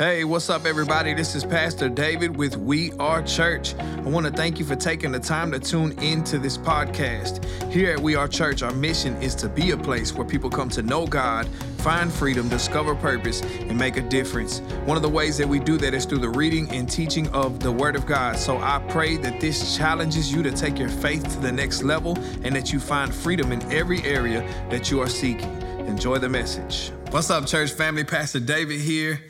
Hey, 0.00 0.24
what's 0.24 0.48
up, 0.48 0.64
everybody? 0.64 1.12
This 1.12 1.34
is 1.34 1.44
Pastor 1.44 1.90
David 1.90 2.34
with 2.34 2.56
We 2.56 2.90
Are 2.92 3.22
Church. 3.22 3.74
I 3.74 4.00
want 4.00 4.24
to 4.24 4.32
thank 4.32 4.58
you 4.58 4.64
for 4.64 4.74
taking 4.74 5.12
the 5.12 5.20
time 5.20 5.52
to 5.52 5.58
tune 5.58 5.92
into 5.98 6.38
this 6.38 6.56
podcast. 6.56 7.44
Here 7.70 7.92
at 7.92 8.00
We 8.00 8.14
Are 8.14 8.26
Church, 8.26 8.62
our 8.62 8.72
mission 8.72 9.14
is 9.16 9.34
to 9.34 9.46
be 9.50 9.72
a 9.72 9.76
place 9.76 10.14
where 10.14 10.26
people 10.26 10.48
come 10.48 10.70
to 10.70 10.80
know 10.80 11.06
God, 11.06 11.46
find 11.80 12.10
freedom, 12.10 12.48
discover 12.48 12.94
purpose, 12.94 13.42
and 13.42 13.76
make 13.76 13.98
a 13.98 14.00
difference. 14.00 14.60
One 14.86 14.96
of 14.96 15.02
the 15.02 15.08
ways 15.10 15.36
that 15.36 15.46
we 15.46 15.58
do 15.58 15.76
that 15.76 15.92
is 15.92 16.06
through 16.06 16.20
the 16.20 16.30
reading 16.30 16.70
and 16.70 16.88
teaching 16.88 17.28
of 17.34 17.60
the 17.60 17.70
Word 17.70 17.94
of 17.94 18.06
God. 18.06 18.38
So 18.38 18.56
I 18.56 18.82
pray 18.88 19.18
that 19.18 19.38
this 19.38 19.76
challenges 19.76 20.32
you 20.32 20.42
to 20.44 20.50
take 20.50 20.78
your 20.78 20.88
faith 20.88 21.30
to 21.34 21.40
the 21.40 21.52
next 21.52 21.82
level 21.82 22.16
and 22.42 22.56
that 22.56 22.72
you 22.72 22.80
find 22.80 23.14
freedom 23.14 23.52
in 23.52 23.60
every 23.70 24.02
area 24.04 24.40
that 24.70 24.90
you 24.90 25.02
are 25.02 25.10
seeking. 25.10 25.60
Enjoy 25.86 26.16
the 26.16 26.30
message. 26.30 26.90
What's 27.10 27.28
up, 27.28 27.44
church 27.44 27.72
family? 27.72 28.04
Pastor 28.04 28.40
David 28.40 28.80
here. 28.80 29.20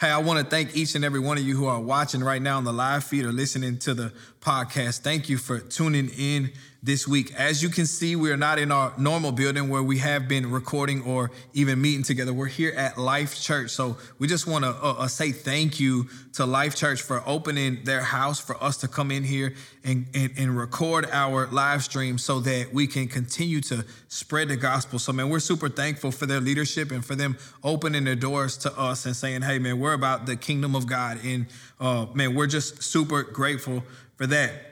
Hey, 0.00 0.08
I 0.08 0.16
want 0.16 0.38
to 0.38 0.46
thank 0.46 0.74
each 0.74 0.94
and 0.94 1.04
every 1.04 1.20
one 1.20 1.36
of 1.36 1.44
you 1.44 1.58
who 1.58 1.66
are 1.66 1.78
watching 1.78 2.24
right 2.24 2.40
now 2.40 2.56
on 2.56 2.64
the 2.64 2.72
live 2.72 3.04
feed 3.04 3.26
or 3.26 3.32
listening 3.32 3.76
to 3.80 3.92
the 3.92 4.14
podcast. 4.40 5.00
Thank 5.00 5.28
you 5.28 5.36
for 5.36 5.58
tuning 5.58 6.08
in 6.16 6.52
this 6.82 7.06
week. 7.06 7.34
As 7.34 7.62
you 7.62 7.68
can 7.68 7.84
see, 7.84 8.16
we 8.16 8.30
are 8.30 8.36
not 8.36 8.58
in 8.58 8.72
our 8.72 8.92
normal 8.96 9.32
building 9.32 9.68
where 9.68 9.82
we 9.82 9.98
have 9.98 10.28
been 10.28 10.50
recording 10.50 11.02
or 11.02 11.30
even 11.52 11.80
meeting 11.80 12.02
together. 12.02 12.32
We're 12.32 12.46
here 12.46 12.72
at 12.74 12.96
Life 12.96 13.38
Church. 13.38 13.70
So 13.70 13.98
we 14.18 14.26
just 14.26 14.46
want 14.46 14.64
to 14.64 14.70
uh, 14.70 14.94
uh, 14.98 15.06
say 15.06 15.32
thank 15.32 15.78
you 15.78 16.08
to 16.34 16.46
Life 16.46 16.74
Church 16.74 17.02
for 17.02 17.22
opening 17.26 17.84
their 17.84 18.00
house 18.00 18.40
for 18.40 18.62
us 18.62 18.78
to 18.78 18.88
come 18.88 19.10
in 19.10 19.24
here 19.24 19.54
and, 19.84 20.06
and, 20.14 20.30
and 20.38 20.56
record 20.56 21.06
our 21.12 21.46
live 21.48 21.82
stream 21.82 22.16
so 22.16 22.40
that 22.40 22.72
we 22.72 22.86
can 22.86 23.08
continue 23.08 23.60
to 23.62 23.84
spread 24.08 24.48
the 24.48 24.56
gospel. 24.56 24.98
So, 24.98 25.12
man, 25.12 25.28
we're 25.28 25.40
super 25.40 25.68
thankful 25.68 26.12
for 26.12 26.24
their 26.24 26.40
leadership 26.40 26.90
and 26.92 27.04
for 27.04 27.14
them 27.14 27.36
opening 27.62 28.04
their 28.04 28.16
doors 28.16 28.56
to 28.58 28.78
us 28.78 29.04
and 29.04 29.14
saying, 29.14 29.42
hey, 29.42 29.58
man, 29.58 29.78
we're 29.78 29.92
about 29.92 30.24
the 30.24 30.36
kingdom 30.36 30.74
of 30.74 30.86
God. 30.86 31.18
And, 31.24 31.46
uh, 31.78 32.06
man, 32.14 32.34
we're 32.34 32.46
just 32.46 32.82
super 32.82 33.22
grateful 33.22 33.84
for 34.16 34.26
that. 34.28 34.69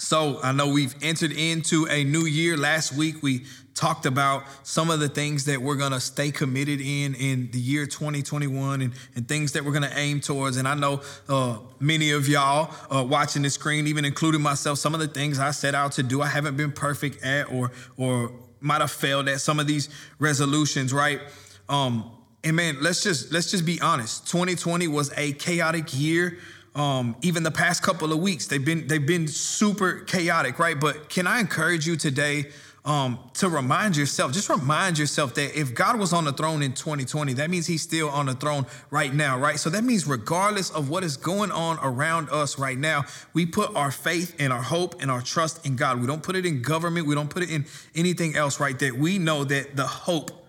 So 0.00 0.40
I 0.42 0.52
know 0.52 0.68
we've 0.68 0.94
entered 1.02 1.30
into 1.30 1.86
a 1.90 2.04
new 2.04 2.24
year. 2.24 2.56
Last 2.56 2.94
week 2.94 3.22
we 3.22 3.44
talked 3.74 4.06
about 4.06 4.44
some 4.62 4.90
of 4.90 4.98
the 4.98 5.10
things 5.10 5.44
that 5.44 5.60
we're 5.60 5.76
going 5.76 5.92
to 5.92 6.00
stay 6.00 6.30
committed 6.30 6.80
in 6.80 7.14
in 7.14 7.50
the 7.50 7.58
year 7.58 7.84
2021 7.84 8.80
and, 8.80 8.94
and 9.14 9.28
things 9.28 9.52
that 9.52 9.62
we're 9.62 9.72
going 9.72 9.88
to 9.88 9.98
aim 9.98 10.20
towards. 10.20 10.56
And 10.56 10.66
I 10.66 10.74
know 10.74 11.02
uh, 11.28 11.58
many 11.80 12.12
of 12.12 12.28
y'all 12.28 12.74
uh, 12.90 13.04
watching 13.04 13.42
the 13.42 13.50
screen, 13.50 13.86
even 13.86 14.06
including 14.06 14.40
myself, 14.40 14.78
some 14.78 14.94
of 14.94 15.00
the 15.00 15.06
things 15.06 15.38
I 15.38 15.50
set 15.50 15.74
out 15.74 15.92
to 15.92 16.02
do, 16.02 16.22
I 16.22 16.28
haven't 16.28 16.56
been 16.56 16.72
perfect 16.72 17.22
at 17.22 17.52
or 17.52 17.70
or 17.98 18.32
might 18.62 18.80
have 18.80 18.90
failed 18.90 19.28
at 19.28 19.42
some 19.42 19.60
of 19.60 19.66
these 19.66 19.90
resolutions, 20.18 20.94
right? 20.94 21.20
Um, 21.68 22.10
and 22.42 22.56
man, 22.56 22.78
let's 22.80 23.02
just 23.02 23.32
let's 23.32 23.50
just 23.50 23.66
be 23.66 23.78
honest. 23.82 24.26
2020 24.28 24.88
was 24.88 25.12
a 25.18 25.34
chaotic 25.34 25.88
year 25.92 26.38
um, 26.74 27.16
even 27.22 27.42
the 27.42 27.50
past 27.50 27.82
couple 27.82 28.12
of 28.12 28.18
weeks 28.18 28.46
they've 28.46 28.64
been 28.64 28.86
they've 28.86 29.06
been 29.06 29.26
super 29.26 30.00
chaotic 30.00 30.58
right? 30.58 30.78
But 30.78 31.08
can 31.08 31.26
i 31.26 31.40
encourage 31.40 31.86
you 31.86 31.96
today 31.96 32.46
um, 32.84 33.18
to 33.34 33.48
remind 33.48 33.96
yourself 33.96 34.32
just 34.32 34.48
remind 34.48 34.98
yourself 34.98 35.34
that 35.34 35.58
if 35.58 35.74
god 35.74 35.98
was 35.98 36.14
on 36.14 36.24
the 36.24 36.32
throne 36.32 36.62
in 36.62 36.72
2020 36.72 37.34
that 37.34 37.50
means 37.50 37.66
he's 37.66 37.82
still 37.82 38.08
on 38.08 38.26
the 38.26 38.34
throne 38.34 38.66
right 38.90 39.12
now 39.12 39.38
right? 39.38 39.58
So 39.58 39.68
that 39.70 39.84
means 39.84 40.06
regardless 40.06 40.70
of 40.70 40.88
what 40.88 41.04
is 41.04 41.16
going 41.16 41.50
on 41.50 41.78
around 41.82 42.30
us 42.30 42.58
right 42.58 42.78
now 42.78 43.04
we 43.34 43.46
put 43.46 43.74
our 43.74 43.90
faith 43.90 44.36
and 44.38 44.52
our 44.52 44.62
hope 44.62 45.02
and 45.02 45.10
our 45.10 45.22
trust 45.22 45.66
in 45.66 45.76
god. 45.76 46.00
We 46.00 46.06
don't 46.06 46.22
put 46.22 46.36
it 46.36 46.46
in 46.46 46.62
government. 46.62 47.06
We 47.06 47.14
don't 47.14 47.30
put 47.30 47.42
it 47.42 47.50
in 47.50 47.66
anything 47.94 48.36
else 48.36 48.60
right? 48.60 48.78
That 48.78 48.96
we 48.96 49.18
know 49.18 49.44
that 49.44 49.76
the 49.76 49.86
hope 49.86 50.39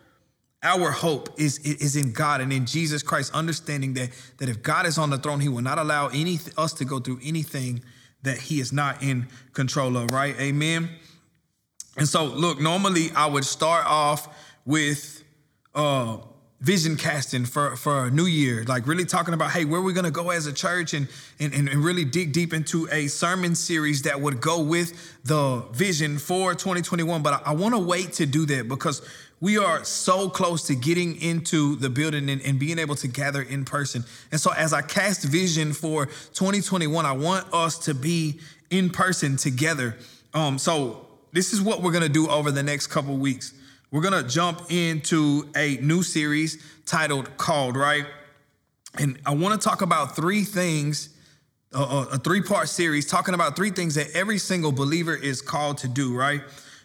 our 0.63 0.91
hope 0.91 1.39
is, 1.39 1.57
is 1.59 1.95
in 1.95 2.11
God 2.11 2.39
and 2.41 2.53
in 2.53 2.65
Jesus 2.65 3.01
Christ, 3.01 3.33
understanding 3.33 3.93
that, 3.95 4.09
that 4.37 4.47
if 4.47 4.61
God 4.61 4.85
is 4.85 4.97
on 4.97 5.09
the 5.09 5.17
throne, 5.17 5.39
he 5.39 5.49
will 5.49 5.63
not 5.63 5.79
allow 5.79 6.07
any, 6.09 6.39
us 6.57 6.73
to 6.73 6.85
go 6.85 6.99
through 6.99 7.19
anything 7.23 7.83
that 8.23 8.37
he 8.37 8.59
is 8.59 8.71
not 8.71 9.01
in 9.01 9.27
control 9.53 9.97
of, 9.97 10.11
right? 10.11 10.39
Amen. 10.39 10.89
And 11.97 12.07
so, 12.07 12.25
look, 12.25 12.61
normally 12.61 13.09
I 13.16 13.25
would 13.25 13.45
start 13.45 13.85
off 13.88 14.29
with 14.66 15.23
uh, 15.73 16.17
vision 16.61 16.95
casting 16.95 17.44
for, 17.44 17.75
for 17.75 18.05
a 18.05 18.11
new 18.11 18.27
year, 18.27 18.63
like 18.66 18.88
really 18.88 19.03
talking 19.03 19.33
about, 19.33 19.51
hey, 19.51 19.66
where 19.66 19.81
we're 19.81 19.94
gonna 19.94 20.11
go 20.11 20.29
as 20.29 20.45
a 20.45 20.53
church 20.53 20.94
and, 20.94 21.07
and, 21.39 21.53
and 21.53 21.69
really 21.83 22.05
dig 22.05 22.31
deep 22.31 22.53
into 22.53 22.88
a 22.91 23.07
sermon 23.07 23.55
series 23.55 24.03
that 24.03 24.21
would 24.21 24.39
go 24.39 24.61
with 24.61 25.19
the 25.23 25.66
vision 25.73 26.19
for 26.19 26.53
2021. 26.53 27.23
But 27.23 27.41
I, 27.45 27.51
I 27.51 27.53
wanna 27.53 27.79
wait 27.79 28.13
to 28.13 28.27
do 28.27 28.45
that 28.45 28.67
because 28.67 29.01
we 29.41 29.57
are 29.57 29.84
so 29.84 30.29
close 30.29 30.68
to 30.68 30.75
getting 30.75 31.19
into 31.19 31.75
the 31.75 31.90
building 31.90 32.29
and, 32.29 32.41
and, 32.44 32.59
being 32.59 32.78
able 32.78 32.94
to 32.96 33.07
gather 33.07 33.41
in 33.41 33.66
person. 33.66 34.06
And 34.31 34.40
so, 34.40 34.52
as 34.53 34.72
I 34.72 34.84
cast 34.84 35.24
vision 35.24 35.74
for 35.74 36.06
2021, 36.06 37.06
I 37.06 37.12
want 37.12 37.51
us 37.51 37.80
to 37.80 37.96
be 37.96 38.40
in 38.69 38.91
person 38.91 39.35
together. 39.35 39.97
Um, 40.35 40.59
so, 40.59 41.07
this 41.34 41.53
is 41.53 41.62
what 41.62 41.81
we're 41.81 41.91
gonna 41.91 42.07
do 42.07 42.30
over 42.30 42.51
the 42.51 42.62
next 42.62 42.88
couple 42.88 43.18
weeks. 43.18 43.53
We're 43.90 44.01
gonna 44.01 44.24
jump 44.24 44.72
into 44.72 45.50
a 45.56 45.78
new 45.78 46.03
series 46.03 46.63
titled 46.85 47.35
Called, 47.38 47.75
right? 47.75 48.06
And 49.00 49.19
I 49.25 49.34
wanna 49.34 49.57
talk 49.57 49.81
about 49.81 50.16
three 50.16 50.44
things. 50.44 51.09
Uh, 51.74 52.06
a 52.12 52.18
three 52.19 52.41
part 52.41 52.68
series 52.68 53.07
talking 53.07 53.34
about 53.34 53.56
three 53.56 53.72
things 53.72 53.96
that 53.96 54.12
every 54.13 54.38
single 54.38 54.74
believer 54.74 55.16
is 55.16 55.41
called 55.41 55.78
to 55.80 55.88
do, 55.88 56.13
right? 56.13 56.41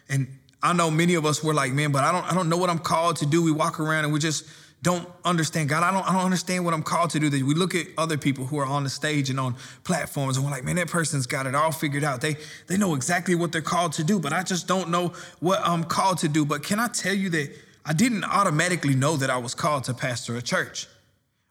And 0.07 0.27
I 0.67 0.73
know 0.73 0.91
many 0.91 1.15
of 1.15 1.25
us 1.25 1.43
were 1.43 1.53
like, 1.53 1.71
man, 1.71 1.91
but 1.91 2.03
I 2.03 2.11
don't 2.11 2.29
I 2.29 2.33
don't 2.35 2.49
know 2.49 2.57
what 2.57 2.69
I'm 2.69 2.79
called 2.79 3.17
to 3.17 3.25
do. 3.25 3.41
We 3.43 3.51
walk 3.51 3.79
around 3.79 4.03
and 4.03 4.13
we 4.13 4.19
just 4.19 4.45
don't 4.83 5.07
understand 5.25 5.69
God. 5.69 5.81
I 5.81 5.91
don't 5.91 6.07
I 6.07 6.13
don't 6.13 6.25
understand 6.25 6.65
what 6.65 6.73
I'm 6.73 6.83
called 6.83 7.11
to 7.11 7.19
do. 7.19 7.29
That 7.29 7.41
we 7.41 7.55
look 7.55 7.73
at 7.73 7.87
other 7.97 8.17
people 8.17 8.45
who 8.45 8.57
are 8.59 8.65
on 8.65 8.83
the 8.83 8.89
stage 8.89 9.29
and 9.29 9.39
on 9.39 9.55
platforms 9.83 10.37
and 10.37 10.45
we're 10.45 10.51
like, 10.51 10.63
man, 10.63 10.75
that 10.75 10.89
person's 10.89 11.25
got 11.25 11.47
it 11.47 11.55
all 11.55 11.71
figured 11.71 12.03
out. 12.03 12.21
They 12.21 12.35
they 12.67 12.77
know 12.77 12.95
exactly 12.95 13.33
what 13.33 13.51
they're 13.51 13.61
called 13.61 13.93
to 13.93 14.03
do, 14.03 14.19
but 14.19 14.33
I 14.33 14.43
just 14.43 14.67
don't 14.67 14.89
know 14.89 15.13
what 15.39 15.61
I'm 15.63 15.83
called 15.83 16.17
to 16.19 16.27
do. 16.27 16.45
But 16.45 16.63
can 16.63 16.79
I 16.79 16.87
tell 16.89 17.13
you 17.13 17.29
that 17.29 17.49
I 17.85 17.93
didn't 17.93 18.25
automatically 18.25 18.95
know 18.95 19.15
that 19.15 19.29
I 19.29 19.37
was 19.37 19.55
called 19.55 19.85
to 19.85 19.93
pastor 19.93 20.35
a 20.35 20.41
church. 20.41 20.87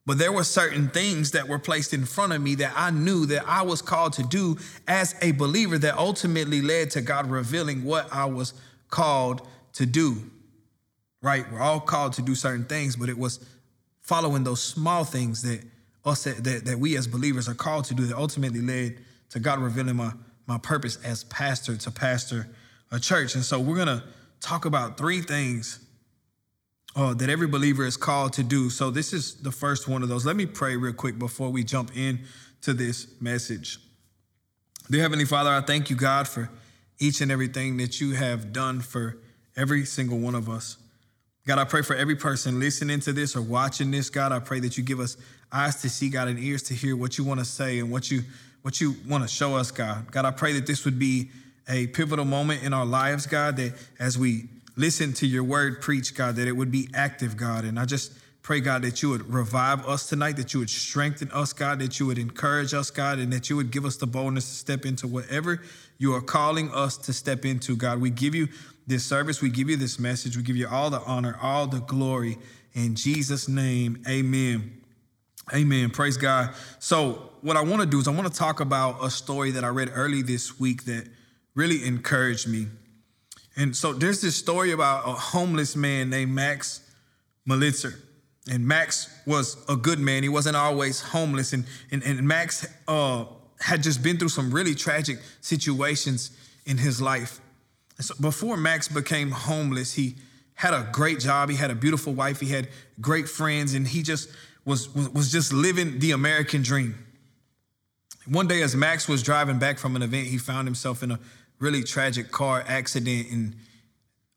But 0.04 0.18
there 0.18 0.30
were 0.30 0.44
certain 0.44 0.88
things 0.88 1.30
that 1.30 1.48
were 1.48 1.58
placed 1.58 1.94
in 1.94 2.04
front 2.04 2.34
of 2.34 2.42
me 2.42 2.54
that 2.56 2.74
I 2.76 2.90
knew 2.90 3.24
that 3.26 3.48
I 3.48 3.62
was 3.62 3.80
called 3.80 4.12
to 4.14 4.22
do 4.22 4.58
as 4.86 5.16
a 5.22 5.32
believer 5.32 5.78
that 5.78 5.96
ultimately 5.96 6.60
led 6.60 6.90
to 6.92 7.00
God 7.00 7.28
revealing 7.30 7.84
what 7.84 8.12
I 8.12 8.26
was 8.26 8.52
called 8.90 9.46
to 9.74 9.86
do, 9.86 10.30
right? 11.22 11.50
We're 11.50 11.60
all 11.60 11.80
called 11.80 12.14
to 12.14 12.22
do 12.22 12.34
certain 12.34 12.64
things, 12.64 12.96
but 12.96 13.08
it 13.08 13.18
was 13.18 13.44
following 14.00 14.44
those 14.44 14.62
small 14.62 15.04
things 15.04 15.42
that 15.42 15.62
us 16.04 16.24
that, 16.24 16.64
that 16.64 16.78
we 16.78 16.96
as 16.96 17.06
believers 17.06 17.48
are 17.48 17.54
called 17.54 17.84
to 17.86 17.94
do 17.94 18.06
that 18.06 18.16
ultimately 18.16 18.60
led 18.60 18.98
to 19.30 19.40
God 19.40 19.58
revealing 19.58 19.96
my, 19.96 20.12
my 20.46 20.58
purpose 20.58 20.98
as 21.04 21.24
pastor 21.24 21.76
to 21.76 21.90
pastor 21.90 22.48
a 22.92 23.00
church. 23.00 23.34
And 23.34 23.44
so 23.44 23.58
we're 23.58 23.76
gonna 23.76 24.04
talk 24.40 24.64
about 24.64 24.96
three 24.96 25.20
things 25.20 25.80
uh, 26.94 27.12
that 27.14 27.28
every 27.28 27.48
believer 27.48 27.84
is 27.84 27.96
called 27.96 28.32
to 28.34 28.42
do. 28.42 28.70
So 28.70 28.90
this 28.90 29.12
is 29.12 29.34
the 29.34 29.52
first 29.52 29.88
one 29.88 30.02
of 30.02 30.08
those. 30.08 30.24
Let 30.24 30.36
me 30.36 30.46
pray 30.46 30.76
real 30.76 30.94
quick 30.94 31.18
before 31.18 31.50
we 31.50 31.64
jump 31.64 31.96
in 31.96 32.20
to 32.62 32.72
this 32.72 33.08
message. 33.20 33.78
Dear 34.90 35.02
Heavenly 35.02 35.24
Father, 35.24 35.50
I 35.50 35.60
thank 35.60 35.90
you, 35.90 35.96
God, 35.96 36.28
for 36.28 36.48
each 36.98 37.20
and 37.20 37.30
everything 37.30 37.76
that 37.78 38.00
you 38.00 38.14
have 38.14 38.52
done 38.52 38.80
for 38.80 39.18
every 39.56 39.84
single 39.84 40.18
one 40.18 40.34
of 40.34 40.48
us. 40.48 40.76
God, 41.46 41.58
I 41.58 41.64
pray 41.64 41.82
for 41.82 41.94
every 41.94 42.16
person 42.16 42.58
listening 42.58 43.00
to 43.00 43.12
this 43.12 43.36
or 43.36 43.42
watching 43.42 43.90
this. 43.90 44.10
God, 44.10 44.32
I 44.32 44.40
pray 44.40 44.58
that 44.60 44.76
you 44.76 44.82
give 44.82 44.98
us 44.98 45.16
eyes 45.52 45.80
to 45.82 45.88
see, 45.88 46.08
God, 46.08 46.28
and 46.28 46.38
ears 46.38 46.62
to 46.64 46.74
hear 46.74 46.96
what 46.96 47.18
you 47.18 47.24
want 47.24 47.38
to 47.40 47.46
say 47.46 47.78
and 47.78 47.90
what 47.90 48.10
you 48.10 48.22
what 48.62 48.80
you 48.80 48.96
want 49.06 49.22
to 49.22 49.28
show 49.28 49.54
us, 49.54 49.70
God. 49.70 50.10
God, 50.10 50.24
I 50.24 50.32
pray 50.32 50.52
that 50.54 50.66
this 50.66 50.84
would 50.84 50.98
be 50.98 51.30
a 51.68 51.86
pivotal 51.86 52.24
moment 52.24 52.64
in 52.64 52.72
our 52.72 52.84
lives, 52.84 53.24
God, 53.24 53.56
that 53.58 53.74
as 54.00 54.18
we 54.18 54.48
listen 54.76 55.12
to 55.14 55.26
your 55.26 55.44
word 55.44 55.80
preach, 55.80 56.16
God, 56.16 56.34
that 56.34 56.48
it 56.48 56.52
would 56.52 56.72
be 56.72 56.88
active, 56.92 57.36
God. 57.36 57.64
And 57.64 57.78
I 57.78 57.84
just 57.84 58.12
pray, 58.46 58.60
God, 58.60 58.82
that 58.82 59.02
you 59.02 59.08
would 59.08 59.28
revive 59.28 59.84
us 59.88 60.08
tonight, 60.08 60.36
that 60.36 60.54
you 60.54 60.60
would 60.60 60.70
strengthen 60.70 61.28
us, 61.32 61.52
God, 61.52 61.80
that 61.80 61.98
you 61.98 62.06
would 62.06 62.16
encourage 62.16 62.74
us, 62.74 62.92
God, 62.92 63.18
and 63.18 63.32
that 63.32 63.50
you 63.50 63.56
would 63.56 63.72
give 63.72 63.84
us 63.84 63.96
the 63.96 64.06
boldness 64.06 64.48
to 64.48 64.54
step 64.54 64.86
into 64.86 65.08
whatever 65.08 65.60
you 65.98 66.14
are 66.14 66.20
calling 66.20 66.70
us 66.70 66.96
to 66.96 67.12
step 67.12 67.44
into, 67.44 67.74
God. 67.74 68.00
We 68.00 68.08
give 68.08 68.36
you 68.36 68.46
this 68.86 69.04
service, 69.04 69.42
we 69.42 69.50
give 69.50 69.68
you 69.68 69.76
this 69.76 69.98
message, 69.98 70.36
we 70.36 70.44
give 70.44 70.54
you 70.54 70.68
all 70.68 70.90
the 70.90 71.00
honor, 71.00 71.36
all 71.42 71.66
the 71.66 71.80
glory. 71.80 72.38
In 72.72 72.94
Jesus' 72.94 73.48
name, 73.48 74.04
amen. 74.08 74.80
Amen. 75.52 75.90
Praise 75.90 76.16
God. 76.16 76.54
So, 76.78 77.32
what 77.40 77.56
I 77.56 77.62
want 77.62 77.82
to 77.82 77.86
do 77.86 77.98
is 77.98 78.06
I 78.06 78.12
want 78.12 78.32
to 78.32 78.38
talk 78.38 78.60
about 78.60 79.04
a 79.04 79.10
story 79.10 79.50
that 79.50 79.64
I 79.64 79.68
read 79.68 79.90
early 79.92 80.22
this 80.22 80.60
week 80.60 80.84
that 80.84 81.08
really 81.56 81.84
encouraged 81.84 82.46
me. 82.46 82.68
And 83.56 83.74
so, 83.74 83.92
there's 83.92 84.20
this 84.20 84.36
story 84.36 84.70
about 84.70 85.04
a 85.04 85.14
homeless 85.14 85.74
man 85.74 86.10
named 86.10 86.30
Max 86.30 86.80
Malitzer. 87.48 88.02
And 88.50 88.66
Max 88.66 89.12
was 89.26 89.56
a 89.68 89.76
good 89.76 89.98
man. 89.98 90.22
He 90.22 90.28
wasn't 90.28 90.56
always 90.56 91.00
homeless. 91.00 91.52
And, 91.52 91.64
and, 91.90 92.02
and 92.02 92.26
Max 92.26 92.66
uh, 92.86 93.24
had 93.60 93.82
just 93.82 94.02
been 94.02 94.18
through 94.18 94.28
some 94.28 94.52
really 94.52 94.74
tragic 94.74 95.18
situations 95.40 96.30
in 96.64 96.78
his 96.78 97.02
life. 97.02 97.40
So 98.00 98.14
before 98.20 98.56
Max 98.56 98.88
became 98.88 99.30
homeless, 99.30 99.94
he 99.94 100.16
had 100.54 100.74
a 100.74 100.88
great 100.92 101.18
job. 101.20 101.50
He 101.50 101.56
had 101.56 101.70
a 101.70 101.74
beautiful 101.74 102.12
wife. 102.12 102.40
He 102.40 102.48
had 102.48 102.68
great 103.00 103.28
friends, 103.28 103.74
and 103.74 103.86
he 103.86 104.02
just 104.02 104.28
was, 104.64 104.94
was 104.94 105.32
just 105.32 105.52
living 105.52 105.98
the 105.98 106.12
American 106.12 106.62
dream. 106.62 106.94
One 108.26 108.48
day, 108.48 108.62
as 108.62 108.74
Max 108.74 109.08
was 109.08 109.22
driving 109.22 109.58
back 109.58 109.78
from 109.78 109.96
an 109.96 110.02
event, 110.02 110.26
he 110.26 110.38
found 110.38 110.66
himself 110.66 111.02
in 111.02 111.12
a 111.12 111.20
really 111.58 111.82
tragic 111.82 112.30
car 112.30 112.64
accident. 112.66 113.28
And 113.30 113.56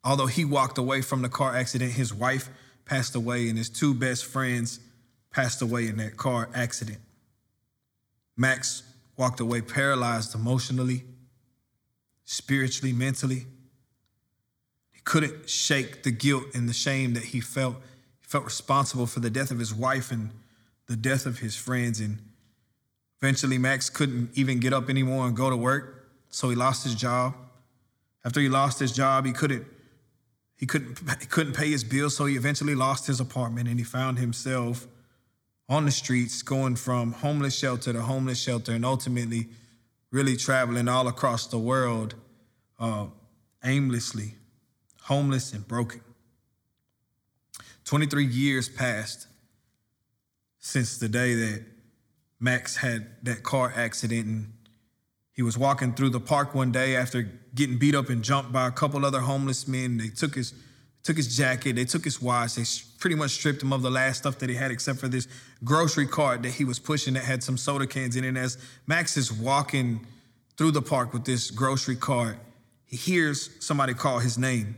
although 0.03 0.27
he 0.27 0.45
walked 0.45 0.77
away 0.77 1.01
from 1.01 1.21
the 1.21 1.29
car 1.29 1.55
accident, 1.55 1.93
his 1.93 2.13
wife 2.13 2.49
passed 2.89 3.13
away 3.15 3.47
and 3.47 3.57
his 3.57 3.69
two 3.69 3.93
best 3.93 4.25
friends 4.25 4.79
passed 5.31 5.61
away 5.61 5.87
in 5.87 5.97
that 5.97 6.17
car 6.17 6.49
accident. 6.55 6.97
Max 8.35 8.81
walked 9.15 9.39
away 9.39 9.61
paralyzed 9.61 10.33
emotionally, 10.33 11.03
spiritually, 12.25 12.91
mentally. 12.91 13.45
He 14.91 15.01
couldn't 15.03 15.47
shake 15.47 16.01
the 16.01 16.11
guilt 16.11 16.45
and 16.55 16.67
the 16.67 16.73
shame 16.73 17.13
that 17.13 17.25
he 17.25 17.39
felt. 17.39 17.75
He 18.21 18.27
felt 18.27 18.45
responsible 18.45 19.05
for 19.05 19.19
the 19.19 19.29
death 19.29 19.51
of 19.51 19.59
his 19.59 19.73
wife 19.73 20.11
and 20.11 20.31
the 20.87 20.95
death 20.95 21.27
of 21.27 21.39
his 21.39 21.55
friends. 21.55 21.99
And 21.99 22.17
Eventually, 23.21 23.59
Max 23.59 23.89
couldn't 23.89 24.31
even 24.33 24.59
get 24.59 24.73
up 24.73 24.89
anymore 24.89 25.27
and 25.27 25.35
go 25.35 25.49
to 25.49 25.57
work, 25.57 26.09
so 26.29 26.49
he 26.49 26.55
lost 26.55 26.85
his 26.85 26.95
job. 26.95 27.35
After 28.25 28.39
he 28.39 28.49
lost 28.49 28.79
his 28.79 28.93
job, 28.93 29.25
he 29.25 29.33
couldn't 29.33 29.65
he 30.59 30.65
couldn't 30.65 30.99
he 31.21 31.25
couldn't 31.25 31.53
pay 31.53 31.69
his 31.69 31.85
bills, 31.85 32.17
so 32.17 32.25
he 32.25 32.35
eventually 32.35 32.75
lost 32.75 33.07
his 33.07 33.21
apartment 33.21 33.69
and 33.69 33.79
he 33.79 33.85
found 33.85 34.19
himself 34.19 34.87
on 35.69 35.85
the 35.85 35.91
streets, 35.91 36.41
going 36.41 36.75
from 36.75 37.13
homeless 37.13 37.57
shelter 37.57 37.93
to 37.93 38.01
homeless 38.01 38.39
shelter, 38.41 38.73
and 38.73 38.83
ultimately 38.83 39.47
really 40.11 40.35
traveling 40.35 40.89
all 40.89 41.07
across 41.07 41.47
the 41.47 41.57
world 41.57 42.15
uh, 42.77 43.05
aimlessly, 43.63 44.33
homeless 45.03 45.53
and 45.53 45.65
broken. 45.65 46.01
23 47.85 48.25
years 48.25 48.67
passed 48.67 49.27
since 50.59 50.97
the 50.97 51.07
day 51.07 51.35
that 51.35 51.63
Max 52.39 52.75
had 52.75 53.07
that 53.23 53.43
car 53.43 53.71
accident 53.75 54.25
and 54.25 54.53
he 55.39 55.43
was 55.43 55.57
walking 55.57 55.93
through 55.93 56.09
the 56.09 56.19
park 56.19 56.53
one 56.53 56.69
day 56.69 56.97
after 56.97 57.21
getting 57.55 57.77
beat 57.77 57.95
up 57.95 58.09
and 58.09 58.21
jumped 58.21 58.51
by 58.51 58.67
a 58.67 58.71
couple 58.71 59.05
other 59.05 59.21
homeless 59.21 59.69
men. 59.69 59.95
They 59.95 60.09
took 60.09 60.35
his 60.35 60.53
took 61.01 61.15
his 61.15 61.33
jacket, 61.33 61.77
they 61.77 61.85
took 61.85 62.03
his 62.03 62.21
watch, 62.21 62.55
they 62.55 62.63
pretty 62.99 63.15
much 63.15 63.31
stripped 63.31 63.63
him 63.63 63.71
of 63.71 63.81
the 63.81 63.89
last 63.89 64.17
stuff 64.17 64.37
that 64.39 64.49
he 64.49 64.55
had 64.57 64.69
except 64.69 64.99
for 64.99 65.07
this 65.07 65.29
grocery 65.63 66.05
cart 66.05 66.43
that 66.43 66.49
he 66.49 66.65
was 66.65 66.77
pushing 66.77 67.13
that 67.13 67.23
had 67.23 67.41
some 67.41 67.55
soda 67.55 67.87
cans 67.87 68.17
in 68.17 68.25
it. 68.25 68.27
And 68.27 68.37
as 68.37 68.57
Max 68.85 69.15
is 69.15 69.31
walking 69.31 70.05
through 70.57 70.71
the 70.71 70.81
park 70.81 71.13
with 71.13 71.23
this 71.23 71.51
grocery 71.51 71.95
cart, 71.95 72.35
he 72.85 72.97
hears 72.97 73.49
somebody 73.61 73.93
call 73.93 74.19
his 74.19 74.37
name. 74.37 74.75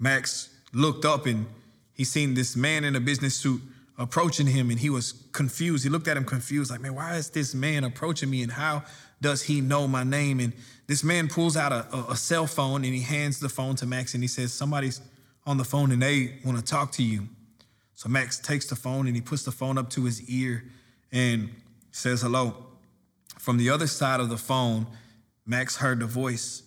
Max 0.00 0.48
looked 0.72 1.04
up 1.04 1.26
and 1.26 1.46
he 1.92 2.02
seen 2.02 2.34
this 2.34 2.56
man 2.56 2.82
in 2.82 2.96
a 2.96 3.00
business 3.00 3.36
suit 3.36 3.62
approaching 3.96 4.48
him 4.48 4.70
and 4.70 4.80
he 4.80 4.90
was 4.90 5.12
confused. 5.30 5.84
He 5.84 5.90
looked 5.90 6.08
at 6.08 6.16
him 6.16 6.24
confused, 6.24 6.72
like, 6.72 6.80
man, 6.80 6.96
why 6.96 7.14
is 7.14 7.30
this 7.30 7.54
man 7.54 7.84
approaching 7.84 8.30
me 8.30 8.42
and 8.42 8.50
how 8.50 8.82
does 9.20 9.42
he 9.42 9.60
know 9.60 9.86
my 9.86 10.04
name? 10.04 10.40
And 10.40 10.52
this 10.86 11.04
man 11.04 11.28
pulls 11.28 11.56
out 11.56 11.72
a, 11.72 11.86
a, 11.94 12.12
a 12.12 12.16
cell 12.16 12.46
phone 12.46 12.84
and 12.84 12.94
he 12.94 13.00
hands 13.00 13.38
the 13.40 13.48
phone 13.48 13.76
to 13.76 13.86
Max 13.86 14.14
and 14.14 14.22
he 14.22 14.28
says, 14.28 14.52
somebody's 14.52 15.00
on 15.46 15.56
the 15.56 15.64
phone 15.64 15.92
and 15.92 16.02
they 16.02 16.38
want 16.44 16.58
to 16.58 16.64
talk 16.64 16.92
to 16.92 17.02
you. 17.02 17.28
So 17.94 18.08
Max 18.08 18.38
takes 18.38 18.66
the 18.66 18.76
phone 18.76 19.06
and 19.06 19.14
he 19.14 19.20
puts 19.20 19.42
the 19.42 19.52
phone 19.52 19.76
up 19.76 19.90
to 19.90 20.04
his 20.04 20.22
ear 20.30 20.64
and 21.12 21.50
says 21.90 22.22
hello. 22.22 22.66
From 23.38 23.56
the 23.56 23.70
other 23.70 23.86
side 23.86 24.20
of 24.20 24.28
the 24.28 24.36
phone, 24.36 24.86
Max 25.46 25.76
heard 25.76 26.00
the 26.00 26.06
voice, 26.06 26.62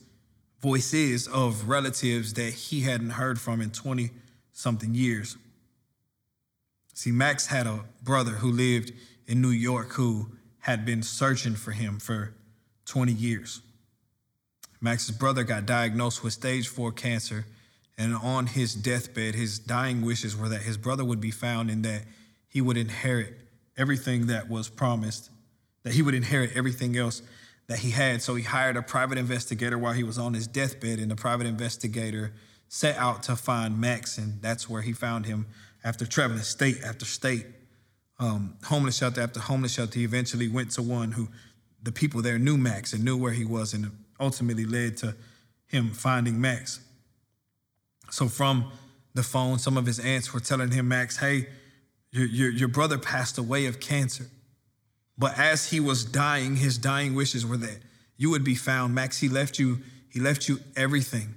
voices 0.59 1.27
of 1.27 1.67
relatives 1.67 2.33
that 2.33 2.53
he 2.53 2.81
hadn't 2.81 3.11
heard 3.11 3.39
from 3.39 3.61
in 3.61 3.71
20 3.71 4.11
something 4.51 4.93
years. 4.93 5.37
See, 6.93 7.11
Max 7.11 7.47
had 7.47 7.65
a 7.65 7.85
brother 8.03 8.31
who 8.31 8.51
lived 8.51 8.91
in 9.27 9.41
New 9.41 9.49
York 9.49 9.93
who 9.93 10.31
had 10.59 10.85
been 10.85 11.01
searching 11.01 11.55
for 11.55 11.71
him 11.71 11.99
for 11.99 12.33
20 12.85 13.11
years. 13.11 13.61
Max's 14.81 15.11
brother 15.15 15.43
got 15.43 15.65
diagnosed 15.65 16.23
with 16.23 16.33
stage 16.33 16.67
four 16.67 16.91
cancer, 16.91 17.45
and 17.97 18.15
on 18.15 18.47
his 18.47 18.75
deathbed, 18.75 19.35
his 19.35 19.59
dying 19.59 20.01
wishes 20.01 20.35
were 20.35 20.49
that 20.49 20.63
his 20.63 20.77
brother 20.77 21.05
would 21.05 21.21
be 21.21 21.31
found 21.31 21.69
and 21.69 21.85
that 21.85 22.03
he 22.47 22.59
would 22.59 22.77
inherit 22.77 23.33
everything 23.77 24.27
that 24.27 24.49
was 24.49 24.69
promised, 24.69 25.29
that 25.83 25.93
he 25.93 26.01
would 26.01 26.13
inherit 26.13 26.51
everything 26.55 26.97
else 26.97 27.21
that 27.67 27.79
he 27.79 27.91
had. 27.91 28.21
So 28.21 28.35
he 28.35 28.43
hired 28.43 28.75
a 28.75 28.81
private 28.81 29.17
investigator 29.17 29.77
while 29.77 29.93
he 29.93 30.03
was 30.03 30.17
on 30.17 30.33
his 30.33 30.47
deathbed, 30.47 30.99
and 30.99 31.09
the 31.09 31.15
private 31.15 31.47
investigator 31.47 32.33
set 32.67 32.97
out 32.97 33.23
to 33.23 33.35
find 33.35 33.79
Max, 33.79 34.17
and 34.17 34.41
that's 34.41 34.69
where 34.69 34.81
he 34.81 34.93
found 34.93 35.25
him 35.25 35.45
after 35.83 36.05
traveling 36.05 36.41
state 36.41 36.81
after 36.83 37.05
state, 37.05 37.45
um, 38.19 38.55
homeless 38.63 38.97
shelter 38.97 39.21
after 39.21 39.39
homeless 39.39 39.73
shelter, 39.73 39.99
he 39.99 40.05
eventually 40.05 40.47
went 40.47 40.71
to 40.71 40.81
one 40.81 41.11
who 41.11 41.27
the 41.83 41.91
people 41.91 42.21
there 42.21 42.39
knew 42.39 42.57
Max 42.57 42.93
and 42.93 43.03
knew 43.03 43.17
where 43.17 43.33
he 43.33 43.45
was, 43.45 43.73
and 43.73 43.91
ultimately 44.19 44.65
led 44.65 44.97
to 44.97 45.15
him 45.67 45.91
finding 45.91 46.39
Max. 46.39 46.79
So 48.09 48.27
from 48.27 48.71
the 49.13 49.23
phone, 49.23 49.59
some 49.59 49.77
of 49.77 49.85
his 49.85 49.99
aunts 49.99 50.33
were 50.33 50.39
telling 50.39 50.71
him, 50.71 50.87
Max, 50.87 51.17
hey, 51.17 51.47
your, 52.11 52.25
your, 52.25 52.51
your 52.51 52.67
brother 52.67 52.97
passed 52.97 53.37
away 53.37 53.65
of 53.65 53.79
cancer. 53.79 54.25
But 55.17 55.37
as 55.37 55.71
he 55.71 55.79
was 55.79 56.05
dying, 56.05 56.55
his 56.55 56.77
dying 56.77 57.15
wishes 57.15 57.45
were 57.45 57.57
that 57.57 57.79
you 58.17 58.29
would 58.29 58.43
be 58.43 58.55
found. 58.55 58.95
Max, 58.95 59.19
he 59.19 59.29
left 59.29 59.59
you, 59.59 59.79
he 60.09 60.19
left 60.19 60.47
you 60.47 60.59
everything. 60.75 61.35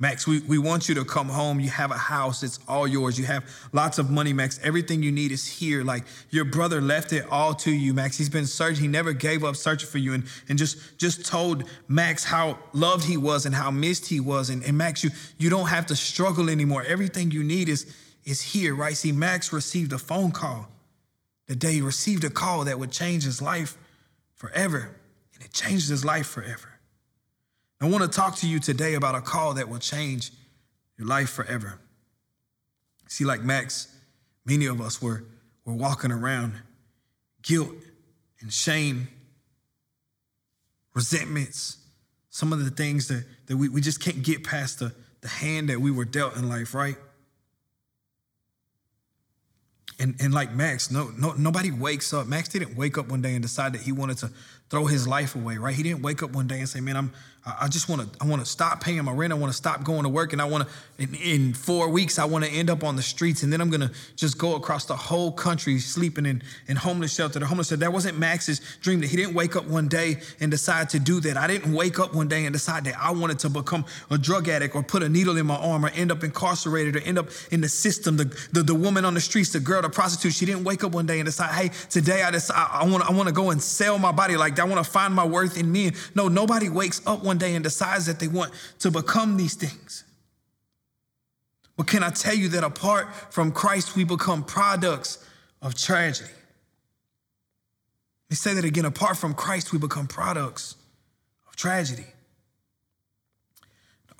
Max, 0.00 0.28
we, 0.28 0.40
we 0.40 0.58
want 0.58 0.88
you 0.88 0.94
to 0.94 1.04
come 1.04 1.28
home. 1.28 1.58
You 1.58 1.70
have 1.70 1.90
a 1.90 1.98
house, 1.98 2.44
it's 2.44 2.60
all 2.68 2.86
yours. 2.86 3.18
You 3.18 3.24
have 3.24 3.44
lots 3.72 3.98
of 3.98 4.10
money, 4.10 4.32
Max. 4.32 4.60
Everything 4.62 5.02
you 5.02 5.10
need 5.10 5.32
is 5.32 5.44
here. 5.44 5.82
Like 5.82 6.04
your 6.30 6.44
brother 6.44 6.80
left 6.80 7.12
it 7.12 7.26
all 7.30 7.52
to 7.54 7.70
you, 7.72 7.92
Max. 7.92 8.16
He's 8.16 8.28
been 8.28 8.46
searching, 8.46 8.82
he 8.82 8.88
never 8.88 9.12
gave 9.12 9.42
up 9.42 9.56
searching 9.56 9.88
for 9.88 9.98
you 9.98 10.14
and, 10.14 10.24
and 10.48 10.56
just, 10.56 10.98
just 10.98 11.26
told 11.26 11.64
Max 11.88 12.22
how 12.22 12.58
loved 12.72 13.04
he 13.04 13.16
was 13.16 13.44
and 13.44 13.54
how 13.54 13.72
missed 13.72 14.06
he 14.06 14.20
was. 14.20 14.50
And, 14.50 14.62
and 14.62 14.78
Max, 14.78 15.02
you, 15.02 15.10
you 15.36 15.50
don't 15.50 15.68
have 15.68 15.86
to 15.86 15.96
struggle 15.96 16.48
anymore. 16.48 16.84
Everything 16.86 17.32
you 17.32 17.42
need 17.42 17.68
is, 17.68 17.92
is 18.24 18.40
here, 18.40 18.76
right? 18.76 18.96
See, 18.96 19.10
Max 19.10 19.52
received 19.52 19.92
a 19.92 19.98
phone 19.98 20.30
call 20.30 20.68
the 21.48 21.56
day 21.56 21.72
he 21.72 21.80
received 21.80 22.22
a 22.24 22.30
call 22.30 22.64
that 22.64 22.78
would 22.78 22.92
change 22.92 23.24
his 23.24 23.42
life 23.42 23.76
forever. 24.34 24.94
And 25.34 25.42
it 25.42 25.52
changed 25.52 25.88
his 25.88 26.04
life 26.04 26.26
forever. 26.26 26.77
I 27.80 27.88
want 27.88 28.02
to 28.02 28.08
talk 28.08 28.36
to 28.36 28.48
you 28.48 28.58
today 28.58 28.94
about 28.94 29.14
a 29.14 29.20
call 29.20 29.54
that 29.54 29.68
will 29.68 29.78
change 29.78 30.32
your 30.96 31.06
life 31.06 31.30
forever. 31.30 31.78
See, 33.06 33.24
like 33.24 33.42
Max, 33.42 33.94
many 34.44 34.66
of 34.66 34.80
us 34.80 35.00
were, 35.00 35.24
were 35.64 35.74
walking 35.74 36.10
around 36.10 36.54
guilt 37.42 37.74
and 38.40 38.52
shame, 38.52 39.08
resentments, 40.94 41.78
some 42.30 42.52
of 42.52 42.64
the 42.64 42.70
things 42.70 43.08
that, 43.08 43.24
that 43.46 43.56
we, 43.56 43.68
we 43.68 43.80
just 43.80 44.00
can't 44.00 44.22
get 44.22 44.44
past 44.44 44.80
the, 44.80 44.92
the 45.20 45.28
hand 45.28 45.68
that 45.68 45.80
we 45.80 45.90
were 45.90 46.04
dealt 46.04 46.36
in 46.36 46.48
life, 46.48 46.74
right? 46.74 46.96
And, 50.00 50.14
and 50.20 50.32
like 50.32 50.52
Max, 50.52 50.90
no, 50.90 51.10
no, 51.16 51.32
nobody 51.32 51.70
wakes 51.70 52.12
up. 52.12 52.26
Max 52.26 52.48
didn't 52.48 52.76
wake 52.76 52.98
up 52.98 53.08
one 53.08 53.22
day 53.22 53.34
and 53.34 53.42
decide 53.42 53.72
that 53.72 53.82
he 53.82 53.90
wanted 53.90 54.18
to 54.18 54.30
throw 54.70 54.86
his 54.86 55.08
life 55.08 55.34
away, 55.34 55.56
right? 55.56 55.74
He 55.74 55.82
didn't 55.82 56.02
wake 56.02 56.22
up 56.22 56.30
one 56.30 56.46
day 56.46 56.58
and 56.58 56.68
say, 56.68 56.80
"Man, 56.80 56.96
I'm 56.96 57.12
I 57.60 57.68
just 57.68 57.88
want 57.88 58.02
to 58.02 58.24
I 58.24 58.26
want 58.26 58.42
to 58.42 58.46
stop 58.46 58.82
paying 58.82 59.02
my 59.04 59.12
rent. 59.12 59.32
I 59.32 59.36
want 59.36 59.52
to 59.52 59.56
stop 59.56 59.84
going 59.84 60.02
to 60.02 60.08
work, 60.08 60.32
and 60.32 60.42
I 60.42 60.44
want 60.44 60.68
to 60.68 61.02
in, 61.02 61.14
in, 61.14 61.54
four 61.54 61.88
weeks 61.88 62.18
I 62.18 62.24
want 62.24 62.44
to 62.44 62.50
end 62.50 62.68
up 62.68 62.82
on 62.82 62.96
the 62.96 63.02
streets, 63.02 63.42
and 63.42 63.52
then 63.52 63.60
I'm 63.60 63.70
gonna 63.70 63.92
just 64.16 64.36
go 64.36 64.56
across 64.56 64.84
the 64.84 64.96
whole 64.96 65.30
country 65.32 65.78
sleeping 65.78 66.26
in 66.26 66.42
in 66.66 66.76
homeless 66.76 67.14
shelter. 67.14 67.38
The 67.38 67.46
homeless 67.46 67.68
shelter. 67.68 67.80
That 67.80 67.92
wasn't 67.92 68.18
Max's 68.18 68.60
dream. 68.80 69.00
That 69.00 69.06
he 69.06 69.16
didn't 69.16 69.34
wake 69.34 69.56
up 69.56 69.66
one 69.66 69.88
day 69.88 70.20
and 70.40 70.50
decide 70.50 70.90
to 70.90 70.98
do 70.98 71.20
that. 71.20 71.36
I 71.36 71.46
didn't 71.46 71.72
wake 71.72 71.98
up 71.98 72.14
one 72.14 72.28
day 72.28 72.44
and 72.44 72.52
decide 72.52 72.84
that 72.84 72.96
I 72.98 73.12
wanted 73.12 73.38
to 73.40 73.50
become 73.50 73.84
a 74.10 74.18
drug 74.18 74.48
addict 74.48 74.74
or 74.74 74.82
put 74.82 75.02
a 75.02 75.08
needle 75.08 75.36
in 75.38 75.46
my 75.46 75.56
arm 75.56 75.84
or 75.84 75.90
end 75.90 76.12
up 76.12 76.24
incarcerated 76.24 76.96
or 76.96 77.00
end 77.00 77.18
up 77.18 77.28
in 77.50 77.60
the 77.60 77.68
system. 77.68 78.16
The 78.16 78.24
the, 78.52 78.62
the 78.62 78.74
woman 78.74 79.04
on 79.04 79.14
the 79.14 79.20
streets, 79.20 79.52
the 79.52 79.60
girl, 79.60 79.80
the 79.80 79.88
prostitute. 79.88 80.34
She 80.34 80.44
didn't 80.44 80.64
wake 80.64 80.84
up 80.84 80.92
one 80.92 81.06
day 81.06 81.20
and 81.20 81.26
decide, 81.26 81.52
hey, 81.52 81.70
today 81.88 82.22
I 82.22 82.30
just 82.30 82.50
I 82.50 82.84
want 82.84 83.08
I 83.08 83.12
want 83.12 83.28
to 83.28 83.34
go 83.34 83.50
and 83.50 83.62
sell 83.62 83.98
my 83.98 84.12
body 84.12 84.36
like. 84.36 84.57
I 84.58 84.64
want 84.64 84.84
to 84.84 84.90
find 84.90 85.14
my 85.14 85.24
worth 85.24 85.58
in 85.58 85.70
me. 85.70 85.92
No, 86.14 86.28
nobody 86.28 86.68
wakes 86.68 87.00
up 87.06 87.24
one 87.24 87.38
day 87.38 87.54
and 87.54 87.62
decides 87.62 88.06
that 88.06 88.18
they 88.20 88.28
want 88.28 88.52
to 88.80 88.90
become 88.90 89.36
these 89.36 89.54
things. 89.54 90.04
But 91.76 91.86
can 91.86 92.02
I 92.02 92.10
tell 92.10 92.34
you 92.34 92.48
that 92.50 92.64
apart 92.64 93.08
from 93.32 93.52
Christ, 93.52 93.94
we 93.94 94.04
become 94.04 94.44
products 94.44 95.24
of 95.62 95.76
tragedy? 95.76 96.30
Let 98.28 98.30
me 98.30 98.36
say 98.36 98.54
that 98.54 98.64
again. 98.64 98.84
Apart 98.84 99.16
from 99.16 99.32
Christ, 99.32 99.72
we 99.72 99.78
become 99.78 100.06
products 100.06 100.74
of 101.46 101.56
tragedy. 101.56 102.06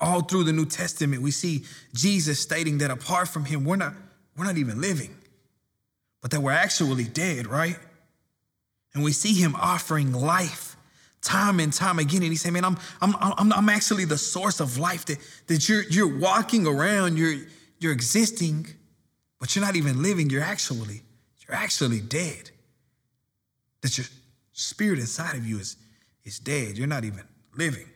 All 0.01 0.21
through 0.21 0.45
the 0.45 0.53
New 0.53 0.65
Testament, 0.65 1.21
we 1.21 1.31
see 1.31 1.65
Jesus 1.93 2.39
stating 2.39 2.77
that 2.77 2.89
apart 2.89 3.27
from 3.27 3.43
him, 3.43 3.65
we're 3.65 3.75
not, 3.75 3.93
we're 4.37 4.45
not 4.45 4.57
even 4.57 4.79
living, 4.79 5.13
but 6.21 6.31
that 6.31 6.39
we're 6.39 6.53
actually 6.53 7.03
dead, 7.03 7.45
right? 7.45 7.77
And 8.93 9.03
we 9.03 9.11
see 9.11 9.33
him 9.33 9.55
offering 9.55 10.11
life 10.11 10.69
time 11.21 11.59
and 11.59 11.71
time 11.71 11.99
again. 11.99 12.21
And 12.23 12.31
he 12.31 12.37
said, 12.37 12.53
man, 12.53 12.65
I'm, 12.65 12.77
I'm, 13.01 13.15
I'm, 13.19 13.53
I'm 13.53 13.69
actually 13.69 14.05
the 14.05 14.17
source 14.17 14.59
of 14.59 14.77
life 14.77 15.05
that, 15.05 15.17
that 15.47 15.67
you're, 15.67 15.83
you're 15.83 16.19
walking 16.19 16.65
around, 16.65 17.17
you're, 17.17 17.35
you're 17.79 17.91
existing, 17.91 18.67
but 19.39 19.55
you're 19.55 19.65
not 19.65 19.75
even 19.75 20.01
living. 20.01 20.29
You're 20.29 20.43
actually, 20.43 21.01
you're 21.45 21.55
actually 21.55 22.01
dead. 22.01 22.51
That 23.81 23.97
your 23.97 24.07
spirit 24.53 24.99
inside 24.99 25.35
of 25.35 25.45
you 25.45 25.59
is, 25.59 25.77
is 26.23 26.39
dead. 26.39 26.77
You're 26.77 26.87
not 26.87 27.05
even 27.05 27.23
living. 27.55 27.87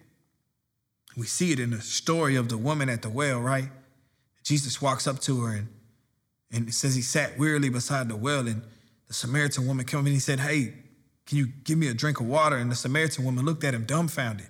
We 1.16 1.28
see 1.28 1.52
it 1.52 1.60
in 1.60 1.72
the 1.72 1.82
story 1.82 2.36
of 2.36 2.50
the 2.50 2.58
woman 2.58 2.90
at 2.90 3.02
the 3.02 3.10
well, 3.10 3.40
right? 3.40 3.70
Jesus 4.44 4.82
walks 4.82 5.08
up 5.08 5.20
to 5.22 5.42
her 5.42 5.56
and, 5.56 5.68
and 6.52 6.74
says 6.74 6.96
he 6.96 7.02
sat 7.02 7.38
wearily 7.38 7.70
beside 7.70 8.10
the 8.10 8.16
well, 8.16 8.48
and 8.48 8.64
the 9.08 9.14
Samaritan 9.14 9.68
woman 9.68 9.86
came 9.86 10.00
and 10.00 10.08
he 10.10 10.20
said, 10.20 10.40
Hey, 10.40 10.74
can 11.26 11.38
you 11.38 11.48
give 11.64 11.78
me 11.78 11.88
a 11.88 11.94
drink 11.94 12.20
of 12.20 12.28
water? 12.28 12.58
And 12.58 12.72
the 12.72 12.76
Samaritan 12.76 13.24
woman 13.24 13.46
looked 13.46 13.64
at 13.64 13.74
him 13.74 13.86
dumbfounded. 13.86 14.48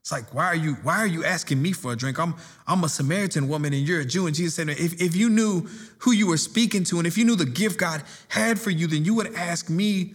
It's 0.00 0.10
like, 0.10 0.34
why 0.34 0.46
are 0.46 0.56
you, 0.56 0.74
why 0.82 0.98
are 0.98 1.06
you 1.06 1.24
asking 1.24 1.62
me 1.62 1.72
for 1.72 1.92
a 1.92 1.96
drink? 1.96 2.18
I'm, 2.18 2.34
I'm 2.66 2.82
a 2.82 2.88
Samaritan 2.88 3.48
woman 3.48 3.72
and 3.72 3.86
you're 3.86 4.00
a 4.00 4.04
Jew. 4.04 4.26
And 4.26 4.34
Jesus 4.34 4.56
said, 4.56 4.68
if, 4.68 5.00
if 5.00 5.14
you 5.14 5.30
knew 5.30 5.68
who 5.98 6.10
you 6.10 6.26
were 6.26 6.36
speaking 6.36 6.82
to 6.84 6.98
and 6.98 7.06
if 7.06 7.16
you 7.16 7.24
knew 7.24 7.36
the 7.36 7.46
gift 7.46 7.78
God 7.78 8.02
had 8.28 8.58
for 8.58 8.70
you, 8.70 8.88
then 8.88 9.04
you 9.04 9.14
would 9.14 9.32
ask 9.34 9.70
me 9.70 10.14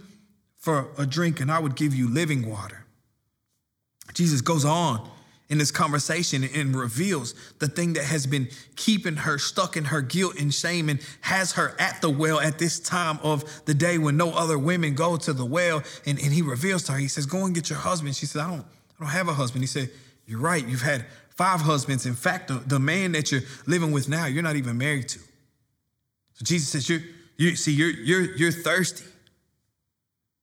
for 0.57 0.89
a 0.97 1.05
drink 1.05 1.39
and 1.39 1.49
I 1.49 1.59
would 1.59 1.75
give 1.75 1.95
you 1.95 2.09
living 2.09 2.49
water. 2.49 2.85
Jesus 4.13 4.41
goes 4.41 4.65
on 4.65 5.09
in 5.49 5.57
this 5.57 5.71
conversation 5.71 6.43
and 6.43 6.75
reveals 6.75 7.33
the 7.59 7.67
thing 7.67 7.93
that 7.93 8.03
has 8.03 8.27
been 8.27 8.49
keeping 8.75 9.15
her 9.15 9.37
stuck 9.37 9.77
in 9.77 9.85
her 9.85 10.01
guilt 10.01 10.35
and 10.39 10.53
shame 10.53 10.89
and 10.89 10.99
has 11.21 11.53
her 11.53 11.75
at 11.79 12.01
the 12.01 12.09
well 12.09 12.39
at 12.39 12.59
this 12.59 12.79
time 12.79 13.17
of 13.23 13.45
the 13.65 13.73
day 13.73 13.97
when 13.97 14.17
no 14.17 14.31
other 14.31 14.59
women 14.59 14.93
go 14.93 15.15
to 15.15 15.31
the 15.31 15.45
well. 15.45 15.81
And, 16.05 16.19
and 16.19 16.33
he 16.33 16.41
reveals 16.41 16.83
to 16.83 16.93
her, 16.93 16.97
he 16.97 17.07
says, 17.07 17.25
Go 17.25 17.45
and 17.45 17.55
get 17.55 17.69
your 17.69 17.79
husband. 17.79 18.15
She 18.15 18.25
said, 18.25 18.41
I 18.41 18.49
don't, 18.49 18.65
I 18.99 19.03
don't 19.03 19.09
have 19.09 19.29
a 19.29 19.33
husband. 19.33 19.63
He 19.63 19.67
said, 19.67 19.89
You're 20.25 20.39
right. 20.39 20.65
You've 20.67 20.81
had 20.81 21.05
five 21.29 21.61
husbands. 21.61 22.05
In 22.05 22.15
fact, 22.15 22.49
the, 22.49 22.55
the 22.55 22.79
man 22.79 23.13
that 23.13 23.31
you're 23.31 23.41
living 23.67 23.91
with 23.91 24.09
now, 24.09 24.25
you're 24.25 24.43
not 24.43 24.57
even 24.57 24.77
married 24.77 25.07
to. 25.09 25.19
So 25.19 26.43
Jesus 26.43 26.69
says, 26.69 26.89
You're, 26.89 27.01
you 27.37 27.55
see, 27.55 27.71
you're, 27.71 27.91
you're, 27.91 28.35
you're 28.35 28.51
thirsty 28.51 29.05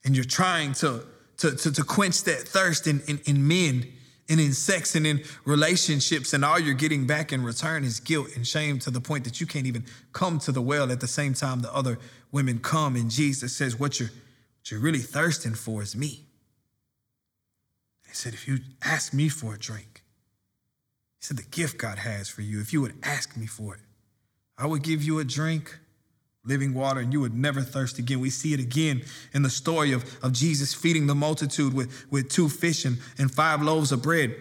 and 0.04 0.16
you're 0.16 0.25
trying 0.25 0.73
to, 0.75 1.04
to, 1.38 1.54
to, 1.56 1.73
to 1.73 1.82
quench 1.82 2.25
that 2.25 2.49
thirst 2.49 2.87
in, 2.87 3.02
in, 3.06 3.20
in 3.26 3.46
men 3.46 3.92
and 4.28 4.40
in 4.40 4.52
sex 4.52 4.95
and 4.95 5.07
in 5.07 5.23
relationships, 5.45 6.33
and 6.33 6.45
all 6.45 6.59
you're 6.59 6.75
getting 6.75 7.07
back 7.07 7.33
in 7.33 7.45
return 7.45 7.85
is 7.85 8.00
guilt 8.00 8.28
and 8.35 8.47
shame 8.47 8.78
to 8.81 8.90
the 8.90 9.00
point 9.00 9.25
that 9.25 9.40
you 9.40 9.47
can't 9.47 9.66
even 9.66 9.85
come 10.12 10.38
to 10.40 10.52
the 10.52 10.62
well 10.62 10.90
at 10.90 11.00
the 11.00 11.07
same 11.07 11.35
time 11.35 11.61
the 11.61 11.75
other 11.75 11.99
women 12.33 12.59
come. 12.59 12.97
And 12.97 13.11
Jesus 13.11 13.54
says, 13.54 13.78
What 13.78 14.00
you're, 14.00 14.09
what 14.09 14.71
you're 14.71 14.81
really 14.81 15.00
thirsting 15.00 15.54
for 15.54 15.83
is 15.83 15.95
me. 15.95 16.25
He 18.07 18.14
said, 18.14 18.33
If 18.33 18.49
you 18.49 18.59
ask 18.83 19.12
me 19.12 19.28
for 19.28 19.54
a 19.54 19.59
drink, 19.59 20.02
he 21.21 21.26
said, 21.26 21.37
The 21.37 21.43
gift 21.43 21.76
God 21.76 21.99
has 21.99 22.28
for 22.28 22.40
you, 22.40 22.61
if 22.61 22.73
you 22.73 22.81
would 22.81 22.95
ask 23.02 23.37
me 23.37 23.47
for 23.47 23.75
it, 23.75 23.81
I 24.57 24.66
would 24.66 24.83
give 24.83 25.02
you 25.02 25.19
a 25.19 25.25
drink 25.25 25.78
living 26.44 26.74
water, 26.74 27.00
and 27.00 27.12
you 27.12 27.20
would 27.20 27.34
never 27.34 27.62
thirst 27.62 27.98
again. 27.98 28.20
We 28.20 28.30
see 28.30 28.52
it 28.54 28.60
again 28.60 29.02
in 29.32 29.42
the 29.42 29.50
story 29.50 29.92
of, 29.92 30.04
of 30.22 30.32
Jesus 30.32 30.74
feeding 30.74 31.06
the 31.06 31.14
multitude 31.14 31.74
with, 31.74 32.06
with 32.10 32.28
two 32.28 32.48
fish 32.48 32.84
and, 32.84 32.98
and 33.18 33.30
five 33.30 33.62
loaves 33.62 33.92
of 33.92 34.02
bread 34.02 34.34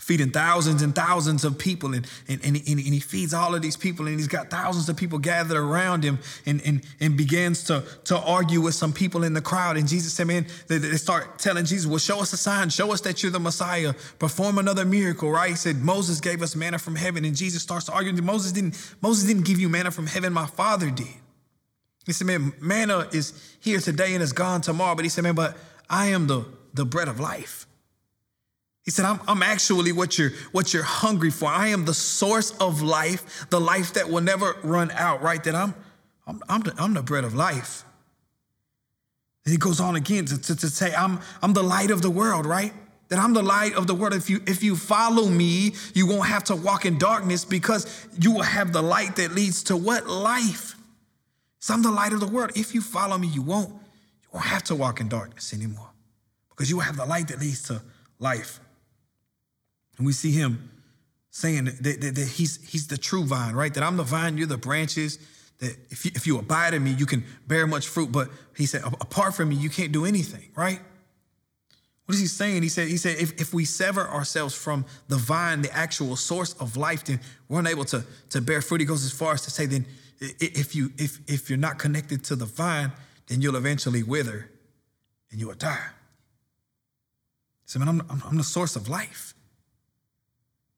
feeding 0.00 0.30
thousands 0.30 0.80
and 0.80 0.94
thousands 0.94 1.44
of 1.44 1.58
people 1.58 1.94
and, 1.94 2.06
and, 2.26 2.42
and, 2.44 2.56
and, 2.56 2.78
he 2.78 2.98
feeds 2.98 3.34
all 3.34 3.54
of 3.54 3.60
these 3.60 3.76
people 3.76 4.06
and 4.06 4.16
he's 4.16 4.26
got 4.26 4.48
thousands 4.50 4.88
of 4.88 4.96
people 4.96 5.18
gathered 5.18 5.56
around 5.56 6.02
him 6.02 6.18
and, 6.46 6.62
and, 6.64 6.82
and 6.98 7.16
begins 7.16 7.64
to, 7.64 7.84
to 8.04 8.18
argue 8.18 8.60
with 8.60 8.74
some 8.74 8.92
people 8.92 9.22
in 9.22 9.34
the 9.34 9.40
crowd. 9.40 9.76
And 9.76 9.86
jesus 9.86 10.14
said 10.14 10.26
man 10.26 10.46
they, 10.66 10.78
they 10.78 10.96
start 10.96 11.38
telling 11.38 11.66
jesus 11.66 11.86
well 11.86 11.98
show 11.98 12.20
us 12.20 12.32
a 12.32 12.38
sign. 12.38 12.70
Show 12.70 12.92
us 12.92 13.02
that 13.02 13.22
you're 13.22 13.32
the 13.32 13.38
messiah. 13.38 13.92
Perform 14.18 14.58
another 14.58 14.86
miracle 14.86 15.30
right? 15.30 15.50
He 15.50 15.56
said 15.56 15.76
moses 15.76 16.20
gave 16.20 16.40
us 16.40 16.56
manna 16.56 16.78
from 16.78 16.96
heaven 16.96 17.24
and 17.26 17.36
jesus 17.36 17.62
starts 17.62 17.88
arguing 17.90 18.24
moses 18.24 18.52
didn't 18.52 18.94
moses 19.02 19.26
didn't 19.28 19.44
give 19.44 19.60
you 19.60 19.68
manna 19.68 19.90
from 19.90 20.06
heaven. 20.06 20.32
My 20.32 20.46
father 20.46 20.90
did. 20.90 21.06
He 22.06 22.12
said 22.12 22.26
man 22.26 22.54
manna 22.60 23.08
is 23.12 23.56
here 23.60 23.78
today 23.78 24.14
and 24.14 24.22
it's 24.22 24.32
gone 24.32 24.62
tomorrow. 24.62 24.94
But 24.94 25.04
he 25.04 25.10
said 25.10 25.22
man 25.22 25.34
but 25.34 25.56
i 25.90 26.06
am 26.06 26.28
the 26.28 26.46
the 26.72 26.86
bread 26.86 27.08
of 27.08 27.20
life 27.20 27.66
he 28.84 28.90
said, 28.90 29.04
I'm, 29.04 29.20
I'm 29.28 29.42
actually 29.42 29.92
what 29.92 30.18
you're, 30.18 30.30
what 30.50 30.74
you're 30.74 30.82
hungry 30.82 31.30
for. 31.30 31.48
I 31.48 31.68
am 31.68 31.84
the 31.84 31.94
source 31.94 32.50
of 32.58 32.82
life, 32.82 33.46
the 33.48 33.60
life 33.60 33.94
that 33.94 34.10
will 34.10 34.22
never 34.22 34.56
run 34.64 34.90
out, 34.92 35.22
right? 35.22 35.42
That 35.44 35.54
I'm, 35.54 35.74
I'm, 36.26 36.40
I'm, 36.48 36.60
the, 36.62 36.74
I'm 36.78 36.94
the 36.94 37.02
bread 37.02 37.24
of 37.24 37.34
life. 37.34 37.84
And 39.44 39.52
he 39.52 39.58
goes 39.58 39.80
on 39.80 39.94
again 39.94 40.24
to, 40.26 40.40
to, 40.40 40.56
to 40.56 40.68
say, 40.68 40.92
I'm, 40.94 41.20
I'm 41.42 41.52
the 41.52 41.62
light 41.62 41.90
of 41.92 42.02
the 42.02 42.10
world, 42.10 42.44
right? 42.44 42.72
That 43.08 43.20
I'm 43.20 43.34
the 43.34 43.42
light 43.42 43.74
of 43.74 43.86
the 43.86 43.94
world. 43.94 44.14
If 44.14 44.28
you, 44.28 44.40
if 44.46 44.64
you 44.64 44.74
follow 44.74 45.28
me, 45.28 45.74
you 45.94 46.06
won't 46.08 46.26
have 46.26 46.44
to 46.44 46.56
walk 46.56 46.84
in 46.84 46.98
darkness 46.98 47.44
because 47.44 48.08
you 48.18 48.32
will 48.32 48.42
have 48.42 48.72
the 48.72 48.82
light 48.82 49.16
that 49.16 49.32
leads 49.32 49.62
to 49.64 49.76
what? 49.76 50.08
Life. 50.08 50.74
So 51.60 51.72
I'm 51.74 51.82
the 51.82 51.90
light 51.90 52.12
of 52.12 52.18
the 52.18 52.26
world. 52.26 52.50
If 52.56 52.74
you 52.74 52.80
follow 52.80 53.16
me, 53.16 53.28
you 53.28 53.42
won't, 53.42 53.68
you 53.68 54.28
won't 54.32 54.46
have 54.46 54.64
to 54.64 54.74
walk 54.74 55.00
in 55.00 55.08
darkness 55.08 55.52
anymore 55.52 55.90
because 56.50 56.68
you 56.68 56.76
will 56.76 56.84
have 56.84 56.96
the 56.96 57.06
light 57.06 57.28
that 57.28 57.38
leads 57.38 57.62
to 57.64 57.80
life. 58.18 58.58
And 59.96 60.06
we 60.06 60.12
see 60.12 60.32
him 60.32 60.70
saying 61.30 61.64
that, 61.64 61.82
that, 61.82 62.14
that, 62.14 62.28
he's, 62.28 62.56
he's 62.68 62.86
the 62.86 62.98
true 62.98 63.24
vine, 63.24 63.54
right? 63.54 63.72
That 63.72 63.82
I'm 63.82 63.96
the 63.96 64.02
vine, 64.02 64.38
you're 64.38 64.46
the 64.46 64.58
branches. 64.58 65.18
That 65.58 65.76
if 65.90 66.04
you, 66.04 66.10
if 66.14 66.26
you 66.26 66.38
abide 66.38 66.74
in 66.74 66.84
me, 66.84 66.92
you 66.92 67.06
can 67.06 67.24
bear 67.46 67.66
much 67.66 67.86
fruit. 67.86 68.12
But 68.12 68.28
he 68.56 68.66
said, 68.66 68.82
apart 68.84 69.34
from 69.34 69.50
me, 69.50 69.56
you 69.56 69.70
can't 69.70 69.92
do 69.92 70.04
anything, 70.04 70.50
right? 70.56 70.80
What 72.06 72.14
is 72.14 72.20
he 72.20 72.26
saying? 72.26 72.62
He 72.62 72.68
said, 72.68 72.88
he 72.88 72.96
said, 72.96 73.16
if, 73.18 73.40
if 73.40 73.54
we 73.54 73.64
sever 73.64 74.08
ourselves 74.08 74.54
from 74.54 74.84
the 75.08 75.16
vine, 75.16 75.62
the 75.62 75.72
actual 75.72 76.16
source 76.16 76.52
of 76.54 76.76
life, 76.76 77.04
then 77.04 77.20
we're 77.48 77.60
unable 77.60 77.84
to, 77.86 78.04
to 78.30 78.40
bear 78.40 78.60
fruit. 78.60 78.80
He 78.80 78.86
goes 78.86 79.04
as 79.04 79.12
far 79.12 79.34
as 79.34 79.42
to 79.42 79.50
say, 79.50 79.66
then 79.66 79.86
if 80.20 80.76
you 80.76 80.92
if 80.98 81.18
if 81.26 81.50
you're 81.50 81.58
not 81.58 81.78
connected 81.78 82.22
to 82.24 82.36
the 82.36 82.44
vine, 82.44 82.92
then 83.26 83.40
you'll 83.40 83.56
eventually 83.56 84.02
wither 84.02 84.50
and 85.30 85.40
you 85.40 85.48
will 85.48 85.54
die. 85.54 85.88
So, 87.66 87.78
man, 87.78 87.88
I'm, 87.88 88.00
I'm, 88.08 88.22
I'm 88.28 88.36
the 88.36 88.44
source 88.44 88.76
of 88.76 88.88
life. 88.88 89.34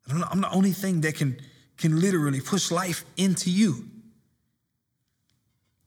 I'm 0.08 0.40
the 0.40 0.50
only 0.50 0.72
thing 0.72 1.00
that 1.02 1.14
can, 1.14 1.40
can 1.78 2.00
literally 2.00 2.40
push 2.40 2.70
life 2.70 3.04
into 3.16 3.50
you. 3.50 3.88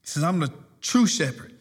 He 0.01 0.07
says, 0.07 0.24
I'm 0.24 0.39
the 0.39 0.51
true 0.81 1.05
shepherd. 1.05 1.53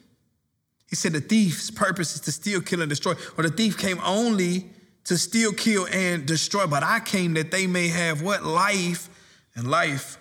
He 0.88 0.96
said, 0.96 1.12
the 1.12 1.20
thief's 1.20 1.70
purpose 1.70 2.14
is 2.14 2.20
to 2.22 2.32
steal, 2.32 2.60
kill, 2.60 2.80
and 2.80 2.88
destroy. 2.88 3.14
Or 3.36 3.42
the 3.42 3.50
thief 3.50 3.76
came 3.76 4.00
only 4.04 4.70
to 5.04 5.18
steal, 5.18 5.52
kill, 5.52 5.86
and 5.92 6.26
destroy. 6.26 6.66
But 6.66 6.82
I 6.82 7.00
came 7.00 7.34
that 7.34 7.50
they 7.50 7.66
may 7.66 7.88
have 7.88 8.22
what? 8.22 8.44
Life 8.44 9.08
and 9.54 9.68
life 9.68 10.18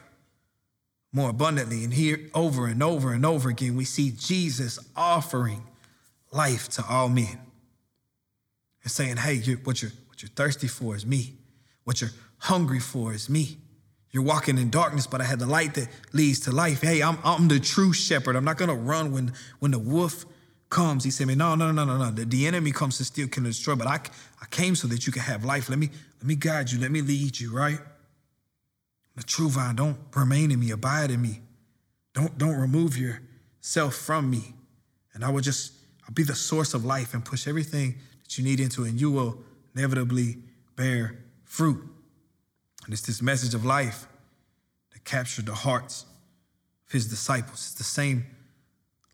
more 1.13 1.29
abundantly. 1.29 1.83
And 1.83 1.93
here, 1.93 2.29
over 2.33 2.67
and 2.67 2.83
over 2.83 3.13
and 3.13 3.25
over 3.25 3.49
again, 3.49 3.75
we 3.75 3.85
see 3.85 4.11
Jesus 4.11 4.79
offering 4.95 5.63
life 6.31 6.67
to 6.69 6.83
all 6.89 7.07
men 7.07 7.39
and 8.83 8.91
saying, 8.91 9.17
hey, 9.17 9.35
you're, 9.35 9.57
what, 9.57 9.81
you're, 9.81 9.91
what 10.07 10.21
you're 10.21 10.29
thirsty 10.29 10.67
for 10.67 10.95
is 10.95 11.05
me. 11.05 11.35
What 11.85 12.01
you're 12.01 12.11
hungry 12.45 12.79
for 12.79 13.13
is 13.13 13.29
me. 13.29 13.57
You're 14.11 14.23
walking 14.23 14.57
in 14.57 14.69
darkness, 14.69 15.07
but 15.07 15.19
I 15.19 15.25
had 15.25 15.39
the 15.39 15.45
light 15.45 15.73
that 15.73 15.89
leads 16.13 16.39
to 16.41 16.51
life. 16.51 16.81
Hey, 16.81 17.03
I'm, 17.03 17.17
I'm 17.23 17.47
the 17.49 17.59
true 17.59 17.91
shepherd. 17.91 18.35
I'm 18.35 18.45
not 18.45 18.57
to 18.57 18.73
run 18.73 19.11
when, 19.11 19.33
when 19.59 19.71
the 19.71 19.79
wolf 19.79 20.25
comes. 20.69 21.03
He 21.03 21.11
said, 21.11 21.27
Me, 21.27 21.35
no, 21.35 21.55
no, 21.55 21.71
no, 21.71 21.83
no, 21.83 21.97
no. 21.97 22.11
The, 22.11 22.23
the 22.23 22.47
enemy 22.47 22.71
comes 22.71 22.97
to 22.99 23.03
steal, 23.03 23.27
kill, 23.27 23.43
and 23.43 23.51
destroy, 23.51 23.75
but 23.75 23.87
I, 23.87 23.99
I 24.41 24.45
came 24.51 24.75
so 24.75 24.87
that 24.87 25.05
you 25.05 25.11
can 25.11 25.21
have 25.23 25.43
life. 25.43 25.69
Let 25.69 25.79
me, 25.79 25.89
let 26.19 26.27
me 26.27 26.35
guide 26.35 26.71
you. 26.71 26.79
Let 26.79 26.91
me 26.91 27.01
lead 27.01 27.39
you, 27.39 27.53
right? 27.53 27.79
The 29.15 29.23
true 29.23 29.49
vine, 29.49 29.75
don't 29.75 29.97
remain 30.15 30.51
in 30.51 30.59
me, 30.59 30.71
abide 30.71 31.11
in 31.11 31.21
me. 31.21 31.41
Don't, 32.13 32.37
don't 32.37 32.55
remove 32.55 32.97
yourself 32.97 33.95
from 33.95 34.29
me. 34.29 34.53
And 35.13 35.25
I 35.25 35.29
will 35.29 35.41
just, 35.41 35.73
I'll 36.07 36.13
be 36.13 36.23
the 36.23 36.35
source 36.35 36.73
of 36.73 36.85
life 36.85 37.13
and 37.13 37.23
push 37.23 37.47
everything 37.47 37.95
that 38.23 38.37
you 38.37 38.43
need 38.43 38.59
into 38.59 38.85
it, 38.85 38.89
and 38.91 39.01
you 39.01 39.11
will 39.11 39.43
inevitably 39.75 40.37
bear 40.75 41.17
fruit. 41.43 41.83
And 42.85 42.93
it's 42.93 43.01
this 43.01 43.21
message 43.21 43.53
of 43.53 43.65
life 43.65 44.07
that 44.93 45.03
captured 45.03 45.47
the 45.47 45.55
hearts 45.55 46.05
of 46.87 46.93
his 46.93 47.07
disciples. 47.07 47.53
It's 47.53 47.73
the 47.73 47.83
same 47.83 48.25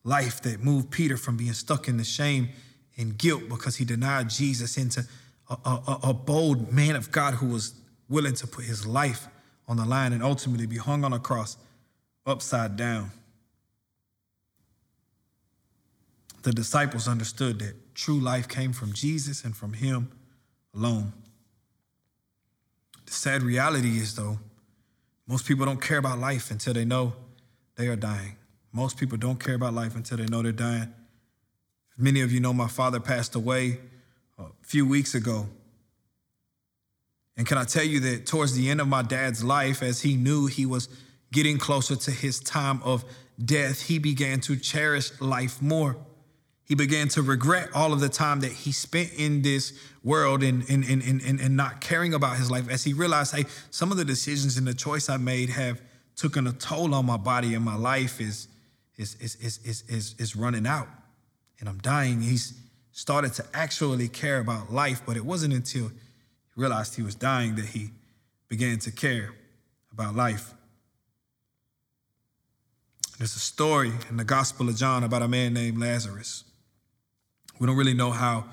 life 0.04 0.42
that 0.42 0.62
moved 0.62 0.92
Peter 0.92 1.18
from 1.18 1.38
being 1.38 1.54
stuck 1.54 1.88
in 1.88 1.98
the 1.98 2.04
shame 2.04 2.50
and 2.98 3.18
guilt 3.18 3.44
because 3.50 3.78
he 3.78 3.86
denied 3.86 4.30
Jesus 4.30 4.78
into 4.78 5.06
a, 5.50 5.70
a, 5.70 6.00
a, 6.04 6.14
bold 6.14 6.72
man 6.72 6.96
of 6.96 7.12
God 7.12 7.36
who 7.36 7.48
was 7.48 7.74
willing 8.10 8.34
to 8.36 8.48
put 8.48 8.66
his 8.66 8.86
life 8.86 9.28
on 9.68 9.78
the 9.78 9.86
line 9.86 10.14
and 10.14 10.24
ultimately 10.24 10.66
be 10.66 10.78
hung 10.78 11.04
on 11.04 11.14
a 11.14 11.20
cross 11.20 11.58
upside 12.26 12.76
down. 12.76 13.12
The 16.44 16.52
disciples 16.52 17.08
understood 17.08 17.60
that 17.60 17.96
true 17.96 18.20
life 18.20 18.48
came 18.48 18.74
from 18.74 18.94
Jesus 18.94 19.44
and 19.44 19.56
from 19.56 19.74
him 19.74 20.12
alone. 20.74 21.14
The 23.12 23.18
sad 23.18 23.44
reality 23.44 23.98
is, 23.98 24.16
though, 24.16 24.40
most 25.28 25.46
people 25.46 25.66
don't 25.66 25.82
care 25.82 25.98
about 25.98 26.18
life 26.18 26.50
until 26.50 26.74
they 26.74 26.86
know 26.86 27.12
they 27.76 27.88
are 27.88 27.98
dying. 27.98 28.38
Most 28.72 28.98
people 28.98 29.18
don't 29.18 29.38
care 29.38 29.56
about 29.56 29.74
life 29.74 29.98
until 29.98 30.16
they 30.16 30.28
know 30.28 30.42
they're 30.42 30.54
dying. 30.54 30.94
Many 31.98 32.22
of 32.22 32.32
you 32.32 32.40
know 32.40 32.54
my 32.54 32.70
father 32.70 33.02
passed 33.02 33.36
away 33.36 33.80
a 34.40 34.46
few 34.62 34.88
weeks 34.88 35.14
ago. 35.14 35.50
And 37.36 37.46
can 37.46 37.58
I 37.58 37.66
tell 37.66 37.84
you 37.84 38.00
that 38.00 38.28
towards 38.28 38.56
the 38.56 38.70
end 38.70 38.80
of 38.80 38.88
my 38.88 39.02
dad's 39.02 39.44
life, 39.44 39.84
as 39.84 40.04
he 40.04 40.16
knew 40.16 40.46
he 40.46 40.66
was 40.66 40.88
getting 41.34 41.58
closer 41.58 41.98
to 41.98 42.12
his 42.12 42.40
time 42.40 42.82
of 42.82 43.04
death, 43.44 43.88
he 43.88 44.00
began 44.00 44.40
to 44.40 44.56
cherish 44.56 45.20
life 45.20 45.62
more. 45.62 45.98
He 46.72 46.76
began 46.76 47.10
to 47.10 47.22
regret 47.22 47.68
all 47.76 47.92
of 47.92 48.00
the 48.00 48.08
time 48.08 48.40
that 48.40 48.52
he 48.54 48.72
spent 48.72 49.12
in 49.18 49.42
this 49.42 49.78
world 50.06 50.42
and, 50.42 50.64
and, 50.70 50.86
and, 50.86 51.02
and, 51.02 51.42
and 51.42 51.58
not 51.58 51.82
caring 51.82 52.14
about 52.14 52.38
his 52.38 52.50
life 52.50 52.70
as 52.70 52.86
he 52.86 52.94
realized, 52.94 53.36
hey, 53.36 53.44
some 53.72 53.92
of 53.92 53.98
the 53.98 54.06
decisions 54.06 54.56
and 54.56 54.66
the 54.66 54.74
choice 54.74 55.10
I 55.10 55.18
made 55.18 55.50
have 55.50 55.82
taken 56.16 56.48
a 56.48 56.54
toll 56.54 56.96
on 56.96 57.06
my 57.06 57.18
body 57.18 57.56
and 57.56 57.66
my 57.66 57.76
life 57.76 58.22
is, 58.22 58.48
is, 58.96 59.16
is, 59.16 59.36
is, 59.42 59.60
is, 59.66 59.84
is, 59.90 60.16
is 60.18 60.36
running 60.38 60.66
out 60.66 60.88
and 61.60 61.68
I'm 61.68 61.80
dying. 61.80 62.22
He's 62.22 62.58
started 62.94 63.34
to 63.34 63.46
actually 63.54 64.08
care 64.08 64.40
about 64.40 64.72
life, 64.72 65.02
but 65.06 65.18
it 65.18 65.26
wasn't 65.26 65.54
until 65.54 65.90
he 65.90 65.96
realized 66.56 66.96
he 66.96 67.04
was 67.04 67.16
dying 67.16 67.56
that 67.56 67.66
he 67.66 67.90
began 68.48 68.80
to 68.80 68.92
care 68.92 69.32
about 69.92 70.16
life. 70.16 70.54
There's 73.18 73.36
a 73.36 73.40
story 73.40 73.92
in 74.10 74.16
the 74.16 74.24
Gospel 74.24 74.70
of 74.70 74.78
John 74.78 75.04
about 75.04 75.22
a 75.22 75.28
man 75.28 75.54
named 75.54 75.78
Lazarus. 75.78 76.46
We 77.62 77.68
don't 77.68 77.78
really 77.78 77.94
know 77.94 78.10
how 78.10 78.46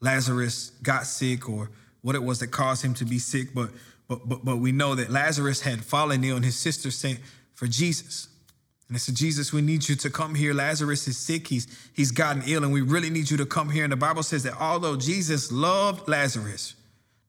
Lazarus 0.00 0.70
got 0.80 1.06
sick 1.06 1.48
or 1.48 1.72
what 2.02 2.14
it 2.14 2.22
was 2.22 2.38
that 2.38 2.52
caused 2.52 2.84
him 2.84 2.94
to 2.94 3.04
be 3.04 3.18
sick, 3.18 3.52
but 3.52 3.70
but 4.06 4.28
but, 4.28 4.44
but 4.44 4.58
we 4.58 4.70
know 4.70 4.94
that 4.94 5.10
Lazarus 5.10 5.62
had 5.62 5.84
fallen 5.84 6.22
ill 6.22 6.36
and 6.36 6.44
his 6.44 6.56
sister 6.56 6.92
sent 6.92 7.18
for 7.54 7.66
Jesus. 7.66 8.28
And 8.86 8.94
they 8.94 9.00
said, 9.00 9.16
Jesus, 9.16 9.52
we 9.52 9.60
need 9.60 9.88
you 9.88 9.96
to 9.96 10.08
come 10.08 10.36
here. 10.36 10.54
Lazarus 10.54 11.08
is 11.08 11.16
sick. 11.16 11.48
He's, 11.48 11.66
he's 11.94 12.12
gotten 12.12 12.42
ill, 12.46 12.62
and 12.62 12.72
we 12.72 12.82
really 12.82 13.10
need 13.10 13.28
you 13.28 13.38
to 13.38 13.46
come 13.46 13.70
here. 13.70 13.82
And 13.82 13.92
the 13.92 13.96
Bible 13.96 14.22
says 14.22 14.44
that 14.44 14.60
although 14.60 14.94
Jesus 14.94 15.50
loved 15.50 16.06
Lazarus, 16.06 16.74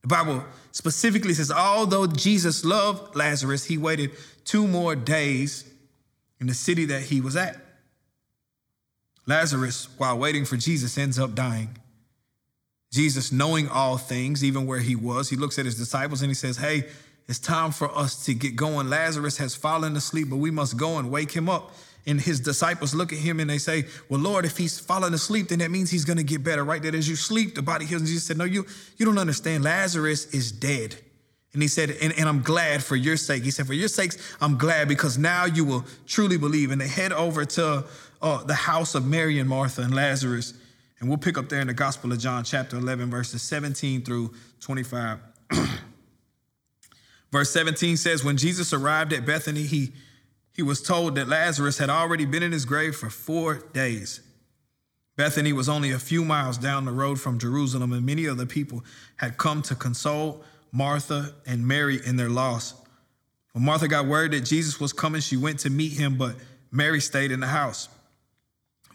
the 0.01 0.10
Bible 0.10 0.44
specifically 0.74 1.34
says, 1.34 1.50
although 1.51 2.05
Jesus 2.05 2.65
loved 2.65 3.15
Lazarus, 3.15 3.65
he 3.65 3.77
waited 3.77 4.12
two 4.44 4.67
more 4.67 4.96
days 4.96 5.63
in 6.39 6.46
the 6.46 6.53
city 6.53 6.86
that 6.86 7.03
he 7.03 7.22
was 7.22 7.36
at. 7.36 7.64
Lazarus, 9.27 9.88
while 9.98 10.17
waiting 10.17 10.46
for 10.46 10.58
Jesus, 10.58 10.98
ends 10.98 11.17
up 11.17 11.34
dying. 11.34 11.77
Jesus, 12.91 13.32
knowing 13.32 13.67
all 13.67 13.98
things, 13.98 14.44
even 14.44 14.65
where 14.65 14.79
he 14.79 14.96
was, 14.96 15.29
he 15.29 15.36
looks 15.36 15.60
at 15.60 15.65
his 15.65 15.77
disciples 15.77 16.22
and 16.22 16.29
he 16.29 16.36
says, 16.36 16.58
Hey, 16.58 16.86
it's 17.27 17.39
time 17.39 17.72
for 17.72 17.96
us 17.98 18.25
to 18.25 18.34
get 18.34 18.55
going. 18.55 18.89
Lazarus 18.89 19.38
has 19.38 19.55
fallen 19.55 19.96
asleep, 19.96 20.29
but 20.29 20.38
we 20.38 20.51
must 20.51 20.77
go 20.77 20.98
and 20.98 21.12
wake 21.12 21.32
him 21.32 21.50
up. 21.50 21.74
And 22.08 22.22
his 22.22 22.39
disciples 22.39 22.94
look 22.94 23.12
at 23.12 23.20
him 23.20 23.39
and 23.39 23.50
they 23.50 23.58
say, 23.58 23.86
Well, 24.10 24.20
Lord, 24.20 24.46
if 24.46 24.58
he's 24.58 24.79
fallen 24.79 25.13
asleep, 25.13 25.48
then 25.48 25.60
that 25.60 25.72
means 25.72 25.89
he's 25.89 26.05
going 26.05 26.17
to 26.17 26.24
get 26.24 26.44
better, 26.44 26.63
right? 26.63 26.82
That 26.82 26.94
as 26.94 27.10
you 27.10 27.15
sleep, 27.15 27.55
the 27.55 27.63
body 27.63 27.86
heals. 27.86 28.01
And 28.01 28.08
Jesus 28.08 28.25
said, 28.25 28.38
No, 28.38 28.46
you, 28.46 28.65
you 28.98 29.05
don't 29.05 29.17
understand. 29.17 29.63
Lazarus 29.63 30.34
is 30.34 30.51
dead. 30.51 30.96
And 31.55 31.62
he 31.62 31.70
said, 31.70 31.91
and, 32.01 32.13
and 32.20 32.27
I'm 32.27 32.41
glad 32.41 32.84
for 32.84 32.98
your 32.98 33.15
sake. 33.15 33.44
He 33.44 33.50
said, 33.50 33.65
For 33.65 33.74
your 33.74 33.88
sakes, 33.88 34.17
I'm 34.41 34.58
glad 34.58 34.89
because 34.89 35.17
now 35.17 35.46
you 35.46 35.63
will 35.63 35.86
truly 36.05 36.38
believe. 36.38 36.70
And 36.70 36.82
they 36.82 36.88
head 36.88 37.13
over 37.13 37.46
to 37.46 37.86
uh, 38.25 38.44
the 38.44 38.55
house 38.55 38.96
of 38.96 39.05
Mary 39.05 39.38
and 39.38 39.48
Martha 39.48 39.84
and 39.84 39.94
Lazarus. 39.94 40.55
And 41.00 41.08
we'll 41.08 41.20
pick 41.20 41.38
up 41.38 41.48
there 41.48 41.62
in 41.62 41.67
the 41.67 41.74
Gospel 41.74 42.12
of 42.12 42.17
John, 42.17 42.44
chapter 42.44 42.75
11, 42.75 43.12
verses 43.12 43.44
17 43.44 44.01
through 44.03 44.34
25. 44.62 45.20
Verse 47.32 47.51
17 47.51 47.98
says, 47.98 48.24
When 48.24 48.36
Jesus 48.36 48.74
arrived 48.74 49.13
at 49.13 49.27
Bethany, 49.27 49.63
he, 49.63 49.91
he 50.53 50.63
was 50.63 50.82
told 50.82 51.15
that 51.15 51.27
Lazarus 51.27 51.77
had 51.77 51.91
already 51.91 52.25
been 52.25 52.41
in 52.41 52.51
his 52.51 52.65
grave 52.65 52.96
for 52.96 53.12
four 53.12 53.63
days. 53.74 54.22
Bethany 55.17 55.53
was 55.53 55.70
only 55.70 55.91
a 55.91 56.00
few 56.00 56.25
miles 56.25 56.58
down 56.58 56.86
the 56.86 56.91
road 56.91 57.22
from 57.22 57.38
Jerusalem, 57.38 57.94
and 57.94 58.05
many 58.05 58.25
of 58.25 58.38
the 58.38 58.48
people 58.48 58.84
had 59.17 59.38
come 59.38 59.62
to 59.63 59.75
console 59.75 60.44
Martha 60.72 61.36
and 61.46 61.67
Mary 61.67 62.00
in 62.03 62.15
their 62.15 62.29
loss. 62.29 62.74
When 63.51 63.63
Martha 63.63 63.88
got 63.88 64.08
word 64.08 64.32
that 64.32 64.41
Jesus 64.41 64.79
was 64.79 64.94
coming, 64.94 65.22
she 65.22 65.38
went 65.38 65.60
to 65.60 65.70
meet 65.70 65.94
him, 65.94 66.17
but 66.17 66.36
Mary 66.72 67.00
stayed 67.00 67.32
in 67.32 67.39
the 67.39 67.48
house. 67.48 67.88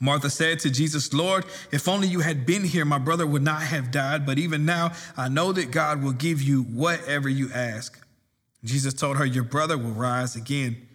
Martha 0.01 0.31
said 0.31 0.59
to 0.61 0.71
Jesus, 0.71 1.13
Lord, 1.13 1.45
if 1.71 1.87
only 1.87 2.09
you 2.09 2.21
had 2.21 2.47
been 2.47 2.65
here, 2.65 2.87
my 2.87 2.99
brother 2.99 3.27
would 3.27 3.43
not 3.43 3.63
have 3.63 3.91
died. 3.91 4.25
But 4.25 4.39
even 4.39 4.65
now, 4.65 4.93
I 5.17 5.29
know 5.29 5.53
that 5.53 5.71
God 5.71 6.03
will 6.03 6.13
give 6.13 6.41
you 6.41 6.63
whatever 6.63 7.29
you 7.29 7.51
ask. 7.53 8.03
Jesus 8.65 8.95
told 8.95 9.19
her, 9.19 9.27
Your 9.27 9.45
brother 9.45 9.77
will 9.77 9.93
rise 9.93 10.37
again. 10.37 10.89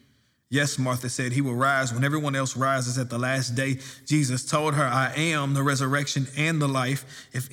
Yes, 0.49 0.79
Martha 0.79 1.09
said, 1.09 1.33
He 1.33 1.41
will 1.41 1.55
rise 1.55 1.93
when 1.93 2.03
everyone 2.03 2.35
else 2.35 2.57
rises 2.57 2.97
at 2.97 3.09
the 3.09 3.17
last 3.17 3.55
day. 3.55 3.79
Jesus 4.05 4.43
told 4.43 4.73
her, 4.73 4.85
I 4.85 5.13
am 5.15 5.53
the 5.53 5.63
resurrection 5.63 6.27
and 6.35 6.61
the 6.61 6.67
life. 6.67 7.27
If 7.31 7.49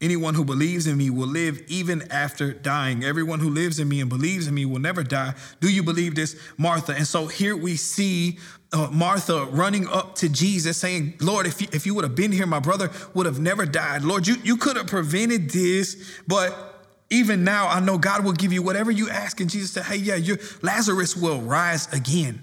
anyone 0.00 0.34
who 0.34 0.44
believes 0.44 0.86
in 0.86 0.98
me 0.98 1.10
will 1.10 1.28
live 1.28 1.62
even 1.68 2.10
after 2.10 2.52
dying, 2.52 3.04
everyone 3.04 3.40
who 3.40 3.50
lives 3.50 3.78
in 3.78 3.88
me 3.88 4.00
and 4.00 4.10
believes 4.10 4.48
in 4.48 4.54
me 4.54 4.66
will 4.66 4.80
never 4.80 5.02
die. 5.02 5.34
Do 5.60 5.72
you 5.72 5.82
believe 5.82 6.14
this, 6.14 6.36
Martha? 6.58 6.94
And 6.94 7.06
so 7.06 7.26
here 7.26 7.56
we 7.56 7.76
see 7.76 8.38
uh, 8.72 8.88
Martha 8.90 9.46
running 9.50 9.86
up 9.88 10.14
to 10.16 10.28
Jesus 10.28 10.78
saying, 10.78 11.14
Lord, 11.20 11.46
if 11.46 11.60
you, 11.60 11.68
if 11.72 11.86
you 11.86 11.94
would 11.94 12.04
have 12.04 12.14
been 12.14 12.32
here, 12.32 12.46
my 12.46 12.60
brother 12.60 12.90
would 13.14 13.26
have 13.26 13.38
never 13.38 13.66
died. 13.66 14.02
Lord, 14.02 14.26
you, 14.26 14.36
you 14.42 14.56
could 14.56 14.76
have 14.76 14.86
prevented 14.86 15.50
this, 15.50 16.20
but 16.26 16.72
even 17.10 17.44
now, 17.44 17.68
I 17.68 17.80
know 17.80 17.98
God 17.98 18.24
will 18.24 18.32
give 18.32 18.52
you 18.52 18.62
whatever 18.62 18.90
you 18.90 19.10
ask. 19.10 19.40
And 19.40 19.50
Jesus 19.50 19.72
said, 19.72 19.84
Hey, 19.84 19.96
yeah, 19.96 20.16
your 20.16 20.38
Lazarus 20.62 21.14
will 21.14 21.40
rise 21.42 21.92
again. 21.92 22.42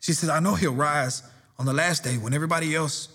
She 0.00 0.12
says, 0.12 0.28
I 0.28 0.40
know 0.40 0.54
he'll 0.54 0.74
rise 0.74 1.22
on 1.58 1.64
the 1.64 1.72
last 1.72 2.04
day 2.04 2.18
when 2.18 2.34
everybody 2.34 2.74
else 2.74 3.08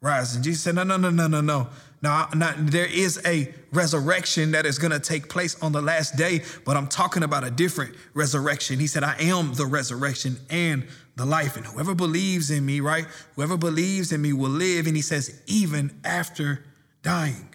rises. 0.00 0.36
And 0.36 0.44
Jesus 0.44 0.62
said, 0.62 0.76
No, 0.76 0.84
no, 0.84 0.96
no, 0.96 1.10
no, 1.10 1.26
no, 1.26 1.40
no. 1.40 1.68
Now, 2.00 2.28
not, 2.34 2.54
there 2.58 2.86
is 2.86 3.20
a 3.26 3.52
resurrection 3.72 4.52
that 4.52 4.66
is 4.66 4.78
going 4.78 4.92
to 4.92 5.00
take 5.00 5.28
place 5.28 5.60
on 5.62 5.72
the 5.72 5.80
last 5.80 6.16
day, 6.16 6.42
but 6.64 6.76
I'm 6.76 6.86
talking 6.86 7.22
about 7.22 7.44
a 7.44 7.50
different 7.50 7.94
resurrection. 8.12 8.78
He 8.78 8.86
said, 8.86 9.02
I 9.02 9.16
am 9.20 9.54
the 9.54 9.64
resurrection 9.64 10.36
and 10.50 10.86
the 11.16 11.24
life. 11.24 11.56
And 11.56 11.66
whoever 11.66 11.94
believes 11.94 12.50
in 12.50 12.64
me, 12.64 12.80
right? 12.80 13.06
Whoever 13.36 13.56
believes 13.56 14.12
in 14.12 14.22
me 14.22 14.32
will 14.32 14.50
live. 14.50 14.86
And 14.86 14.96
he 14.96 15.02
says, 15.02 15.40
even 15.46 16.00
after 16.04 16.64
dying. 17.02 17.54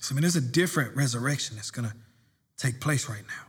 So, 0.00 0.12
I 0.12 0.14
mean, 0.14 0.22
there's 0.22 0.36
a 0.36 0.40
different 0.40 0.96
resurrection 0.96 1.56
that's 1.56 1.70
going 1.70 1.88
to 1.88 1.94
take 2.56 2.80
place 2.80 3.08
right 3.08 3.24
now. 3.26 3.46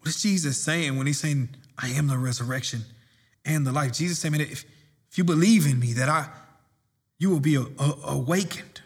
What 0.00 0.08
is 0.08 0.22
Jesus 0.22 0.60
saying 0.60 0.96
when 0.96 1.06
he's 1.06 1.20
saying, 1.20 1.50
I 1.78 1.88
am 1.88 2.06
the 2.06 2.16
resurrection 2.16 2.82
and 3.44 3.66
the 3.66 3.72
life? 3.72 3.92
Jesus 3.92 4.18
saying, 4.18 4.34
if, 4.36 4.64
if 5.10 5.18
you 5.18 5.24
believe 5.24 5.66
in 5.66 5.78
me, 5.78 5.92
that 5.94 6.08
I 6.08 6.28
you 7.18 7.30
will 7.30 7.40
be 7.40 7.54
a, 7.54 7.62
a, 7.62 7.94
awakened. 8.08 8.82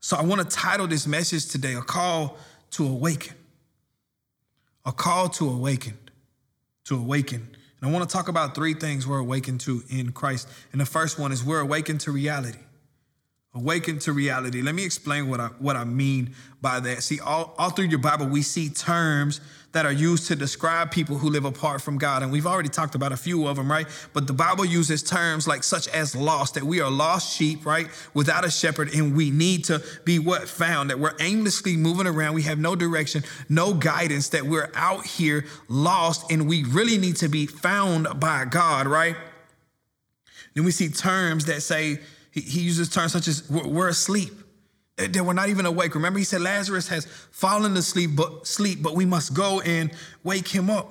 So 0.00 0.16
I 0.16 0.22
want 0.22 0.40
to 0.40 0.56
title 0.56 0.86
this 0.86 1.06
message 1.06 1.46
today, 1.46 1.74
A 1.74 1.80
Call 1.80 2.36
to 2.72 2.86
Awaken. 2.86 3.35
A 4.86 4.92
call 4.92 5.28
to 5.30 5.50
awaken. 5.50 5.98
To 6.84 6.96
awaken. 6.96 7.56
And 7.80 7.90
I 7.90 7.92
want 7.92 8.08
to 8.08 8.12
talk 8.12 8.28
about 8.28 8.54
three 8.54 8.72
things 8.72 9.06
we're 9.06 9.18
awakened 9.18 9.60
to 9.62 9.82
in 9.90 10.12
Christ. 10.12 10.48
And 10.72 10.80
the 10.80 10.86
first 10.86 11.18
one 11.18 11.32
is 11.32 11.44
we're 11.44 11.60
awakened 11.60 12.00
to 12.02 12.12
reality. 12.12 12.60
Awaken 13.52 13.98
to 14.00 14.12
reality. 14.12 14.62
Let 14.62 14.74
me 14.74 14.84
explain 14.84 15.28
what 15.28 15.40
I 15.40 15.48
what 15.58 15.76
I 15.76 15.84
mean 15.84 16.34
by 16.60 16.78
that. 16.80 17.02
See, 17.02 17.20
all, 17.20 17.54
all 17.58 17.70
through 17.70 17.86
your 17.86 17.98
Bible, 17.98 18.26
we 18.26 18.42
see 18.42 18.68
terms 18.68 19.40
that 19.76 19.84
are 19.84 19.92
used 19.92 20.26
to 20.26 20.34
describe 20.34 20.90
people 20.90 21.18
who 21.18 21.28
live 21.28 21.44
apart 21.44 21.82
from 21.82 21.98
God. 21.98 22.22
And 22.22 22.32
we've 22.32 22.46
already 22.46 22.70
talked 22.70 22.94
about 22.94 23.12
a 23.12 23.16
few 23.16 23.46
of 23.46 23.56
them, 23.56 23.70
right? 23.70 23.86
But 24.14 24.26
the 24.26 24.32
Bible 24.32 24.64
uses 24.64 25.02
terms 25.02 25.46
like 25.46 25.62
such 25.62 25.86
as 25.88 26.16
lost, 26.16 26.54
that 26.54 26.64
we 26.64 26.80
are 26.80 26.90
lost 26.90 27.36
sheep, 27.36 27.66
right? 27.66 27.86
Without 28.14 28.42
a 28.42 28.50
shepherd, 28.50 28.94
and 28.94 29.14
we 29.14 29.30
need 29.30 29.64
to 29.66 29.82
be 30.06 30.18
what 30.18 30.48
found, 30.48 30.88
that 30.88 30.98
we're 30.98 31.12
aimlessly 31.20 31.76
moving 31.76 32.06
around. 32.06 32.32
We 32.32 32.44
have 32.44 32.58
no 32.58 32.74
direction, 32.74 33.22
no 33.50 33.74
guidance, 33.74 34.30
that 34.30 34.46
we're 34.46 34.70
out 34.74 35.04
here 35.04 35.44
lost, 35.68 36.32
and 36.32 36.48
we 36.48 36.64
really 36.64 36.96
need 36.96 37.16
to 37.16 37.28
be 37.28 37.44
found 37.44 38.18
by 38.18 38.46
God, 38.46 38.86
right? 38.86 39.14
Then 40.54 40.64
we 40.64 40.70
see 40.70 40.88
terms 40.88 41.44
that 41.44 41.60
say, 41.60 41.98
he, 42.30 42.62
uses 42.62 42.88
terms 42.88 43.12
such 43.12 43.28
as 43.28 43.46
we're 43.50 43.88
asleep, 43.88 44.32
that 44.96 45.24
we're 45.24 45.32
not 45.32 45.48
even 45.48 45.66
awake. 45.66 45.94
Remember, 45.94 46.18
he 46.18 46.24
said 46.24 46.40
Lazarus 46.40 46.88
has 46.88 47.04
fallen 47.30 47.76
asleep, 47.76 48.10
but 48.16 48.46
sleep, 48.46 48.82
but 48.82 48.94
we 48.94 49.04
must 49.04 49.34
go 49.34 49.60
and 49.60 49.90
wake 50.24 50.48
him 50.48 50.70
up. 50.70 50.90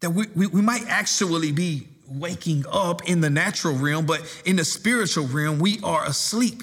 That 0.00 0.10
we, 0.10 0.26
we, 0.34 0.46
we 0.46 0.62
might 0.62 0.86
actually 0.88 1.52
be 1.52 1.88
waking 2.08 2.64
up 2.70 3.06
in 3.08 3.20
the 3.20 3.30
natural 3.30 3.76
realm, 3.76 4.06
but 4.06 4.22
in 4.44 4.56
the 4.56 4.64
spiritual 4.64 5.26
realm, 5.26 5.58
we 5.58 5.78
are 5.82 6.04
asleep 6.06 6.62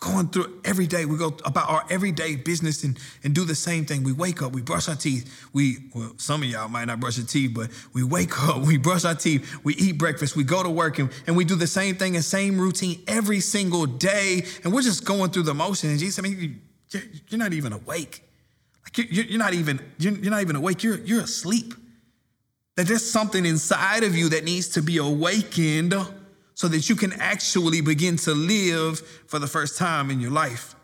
going 0.00 0.28
through 0.28 0.60
every 0.64 0.86
day. 0.86 1.04
We 1.04 1.16
go 1.16 1.36
about 1.44 1.68
our 1.68 1.84
everyday 1.90 2.36
business 2.36 2.84
and, 2.84 2.98
and 3.24 3.34
do 3.34 3.44
the 3.44 3.54
same 3.54 3.84
thing. 3.84 4.02
We 4.02 4.12
wake 4.12 4.42
up, 4.42 4.52
we 4.52 4.62
brush 4.62 4.88
our 4.88 4.94
teeth. 4.94 5.48
We, 5.52 5.78
well, 5.94 6.12
some 6.18 6.42
of 6.42 6.48
y'all 6.48 6.68
might 6.68 6.86
not 6.86 7.00
brush 7.00 7.16
your 7.16 7.26
teeth, 7.26 7.52
but 7.54 7.70
we 7.92 8.02
wake 8.02 8.38
up, 8.48 8.62
we 8.62 8.76
brush 8.76 9.04
our 9.04 9.14
teeth, 9.14 9.58
we 9.64 9.74
eat 9.74 9.98
breakfast, 9.98 10.36
we 10.36 10.44
go 10.44 10.62
to 10.62 10.70
work, 10.70 10.98
and, 10.98 11.10
and 11.26 11.36
we 11.36 11.44
do 11.44 11.54
the 11.54 11.66
same 11.66 11.96
thing 11.96 12.14
and 12.14 12.24
same 12.24 12.60
routine 12.60 13.02
every 13.06 13.40
single 13.40 13.86
day. 13.86 14.44
And 14.64 14.72
we're 14.72 14.82
just 14.82 15.04
going 15.04 15.30
through 15.30 15.44
the 15.44 15.54
motion. 15.54 15.90
And 15.90 15.98
Jesus, 15.98 16.18
I 16.18 16.22
mean, 16.22 16.60
you're, 16.90 17.02
you're 17.28 17.38
not 17.38 17.52
even 17.52 17.72
awake. 17.72 18.22
Like 18.84 19.10
you're, 19.10 19.24
you're 19.24 19.38
not 19.38 19.54
even, 19.54 19.80
you're, 19.98 20.12
you're 20.12 20.30
not 20.30 20.42
even 20.42 20.56
awake. 20.56 20.82
You're, 20.82 20.98
you're 20.98 21.22
asleep. 21.22 21.74
That 22.76 22.86
there's 22.86 23.10
something 23.10 23.46
inside 23.46 24.04
of 24.04 24.14
you 24.14 24.28
that 24.28 24.44
needs 24.44 24.68
to 24.70 24.82
be 24.82 24.98
awakened 24.98 25.94
so 26.56 26.68
that 26.68 26.88
you 26.88 26.96
can 26.96 27.12
actually 27.12 27.82
begin 27.82 28.16
to 28.16 28.32
live 28.32 28.98
for 29.28 29.38
the 29.38 29.46
first 29.46 29.76
time 29.76 30.10
in 30.10 30.20
your 30.20 30.30
life. 30.30 30.74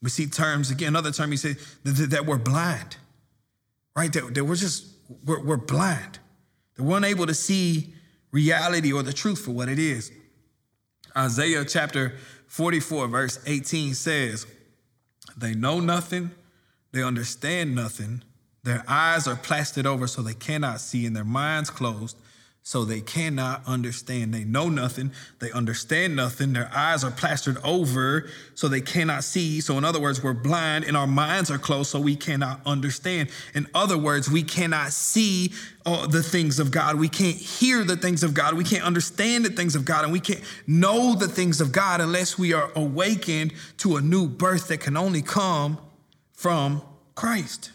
We 0.00 0.10
see 0.10 0.26
terms 0.26 0.70
again, 0.70 0.88
another 0.88 1.10
term 1.10 1.32
he 1.32 1.36
said 1.36 1.56
that, 1.82 2.10
that 2.10 2.24
we're 2.24 2.38
blind. 2.38 2.96
right? 3.96 4.12
That, 4.12 4.32
that 4.32 4.44
we're 4.44 4.54
just, 4.54 4.86
we're, 5.26 5.42
we're 5.42 5.56
blind, 5.56 6.20
that 6.76 6.84
we're 6.84 6.96
unable 6.96 7.26
to 7.26 7.34
see 7.34 7.92
reality 8.30 8.92
or 8.92 9.02
the 9.02 9.12
truth 9.12 9.44
for 9.44 9.50
what 9.50 9.68
it 9.68 9.80
is. 9.80 10.12
Isaiah 11.16 11.64
chapter 11.64 12.16
44, 12.46 13.08
verse 13.08 13.40
18 13.44 13.94
says, 13.94 14.46
They 15.36 15.52
know 15.52 15.80
nothing, 15.80 16.30
they 16.92 17.02
understand 17.02 17.74
nothing, 17.74 18.22
their 18.62 18.84
eyes 18.86 19.26
are 19.26 19.34
plastered 19.34 19.84
over 19.84 20.06
so 20.06 20.22
they 20.22 20.34
cannot 20.34 20.80
see, 20.80 21.06
and 21.06 21.16
their 21.16 21.24
minds 21.24 21.70
closed 21.70 22.16
so 22.64 22.84
they 22.84 23.00
cannot 23.00 23.62
understand. 23.66 24.32
They 24.32 24.44
know 24.44 24.68
nothing, 24.68 25.10
they 25.40 25.50
understand 25.50 26.14
nothing. 26.14 26.52
Their 26.52 26.70
eyes 26.72 27.02
are 27.02 27.10
plastered 27.10 27.58
over 27.64 28.28
so 28.54 28.68
they 28.68 28.80
cannot 28.80 29.24
see. 29.24 29.60
So, 29.60 29.76
in 29.78 29.84
other 29.84 30.00
words, 30.00 30.22
we're 30.22 30.32
blind 30.32 30.84
and 30.84 30.96
our 30.96 31.06
minds 31.06 31.50
are 31.50 31.58
closed 31.58 31.90
so 31.90 31.98
we 31.98 32.14
cannot 32.14 32.60
understand. 32.64 33.30
In 33.54 33.66
other 33.74 33.98
words, 33.98 34.30
we 34.30 34.44
cannot 34.44 34.92
see 34.92 35.52
uh, 35.84 36.06
the 36.06 36.22
things 36.22 36.60
of 36.60 36.70
God. 36.70 37.00
We 37.00 37.08
can't 37.08 37.36
hear 37.36 37.82
the 37.82 37.96
things 37.96 38.22
of 38.22 38.32
God. 38.32 38.54
We 38.54 38.64
can't 38.64 38.84
understand 38.84 39.44
the 39.44 39.50
things 39.50 39.74
of 39.74 39.84
God. 39.84 40.04
And 40.04 40.12
we 40.12 40.20
can't 40.20 40.42
know 40.66 41.16
the 41.16 41.28
things 41.28 41.60
of 41.60 41.72
God 41.72 42.00
unless 42.00 42.38
we 42.38 42.52
are 42.52 42.70
awakened 42.76 43.52
to 43.78 43.96
a 43.96 44.00
new 44.00 44.28
birth 44.28 44.68
that 44.68 44.78
can 44.78 44.96
only 44.96 45.22
come 45.22 45.78
from 46.32 46.82
Christ. 47.16 47.72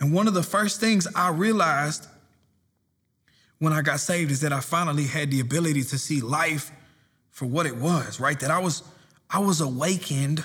And 0.00 0.12
one 0.12 0.28
of 0.28 0.34
the 0.34 0.42
first 0.42 0.80
things 0.80 1.06
I 1.14 1.30
realized 1.30 2.06
when 3.58 3.72
I 3.72 3.82
got 3.82 4.00
saved 4.00 4.30
is 4.30 4.40
that 4.42 4.52
I 4.52 4.60
finally 4.60 5.04
had 5.04 5.30
the 5.30 5.40
ability 5.40 5.82
to 5.82 5.98
see 5.98 6.20
life 6.20 6.70
for 7.30 7.46
what 7.46 7.66
it 7.66 7.76
was, 7.76 8.20
right? 8.20 8.38
That 8.38 8.50
I 8.50 8.58
was 8.58 8.82
I 9.30 9.40
was 9.40 9.60
awakened 9.60 10.44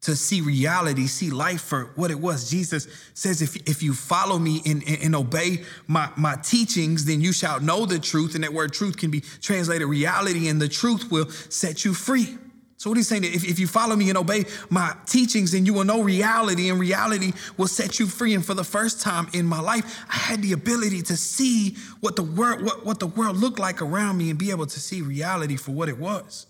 to 0.00 0.14
see 0.14 0.40
reality, 0.40 1.06
see 1.06 1.30
life 1.30 1.60
for 1.60 1.90
what 1.96 2.10
it 2.10 2.18
was. 2.18 2.48
Jesus 2.50 2.86
says, 3.14 3.42
if, 3.42 3.56
if 3.68 3.82
you 3.82 3.92
follow 3.92 4.38
me 4.38 4.62
and, 4.64 4.82
and, 4.86 5.02
and, 5.02 5.16
obey 5.16 5.64
my, 5.88 6.08
my 6.16 6.36
teachings, 6.36 7.04
then 7.04 7.20
you 7.20 7.32
shall 7.32 7.60
know 7.60 7.84
the 7.84 7.98
truth. 7.98 8.34
And 8.34 8.44
that 8.44 8.52
word 8.52 8.72
truth 8.72 8.96
can 8.96 9.10
be 9.10 9.20
translated 9.20 9.88
reality, 9.88 10.48
and 10.48 10.62
the 10.62 10.68
truth 10.68 11.10
will 11.10 11.28
set 11.30 11.84
you 11.84 11.94
free. 11.94 12.38
So, 12.78 12.88
what 12.88 12.96
he's 12.96 13.08
saying, 13.08 13.24
if, 13.24 13.44
if 13.44 13.58
you 13.58 13.66
follow 13.66 13.96
me 13.96 14.08
and 14.08 14.16
obey 14.16 14.44
my 14.70 14.94
teachings, 15.04 15.50
then 15.50 15.66
you 15.66 15.74
will 15.74 15.82
know 15.82 16.00
reality, 16.00 16.70
and 16.70 16.78
reality 16.78 17.32
will 17.56 17.66
set 17.66 17.98
you 17.98 18.06
free. 18.06 18.34
And 18.34 18.46
for 18.46 18.54
the 18.54 18.62
first 18.62 19.00
time 19.00 19.26
in 19.32 19.46
my 19.46 19.58
life, 19.58 20.04
I 20.08 20.14
had 20.14 20.42
the 20.42 20.52
ability 20.52 21.02
to 21.02 21.16
see 21.16 21.76
what 22.00 22.14
the 22.14 22.22
world, 22.22 22.62
what, 22.62 22.86
what 22.86 23.00
the 23.00 23.08
world 23.08 23.36
looked 23.36 23.58
like 23.58 23.82
around 23.82 24.16
me 24.16 24.30
and 24.30 24.38
be 24.38 24.52
able 24.52 24.66
to 24.66 24.78
see 24.78 25.02
reality 25.02 25.56
for 25.56 25.72
what 25.72 25.88
it 25.88 25.98
was. 25.98 26.46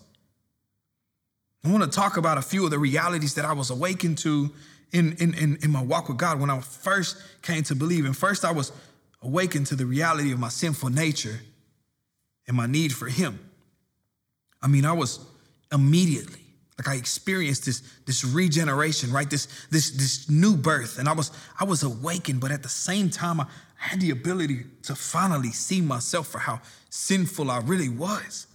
I 1.65 1.71
want 1.71 1.83
to 1.83 1.89
talk 1.89 2.15
about 2.15 2.37
a 2.37 2.43
few 2.43 2.63
of 2.63 2.69
the 2.69 2.79
realities 2.79 3.33
that 3.33 3.43
I 3.43 3.53
was 3.53 3.71
awakened 3.71 4.19
to 4.19 4.51
in, 4.91 5.13
in, 5.13 5.33
in, 5.33 5.57
in 5.63 5.71
my 5.71 5.81
walk 5.81 6.09
with 6.09 6.17
God 6.17 6.39
when 6.39 6.51
I 6.51 6.59
first 6.59 7.17
came 7.41 7.63
to 7.63 7.75
believe. 7.75 8.05
And 8.05 8.15
first, 8.15 8.45
I 8.45 8.51
was 8.51 8.71
awakened 9.23 9.65
to 9.67 9.75
the 9.75 9.87
reality 9.87 10.31
of 10.31 10.37
my 10.37 10.49
sinful 10.49 10.89
nature 10.89 11.39
and 12.47 12.55
my 12.55 12.67
need 12.67 12.93
for 12.93 13.07
Him. 13.07 13.39
I 14.61 14.67
mean, 14.67 14.85
I 14.85 14.93
was 14.93 15.19
immediately. 15.71 16.41
Like 16.77 16.87
I 16.87 16.95
experienced 16.95 17.65
this, 17.65 17.83
this 18.05 18.23
regeneration, 18.23 19.11
right? 19.11 19.29
This, 19.29 19.47
this, 19.69 19.91
this 19.91 20.29
new 20.29 20.55
birth. 20.55 20.97
And 20.97 21.09
I 21.09 21.13
was, 21.13 21.31
I 21.59 21.65
was 21.65 21.83
awakened, 21.83 22.39
but 22.39 22.51
at 22.51 22.63
the 22.63 22.69
same 22.69 23.09
time, 23.09 23.41
I 23.41 23.47
had 23.75 23.99
the 23.99 24.11
ability 24.11 24.63
to 24.83 24.95
finally 24.95 25.51
see 25.51 25.81
myself 25.81 26.27
for 26.27 26.39
how 26.39 26.61
sinful 26.89 27.51
I 27.51 27.59
really 27.59 27.89
was. 27.89 28.47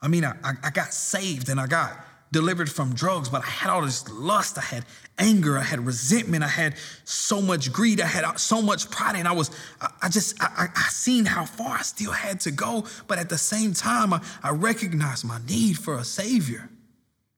I 0.00 0.08
mean, 0.08 0.24
I, 0.24 0.34
I 0.62 0.70
got 0.70 0.92
saved 0.92 1.48
and 1.48 1.58
I 1.58 1.66
got 1.66 2.05
delivered 2.32 2.70
from 2.70 2.94
drugs, 2.94 3.28
but 3.28 3.42
I 3.42 3.46
had 3.46 3.70
all 3.70 3.82
this 3.82 4.08
lust, 4.10 4.58
I 4.58 4.62
had 4.62 4.84
anger, 5.18 5.58
I 5.58 5.62
had 5.62 5.84
resentment, 5.86 6.44
I 6.44 6.48
had 6.48 6.74
so 7.04 7.40
much 7.40 7.72
greed, 7.72 8.00
I 8.00 8.06
had 8.06 8.38
so 8.38 8.60
much 8.60 8.90
pride, 8.90 9.16
and 9.16 9.28
I 9.28 9.32
was, 9.32 9.50
I, 9.80 9.90
I 10.02 10.08
just, 10.08 10.42
I, 10.42 10.68
I, 10.74 10.88
seen 10.88 11.24
how 11.24 11.44
far 11.44 11.78
I 11.78 11.82
still 11.82 12.12
had 12.12 12.40
to 12.40 12.50
go, 12.50 12.84
but 13.06 13.18
at 13.18 13.28
the 13.28 13.38
same 13.38 13.72
time, 13.72 14.12
I, 14.12 14.20
I 14.42 14.50
recognized 14.50 15.24
my 15.24 15.38
need 15.48 15.78
for 15.78 15.96
a 15.96 16.04
savior, 16.04 16.68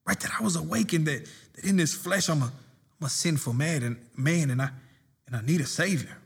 right? 0.05 0.19
That 0.19 0.31
I 0.39 0.43
was 0.43 0.55
awakened 0.55 1.05
that, 1.07 1.27
that 1.53 1.65
in 1.65 1.77
this 1.77 1.93
flesh, 1.93 2.27
I'm 2.29 2.41
a, 2.41 2.51
I'm 2.99 3.07
a 3.07 3.09
sinful 3.09 3.53
man, 3.53 3.83
and 3.83 3.97
man, 4.17 4.49
and 4.49 4.61
I, 4.61 4.69
and 5.27 5.35
I 5.35 5.41
need 5.41 5.61
a 5.61 5.67
savior. 5.67 6.17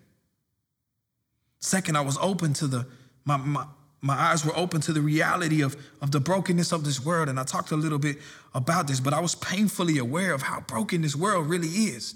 Second, 1.60 1.97
I 1.97 2.02
was 2.02 2.17
open 2.19 2.54
to 2.54 2.67
the 2.67 2.86
my, 3.26 3.38
my 3.38 3.65
my 4.03 4.15
eyes 4.15 4.45
were 4.45 4.55
open 4.57 4.81
to 4.81 4.91
the 4.91 5.01
reality 5.01 5.61
of, 5.61 5.77
of 6.01 6.11
the 6.11 6.19
brokenness 6.19 6.73
of 6.73 6.83
this 6.83 7.03
world. 7.03 7.29
And 7.29 7.39
I 7.39 7.45
talked 7.45 7.71
a 7.71 7.77
little 7.77 7.97
bit 7.97 8.17
about 8.53 8.85
this, 8.85 8.99
but 8.99 9.13
I 9.13 9.21
was 9.21 9.33
painfully 9.33 9.97
aware 9.97 10.33
of 10.33 10.41
how 10.41 10.59
broken 10.59 11.01
this 11.01 11.15
world 11.15 11.47
really 11.47 11.69
is. 11.69 12.13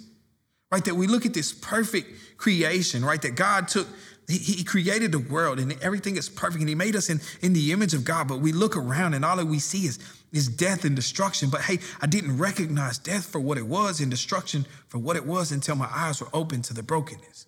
Right? 0.70 0.84
That 0.84 0.96
we 0.96 1.08
look 1.08 1.26
at 1.26 1.34
this 1.34 1.54
perfect 1.54 2.38
creation, 2.38 3.06
right? 3.06 3.22
That 3.22 3.36
God 3.36 3.70
took, 3.70 3.88
He, 4.28 4.38
he 4.38 4.64
created 4.66 5.14
the 5.14 5.20
world 5.20 5.60
and 5.60 5.82
everything 5.82 6.18
is 6.18 6.28
perfect 6.28 6.60
and 6.60 6.68
He 6.68 6.76
made 6.76 6.94
us 6.94 7.10
in, 7.10 7.22
in 7.42 7.54
the 7.54 7.72
image 7.72 7.94
of 7.94 8.04
God. 8.04 8.28
But 8.28 8.42
we 8.42 8.52
look 8.52 8.76
around 8.76 9.14
and 9.14 9.24
all 9.24 9.38
that 9.38 9.46
we 9.46 9.60
see 9.60 9.86
is, 9.86 9.98
is 10.34 10.50
death 10.50 10.84
and 10.84 10.94
destruction. 10.94 11.50
But 11.50 11.62
hey, 11.62 11.80
I 12.02 12.08
didn't 12.08 12.38
recognize 12.38 12.98
death 12.98 13.28
for 13.28 13.40
what 13.40 13.58
it 13.58 13.66
was 13.66 14.02
and 14.02 14.12
destruction 14.12 14.66
for 14.90 14.98
what 14.98 15.16
it 15.16 15.26
was 15.26 15.54
until 15.54 15.78
my 15.78 15.90
eyes 15.90 16.20
were 16.20 16.28
open 16.34 16.62
to 16.64 16.74
the 16.74 16.84
brokenness. 16.84 17.46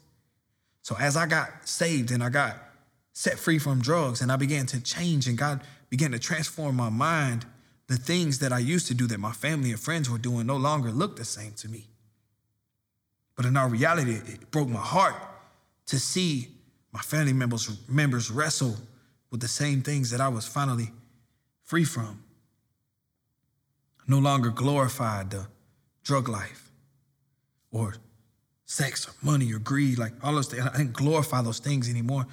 So 0.81 0.95
as 0.97 1.17
I 1.17 1.25
got 1.25 1.67
saved 1.67 2.09
and 2.11 2.23
I 2.23 2.29
got 2.29 2.68
set 3.19 3.37
free 3.37 3.59
from 3.59 3.81
drugs 3.81 4.21
and 4.21 4.31
I 4.31 4.37
began 4.37 4.65
to 4.67 4.79
change 4.79 5.27
and 5.27 5.37
God 5.37 5.59
began 5.89 6.13
to 6.13 6.19
transform 6.19 6.77
my 6.77 6.87
mind. 6.87 7.45
The 7.87 7.97
things 7.97 8.39
that 8.39 8.53
I 8.53 8.59
used 8.59 8.87
to 8.87 8.93
do 8.93 9.07
that 9.07 9.19
my 9.19 9.33
family 9.33 9.71
and 9.71 9.79
friends 9.79 10.09
were 10.09 10.17
doing 10.17 10.47
no 10.47 10.55
longer 10.55 10.89
looked 10.89 11.17
the 11.17 11.25
same 11.25 11.51
to 11.57 11.67
me. 11.67 11.89
But 13.35 13.45
in 13.45 13.57
our 13.57 13.67
reality, 13.67 14.13
it 14.13 14.49
broke 14.51 14.69
my 14.69 14.79
heart 14.79 15.15
to 15.87 15.99
see 15.99 16.47
my 16.93 17.01
family 17.01 17.33
members, 17.33 17.77
members 17.89 18.31
wrestle 18.31 18.77
with 19.31 19.41
the 19.41 19.49
same 19.49 19.81
things 19.81 20.11
that 20.11 20.21
I 20.21 20.29
was 20.29 20.47
finally 20.47 20.91
free 21.65 21.83
from. 21.83 22.23
No 24.07 24.19
longer 24.19 24.49
glorified 24.49 25.31
the 25.31 25.47
drug 26.05 26.29
life 26.29 26.71
or 27.69 27.95
sex 28.65 29.09
or 29.09 29.11
money 29.21 29.51
or 29.51 29.59
greed, 29.59 29.97
like 29.97 30.13
all 30.23 30.35
those 30.35 30.47
things. 30.47 30.65
I 30.65 30.77
didn't 30.77 30.93
glorify 30.93 31.41
those 31.41 31.59
things 31.59 31.89
anymore 31.89 32.25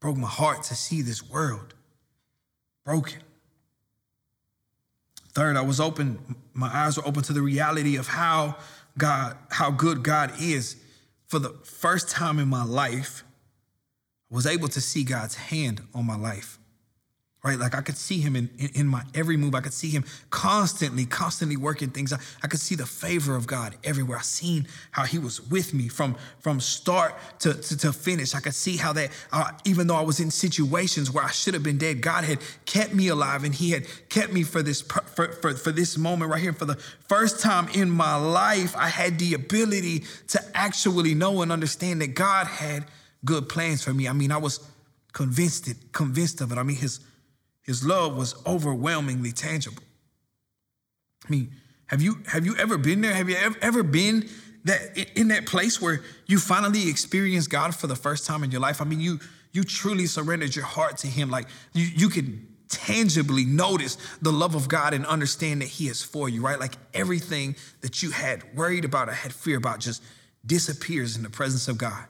broke 0.00 0.16
my 0.16 0.28
heart 0.28 0.62
to 0.64 0.74
see 0.74 1.02
this 1.02 1.28
world 1.28 1.74
broken. 2.84 3.20
Third, 5.32 5.56
I 5.56 5.60
was 5.60 5.80
open, 5.80 6.36
my 6.54 6.68
eyes 6.68 6.96
were 6.96 7.06
open 7.06 7.22
to 7.24 7.32
the 7.32 7.42
reality 7.42 7.96
of 7.96 8.08
how 8.08 8.56
God, 8.96 9.36
how 9.50 9.70
good 9.70 10.02
God 10.02 10.32
is. 10.40 10.76
For 11.26 11.38
the 11.38 11.50
first 11.64 12.08
time 12.08 12.38
in 12.38 12.48
my 12.48 12.64
life, 12.64 13.22
I 14.30 14.34
was 14.34 14.46
able 14.46 14.68
to 14.68 14.80
see 14.80 15.04
God's 15.04 15.34
hand 15.34 15.82
on 15.94 16.06
my 16.06 16.16
life 16.16 16.57
right? 17.44 17.58
Like 17.58 17.74
I 17.74 17.82
could 17.82 17.96
see 17.96 18.20
him 18.20 18.34
in, 18.34 18.50
in, 18.58 18.70
in, 18.74 18.86
my 18.88 19.02
every 19.14 19.36
move. 19.36 19.54
I 19.54 19.60
could 19.60 19.72
see 19.72 19.90
him 19.90 20.04
constantly, 20.28 21.04
constantly 21.06 21.56
working 21.56 21.90
things 21.90 22.12
out. 22.12 22.18
I 22.42 22.48
could 22.48 22.58
see 22.58 22.74
the 22.74 22.84
favor 22.84 23.36
of 23.36 23.46
God 23.46 23.76
everywhere. 23.84 24.18
I 24.18 24.22
seen 24.22 24.66
how 24.90 25.04
he 25.04 25.18
was 25.18 25.40
with 25.48 25.72
me 25.72 25.86
from, 25.86 26.16
from 26.40 26.58
start 26.58 27.14
to, 27.40 27.54
to, 27.54 27.76
to 27.78 27.92
finish. 27.92 28.34
I 28.34 28.40
could 28.40 28.54
see 28.54 28.76
how 28.76 28.92
that, 28.94 29.10
uh, 29.32 29.52
even 29.64 29.86
though 29.86 29.94
I 29.94 30.02
was 30.02 30.18
in 30.18 30.32
situations 30.32 31.12
where 31.12 31.24
I 31.24 31.30
should 31.30 31.54
have 31.54 31.62
been 31.62 31.78
dead, 31.78 32.00
God 32.00 32.24
had 32.24 32.40
kept 32.66 32.92
me 32.92 33.06
alive 33.06 33.44
and 33.44 33.54
he 33.54 33.70
had 33.70 33.86
kept 34.08 34.32
me 34.32 34.42
for 34.42 34.62
this, 34.62 34.80
for, 34.80 35.28
for, 35.28 35.54
for 35.54 35.70
this 35.70 35.96
moment 35.96 36.32
right 36.32 36.42
here. 36.42 36.52
For 36.52 36.64
the 36.64 36.76
first 37.08 37.40
time 37.40 37.68
in 37.68 37.88
my 37.88 38.16
life, 38.16 38.76
I 38.76 38.88
had 38.88 39.20
the 39.20 39.34
ability 39.34 40.04
to 40.28 40.40
actually 40.54 41.14
know 41.14 41.40
and 41.42 41.52
understand 41.52 42.00
that 42.02 42.14
God 42.14 42.48
had 42.48 42.84
good 43.24 43.48
plans 43.48 43.84
for 43.84 43.94
me. 43.94 44.08
I 44.08 44.12
mean, 44.12 44.32
I 44.32 44.38
was 44.38 44.58
convinced 45.12 45.68
it, 45.68 45.76
convinced 45.92 46.40
of 46.40 46.50
it. 46.50 46.58
I 46.58 46.64
mean, 46.64 46.76
his 46.76 46.98
his 47.68 47.84
love 47.84 48.16
was 48.16 48.34
overwhelmingly 48.46 49.30
tangible. 49.30 49.82
I 51.26 51.30
mean, 51.30 51.50
have 51.88 52.00
you 52.00 52.22
have 52.26 52.46
you 52.46 52.56
ever 52.56 52.78
been 52.78 53.02
there? 53.02 53.12
Have 53.12 53.28
you 53.28 53.36
ever, 53.36 53.58
ever 53.60 53.82
been 53.82 54.26
that 54.64 54.96
in 55.14 55.28
that 55.28 55.44
place 55.44 55.78
where 55.78 56.00
you 56.24 56.38
finally 56.38 56.88
experienced 56.88 57.50
God 57.50 57.74
for 57.74 57.86
the 57.86 57.94
first 57.94 58.24
time 58.24 58.42
in 58.42 58.50
your 58.50 58.62
life? 58.62 58.80
I 58.80 58.86
mean, 58.86 59.00
you 59.00 59.20
you 59.52 59.64
truly 59.64 60.06
surrendered 60.06 60.56
your 60.56 60.64
heart 60.64 60.96
to 60.98 61.08
Him. 61.08 61.28
Like 61.28 61.46
you 61.74 61.84
you 61.84 62.08
can 62.08 62.48
tangibly 62.70 63.44
notice 63.44 63.98
the 64.22 64.32
love 64.32 64.54
of 64.54 64.66
God 64.66 64.94
and 64.94 65.04
understand 65.04 65.60
that 65.60 65.68
He 65.68 65.88
is 65.88 66.02
for 66.02 66.26
you, 66.26 66.40
right? 66.40 66.58
Like 66.58 66.72
everything 66.94 67.54
that 67.82 68.02
you 68.02 68.12
had 68.12 68.44
worried 68.56 68.86
about 68.86 69.10
or 69.10 69.12
had 69.12 69.34
fear 69.34 69.58
about 69.58 69.80
just 69.80 70.02
disappears 70.46 71.18
in 71.18 71.22
the 71.22 71.28
presence 71.28 71.68
of 71.68 71.76
God. 71.76 72.06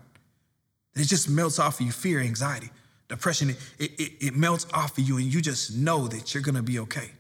It 0.95 1.09
just 1.09 1.29
melts 1.29 1.59
off 1.59 1.81
of 1.81 1.87
you, 1.87 1.91
fear, 1.91 2.21
anxiety 2.21 2.71
depression, 3.09 3.51
it, 3.51 3.57
it, 3.79 4.13
it 4.21 4.37
melts 4.37 4.67
off 4.73 4.97
of 4.99 5.09
you 5.09 5.17
and 5.17 5.33
you 5.33 5.41
just 5.41 5.77
know 5.77 6.09
that 6.09 6.35
you're 6.35 6.43
gonna 6.43 6.63
be 6.63 6.79
okay, 6.81 7.11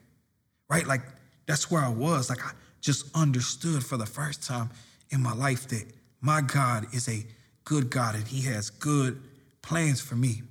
right? 0.69 0.87
Like 0.87 1.03
that's 1.47 1.71
where 1.71 1.83
I 1.83 1.89
was. 1.89 2.29
Like 2.29 2.45
I 2.45 2.51
just 2.81 3.07
understood 3.17 3.85
for 3.85 3.97
the 3.97 4.07
first 4.07 4.43
time 4.43 4.71
in 5.11 5.23
my 5.23 5.33
life 5.33 5.69
that 5.69 5.85
my 6.21 6.41
God 6.41 6.87
is 6.93 7.09
a 7.09 7.25
good 7.65 7.91
God 7.91 8.15
and 8.15 8.27
He 8.27 8.43
has 8.43 8.71
good 8.71 9.21
plans 9.63 10.01
for 10.01 10.15
me. 10.15 10.43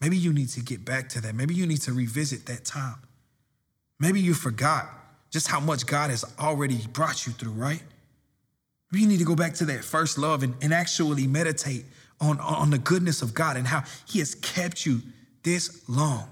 Maybe 0.00 0.16
you 0.16 0.32
need 0.32 0.48
to 0.50 0.60
get 0.60 0.84
back 0.84 1.08
to 1.10 1.20
that. 1.20 1.34
Maybe 1.34 1.54
you 1.54 1.66
need 1.66 1.82
to 1.82 1.92
revisit 1.92 2.46
that 2.46 2.64
time. 2.64 2.96
Maybe 3.98 4.20
you 4.20 4.32
forgot 4.32 4.88
just 5.30 5.46
how 5.46 5.60
much 5.60 5.86
God 5.86 6.10
has 6.10 6.24
already 6.38 6.78
brought 6.92 7.26
you 7.26 7.32
through, 7.32 7.52
right? 7.52 7.82
Maybe 8.90 9.02
You 9.02 9.08
need 9.08 9.18
to 9.18 9.24
go 9.24 9.36
back 9.36 9.54
to 9.54 9.64
that 9.66 9.84
first 9.84 10.18
love 10.18 10.42
and, 10.42 10.54
and 10.62 10.72
actually 10.74 11.26
meditate 11.26 11.84
on, 12.20 12.38
on 12.40 12.70
the 12.70 12.78
goodness 12.78 13.22
of 13.22 13.34
God 13.34 13.56
and 13.56 13.66
how 13.66 13.82
He 14.06 14.18
has 14.18 14.34
kept 14.34 14.84
you 14.84 15.00
this 15.42 15.88
long. 15.88 16.28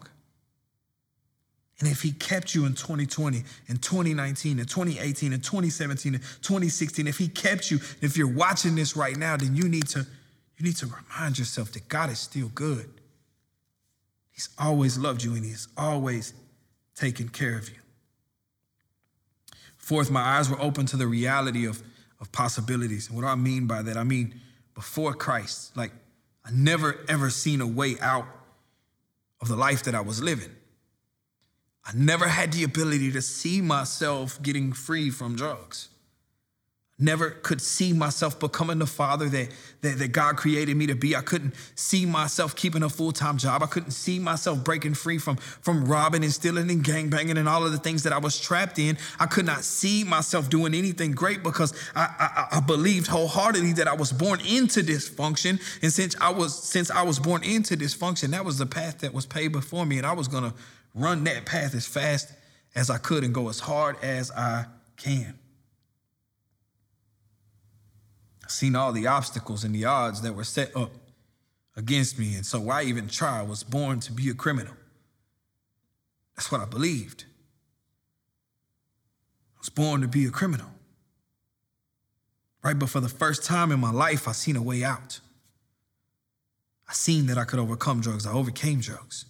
And 1.81 1.89
if 1.89 2.03
He 2.03 2.13
kept 2.13 2.55
you 2.55 2.67
in 2.67 2.75
2020, 2.75 3.43
in 3.69 3.77
2019, 3.79 4.59
in 4.59 4.67
2018, 4.67 5.33
in 5.33 5.41
2017, 5.41 6.15
in 6.15 6.21
2016, 6.21 7.07
if 7.07 7.19
He 7.19 7.29
kept 7.29 7.71
you, 7.71 7.79
if 8.01 8.17
you're 8.17 8.33
watching 8.33 8.75
this 8.75 8.97
right 8.97 9.17
now, 9.17 9.37
then 9.37 9.57
you 9.57 9.69
need 9.69 9.89
to 9.89 10.07
you 10.59 10.65
need 10.65 10.77
to 10.77 10.87
remind 10.87 11.39
yourself 11.39 11.73
that 11.73 11.89
God 11.89 12.11
is 12.11 12.19
still 12.19 12.51
good. 12.53 12.91
He's 14.33 14.49
always 14.59 14.99
loved 14.99 15.23
you 15.23 15.35
and 15.35 15.45
He's 15.45 15.69
always 15.77 16.35
taken 16.97 17.29
care 17.29 17.57
of 17.57 17.69
you. 17.69 17.77
Fourth, 19.77 20.11
my 20.11 20.21
eyes 20.21 20.51
were 20.51 20.61
open 20.61 20.85
to 20.87 20.97
the 20.97 21.07
reality 21.07 21.65
of, 21.65 21.83
of 22.21 22.31
possibilities. 22.33 23.07
And 23.07 23.17
what 23.17 23.23
do 23.23 23.29
I 23.29 23.37
mean 23.37 23.67
by 23.67 23.83
that? 23.83 23.97
I 23.97 24.03
mean, 24.03 24.35
before 24.79 25.13
Christ, 25.13 25.77
like 25.77 25.91
I 26.45 26.53
never 26.53 27.01
ever 27.09 27.31
seen 27.31 27.61
a 27.61 27.67
way 27.67 27.97
out 28.01 28.29
of 29.41 29.49
the 29.49 29.57
life 29.57 29.83
that 29.83 29.95
I 29.97 30.01
was 30.01 30.23
living. 30.23 30.55
I 31.85 31.91
never 31.97 32.29
had 32.29 32.53
the 32.53 32.63
ability 32.63 33.11
to 33.11 33.21
see 33.21 33.61
myself 33.61 34.41
getting 34.41 34.73
free 34.73 35.11
from 35.11 35.35
drugs 35.35 35.89
never 36.99 37.31
could 37.31 37.61
see 37.61 37.93
myself 37.93 38.41
becoming 38.41 38.81
the 38.81 38.87
father 38.87 39.29
that, 39.29 39.49
that, 39.83 39.99
that, 39.99 40.09
God 40.09 40.37
created 40.37 40.77
me 40.77 40.89
to 40.89 40.97
be. 40.97 41.15
I 41.15 41.21
couldn't 41.21 41.55
see 41.77 42.05
myself 42.05 42.57
keeping 42.57 42.83
a 42.83 42.89
full-time 42.89 43.39
job. 43.39 43.63
I 43.63 43.67
couldn't 43.67 43.93
see 43.93 44.19
myself 44.19 44.65
breaking 44.65 44.95
free 44.95 45.19
from, 45.19 45.37
from 45.37 45.85
robbing 45.85 46.25
and 46.25 46.33
stealing 46.33 46.69
and 46.71 46.83
gangbanging 46.83 47.39
and 47.39 47.49
all 47.49 47.65
of 47.65 47.71
the 47.71 47.79
things 47.79 48.03
that 48.03 48.13
I 48.13 48.19
was 48.19 48.41
trapped 48.41 48.81
in. 48.81 48.99
I 49.21 49.27
could 49.27 49.47
not 49.47 49.63
see 49.63 50.03
myself 50.03 50.51
doing 50.51 50.75
anything 50.75 51.13
great 51.13 51.45
because 51.45 51.73
I, 51.95 52.49
I, 52.51 52.57
I 52.57 52.61
believed 52.61 53.07
wholeheartedly 53.07 53.75
that 53.75 53.87
I 53.87 53.95
was 53.95 54.13
born 54.13 54.41
into 54.41 54.81
dysfunction. 54.81 55.61
And 55.83 55.93
since 55.93 56.17
I 56.21 56.31
was 56.31 56.61
since 56.61 56.91
I 56.91 57.03
was 57.03 57.21
born 57.21 57.45
into 57.45 57.77
dysfunction, 57.77 58.31
that 58.31 58.45
was 58.45 58.59
the 58.59 58.67
path 58.67 58.99
that 59.01 59.15
was 59.15 59.25
paved 59.25 59.53
before 59.53 59.87
me. 59.87 59.99
And 59.99 60.07
I 60.07 60.15
was 60.15 60.27
gonna 60.27 60.55
run 60.95 61.23
that 61.25 61.47
path 61.47 61.77
as 61.77 61.87
fast 61.87 62.33
as 62.75 62.91
I 62.91 62.99
could 62.99 63.23
and 63.23 63.33
go 63.33 63.49
as 63.49 63.61
hard 63.61 63.97
as 64.03 64.33
I 64.33 64.67
can 64.97 65.38
seen 68.51 68.75
all 68.75 68.93
the 68.93 69.07
obstacles 69.07 69.65
and 69.65 69.75
the 69.75 69.85
odds 69.85 70.23
that 70.23 70.35
were 70.35 70.45
set 70.45 70.75
up 70.77 70.91
against 71.77 72.19
me. 72.19 72.35
And 72.35 72.45
so 72.45 72.61
why 72.61 72.83
even 72.83 73.09
try? 73.09 73.39
I 73.41 73.43
was 73.43 73.63
born 73.63 74.01
to 74.01 74.13
be 74.13 74.29
a 74.29 74.35
criminal. 74.35 74.75
That's 76.37 76.51
what 76.51 76.61
I 76.61 76.65
believed. 76.65 77.25
I 79.57 79.59
was 79.61 79.69
born 79.69 80.01
to 80.03 80.09
be 80.09 80.27
a 80.27 80.31
criminal. 80.31 80.69
Right, 82.63 82.79
but 82.79 82.89
for 82.89 83.01
the 83.01 83.09
first 83.09 83.45
time 83.45 83.71
in 83.71 83.81
my 83.81 83.93
life, 83.93 84.27
I 84.27 84.33
seen 84.33 84.57
a 84.57 84.63
way 84.63 84.83
out. 84.83 85.21
I 86.89 86.93
seen 86.93 87.27
that 87.27 87.39
I 87.39 87.45
could 87.45 87.59
overcome 87.59 88.01
drugs. 88.01 88.27
I 88.27 88.33
overcame 88.33 88.81
drugs. 88.81 89.27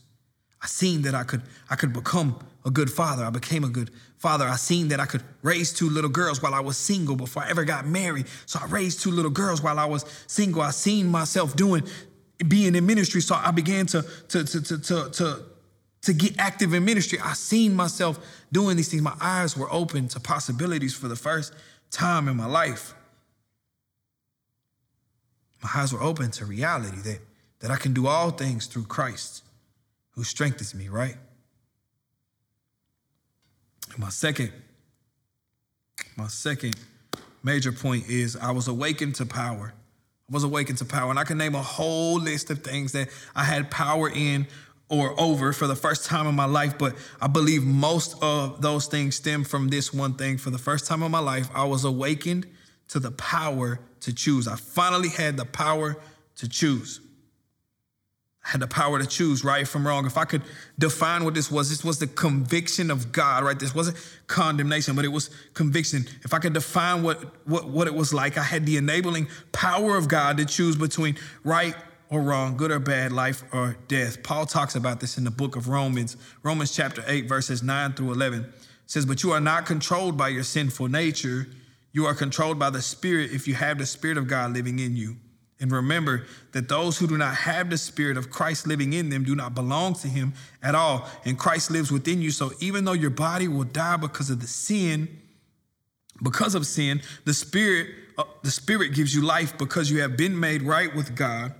I 0.62 0.66
seen 0.66 1.02
that 1.02 1.14
I 1.14 1.24
could 1.24 1.42
I 1.70 1.76
could 1.76 1.92
become 1.92 2.38
a 2.64 2.70
good 2.70 2.90
father. 2.90 3.24
I 3.24 3.30
became 3.30 3.64
a 3.64 3.68
good 3.68 3.90
father. 4.16 4.46
I 4.46 4.56
seen 4.56 4.88
that 4.88 5.00
I 5.00 5.06
could 5.06 5.22
raise 5.42 5.72
two 5.72 5.88
little 5.88 6.10
girls 6.10 6.42
while 6.42 6.54
I 6.54 6.60
was 6.60 6.76
single 6.76 7.16
before 7.16 7.44
I 7.44 7.50
ever 7.50 7.64
got 7.64 7.86
married. 7.86 8.26
So 8.46 8.58
I 8.62 8.66
raised 8.66 9.00
two 9.00 9.10
little 9.10 9.30
girls 9.30 9.62
while 9.62 9.78
I 9.78 9.86
was 9.86 10.04
single. 10.26 10.62
I 10.62 10.70
seen 10.70 11.08
myself 11.08 11.56
doing 11.56 11.84
being 12.46 12.74
in 12.74 12.86
ministry. 12.86 13.20
So 13.20 13.34
I 13.34 13.50
began 13.50 13.86
to 13.86 14.02
to 14.02 14.44
to 14.44 14.60
to 14.60 14.78
to, 14.78 15.10
to, 15.10 15.44
to 16.02 16.12
get 16.12 16.38
active 16.38 16.74
in 16.74 16.84
ministry. 16.84 17.18
I 17.22 17.32
seen 17.34 17.74
myself 17.74 18.18
doing 18.52 18.76
these 18.76 18.88
things. 18.88 19.02
My 19.02 19.16
eyes 19.20 19.56
were 19.56 19.72
open 19.72 20.08
to 20.08 20.20
possibilities 20.20 20.94
for 20.94 21.08
the 21.08 21.16
first 21.16 21.52
time 21.90 22.28
in 22.28 22.36
my 22.36 22.46
life. 22.46 22.94
My 25.62 25.70
eyes 25.74 25.92
were 25.92 26.02
open 26.02 26.30
to 26.32 26.44
reality 26.44 26.98
that, 26.98 27.18
that 27.60 27.70
I 27.70 27.76
can 27.76 27.92
do 27.92 28.06
all 28.06 28.30
things 28.30 28.66
through 28.66 28.84
Christ 28.84 29.42
who 30.10 30.22
strengthens 30.22 30.74
me, 30.74 30.88
right? 30.88 31.16
My 33.96 34.10
second, 34.10 34.52
my 36.16 36.28
second 36.28 36.76
major 37.42 37.72
point 37.72 38.08
is 38.08 38.36
I 38.36 38.50
was 38.50 38.68
awakened 38.68 39.14
to 39.16 39.26
power. 39.26 39.72
I 40.28 40.32
was 40.32 40.44
awakened 40.44 40.78
to 40.78 40.84
power. 40.84 41.10
And 41.10 41.18
I 41.18 41.24
can 41.24 41.38
name 41.38 41.54
a 41.54 41.62
whole 41.62 42.20
list 42.20 42.50
of 42.50 42.62
things 42.62 42.92
that 42.92 43.08
I 43.34 43.44
had 43.44 43.70
power 43.70 44.10
in 44.10 44.46
or 44.88 45.18
over 45.20 45.52
for 45.52 45.66
the 45.66 45.76
first 45.76 46.06
time 46.06 46.26
in 46.26 46.34
my 46.34 46.46
life, 46.46 46.78
but 46.78 46.96
I 47.20 47.26
believe 47.26 47.62
most 47.62 48.16
of 48.22 48.62
those 48.62 48.86
things 48.86 49.16
stem 49.16 49.44
from 49.44 49.68
this 49.68 49.92
one 49.92 50.14
thing. 50.14 50.38
For 50.38 50.50
the 50.50 50.58
first 50.58 50.86
time 50.86 51.02
in 51.02 51.10
my 51.10 51.18
life, 51.18 51.50
I 51.54 51.64
was 51.64 51.84
awakened 51.84 52.46
to 52.88 52.98
the 52.98 53.10
power 53.10 53.80
to 54.00 54.14
choose. 54.14 54.48
I 54.48 54.56
finally 54.56 55.10
had 55.10 55.36
the 55.36 55.44
power 55.44 55.98
to 56.36 56.48
choose 56.48 57.00
had 58.48 58.62
the 58.62 58.66
power 58.66 58.98
to 58.98 59.06
choose 59.06 59.44
right 59.44 59.68
from 59.68 59.86
wrong. 59.86 60.06
If 60.06 60.16
I 60.16 60.24
could 60.24 60.40
define 60.78 61.22
what 61.22 61.34
this 61.34 61.50
was, 61.50 61.68
this 61.68 61.84
was 61.84 61.98
the 61.98 62.06
conviction 62.06 62.90
of 62.90 63.12
God, 63.12 63.44
right? 63.44 63.58
This 63.58 63.74
wasn't 63.74 63.98
condemnation, 64.26 64.96
but 64.96 65.04
it 65.04 65.08
was 65.08 65.28
conviction. 65.52 66.06
If 66.24 66.32
I 66.32 66.38
could 66.38 66.54
define 66.54 67.02
what, 67.02 67.46
what, 67.46 67.68
what 67.68 67.86
it 67.86 67.94
was 67.94 68.14
like, 68.14 68.38
I 68.38 68.42
had 68.42 68.64
the 68.64 68.78
enabling 68.78 69.28
power 69.52 69.98
of 69.98 70.08
God 70.08 70.38
to 70.38 70.46
choose 70.46 70.76
between 70.76 71.16
right 71.44 71.74
or 72.08 72.22
wrong, 72.22 72.56
good 72.56 72.70
or 72.70 72.78
bad, 72.78 73.12
life 73.12 73.44
or 73.52 73.76
death. 73.86 74.22
Paul 74.22 74.46
talks 74.46 74.74
about 74.74 75.00
this 75.00 75.18
in 75.18 75.24
the 75.24 75.30
book 75.30 75.54
of 75.54 75.68
Romans, 75.68 76.16
Romans 76.42 76.74
chapter 76.74 77.04
8, 77.06 77.28
verses 77.28 77.62
9 77.62 77.92
through 77.92 78.12
11. 78.12 78.44
It 78.44 78.50
says, 78.86 79.04
But 79.04 79.22
you 79.22 79.30
are 79.32 79.40
not 79.40 79.66
controlled 79.66 80.16
by 80.16 80.28
your 80.28 80.42
sinful 80.42 80.88
nature. 80.88 81.48
You 81.92 82.06
are 82.06 82.14
controlled 82.14 82.58
by 82.58 82.70
the 82.70 82.80
Spirit 82.80 83.30
if 83.30 83.46
you 83.46 83.56
have 83.56 83.76
the 83.76 83.84
Spirit 83.84 84.16
of 84.16 84.26
God 84.26 84.54
living 84.54 84.78
in 84.78 84.96
you. 84.96 85.16
And 85.60 85.72
remember 85.72 86.24
that 86.52 86.68
those 86.68 86.98
who 86.98 87.06
do 87.06 87.16
not 87.16 87.34
have 87.34 87.68
the 87.68 87.78
Spirit 87.78 88.16
of 88.16 88.30
Christ 88.30 88.66
living 88.66 88.92
in 88.92 89.08
them 89.08 89.24
do 89.24 89.34
not 89.34 89.54
belong 89.54 89.94
to 89.94 90.08
Him 90.08 90.34
at 90.62 90.74
all. 90.74 91.08
And 91.24 91.38
Christ 91.38 91.70
lives 91.70 91.90
within 91.90 92.22
you. 92.22 92.30
So 92.30 92.52
even 92.60 92.84
though 92.84 92.92
your 92.92 93.10
body 93.10 93.48
will 93.48 93.64
die 93.64 93.96
because 93.96 94.30
of 94.30 94.40
the 94.40 94.46
sin, 94.46 95.08
because 96.22 96.54
of 96.54 96.66
sin, 96.66 97.02
the 97.24 97.34
Spirit, 97.34 97.88
uh, 98.16 98.24
the 98.42 98.50
Spirit 98.50 98.94
gives 98.94 99.14
you 99.14 99.22
life 99.22 99.58
because 99.58 99.90
you 99.90 100.00
have 100.00 100.16
been 100.16 100.38
made 100.38 100.62
right 100.62 100.94
with 100.94 101.16
God. 101.16 101.54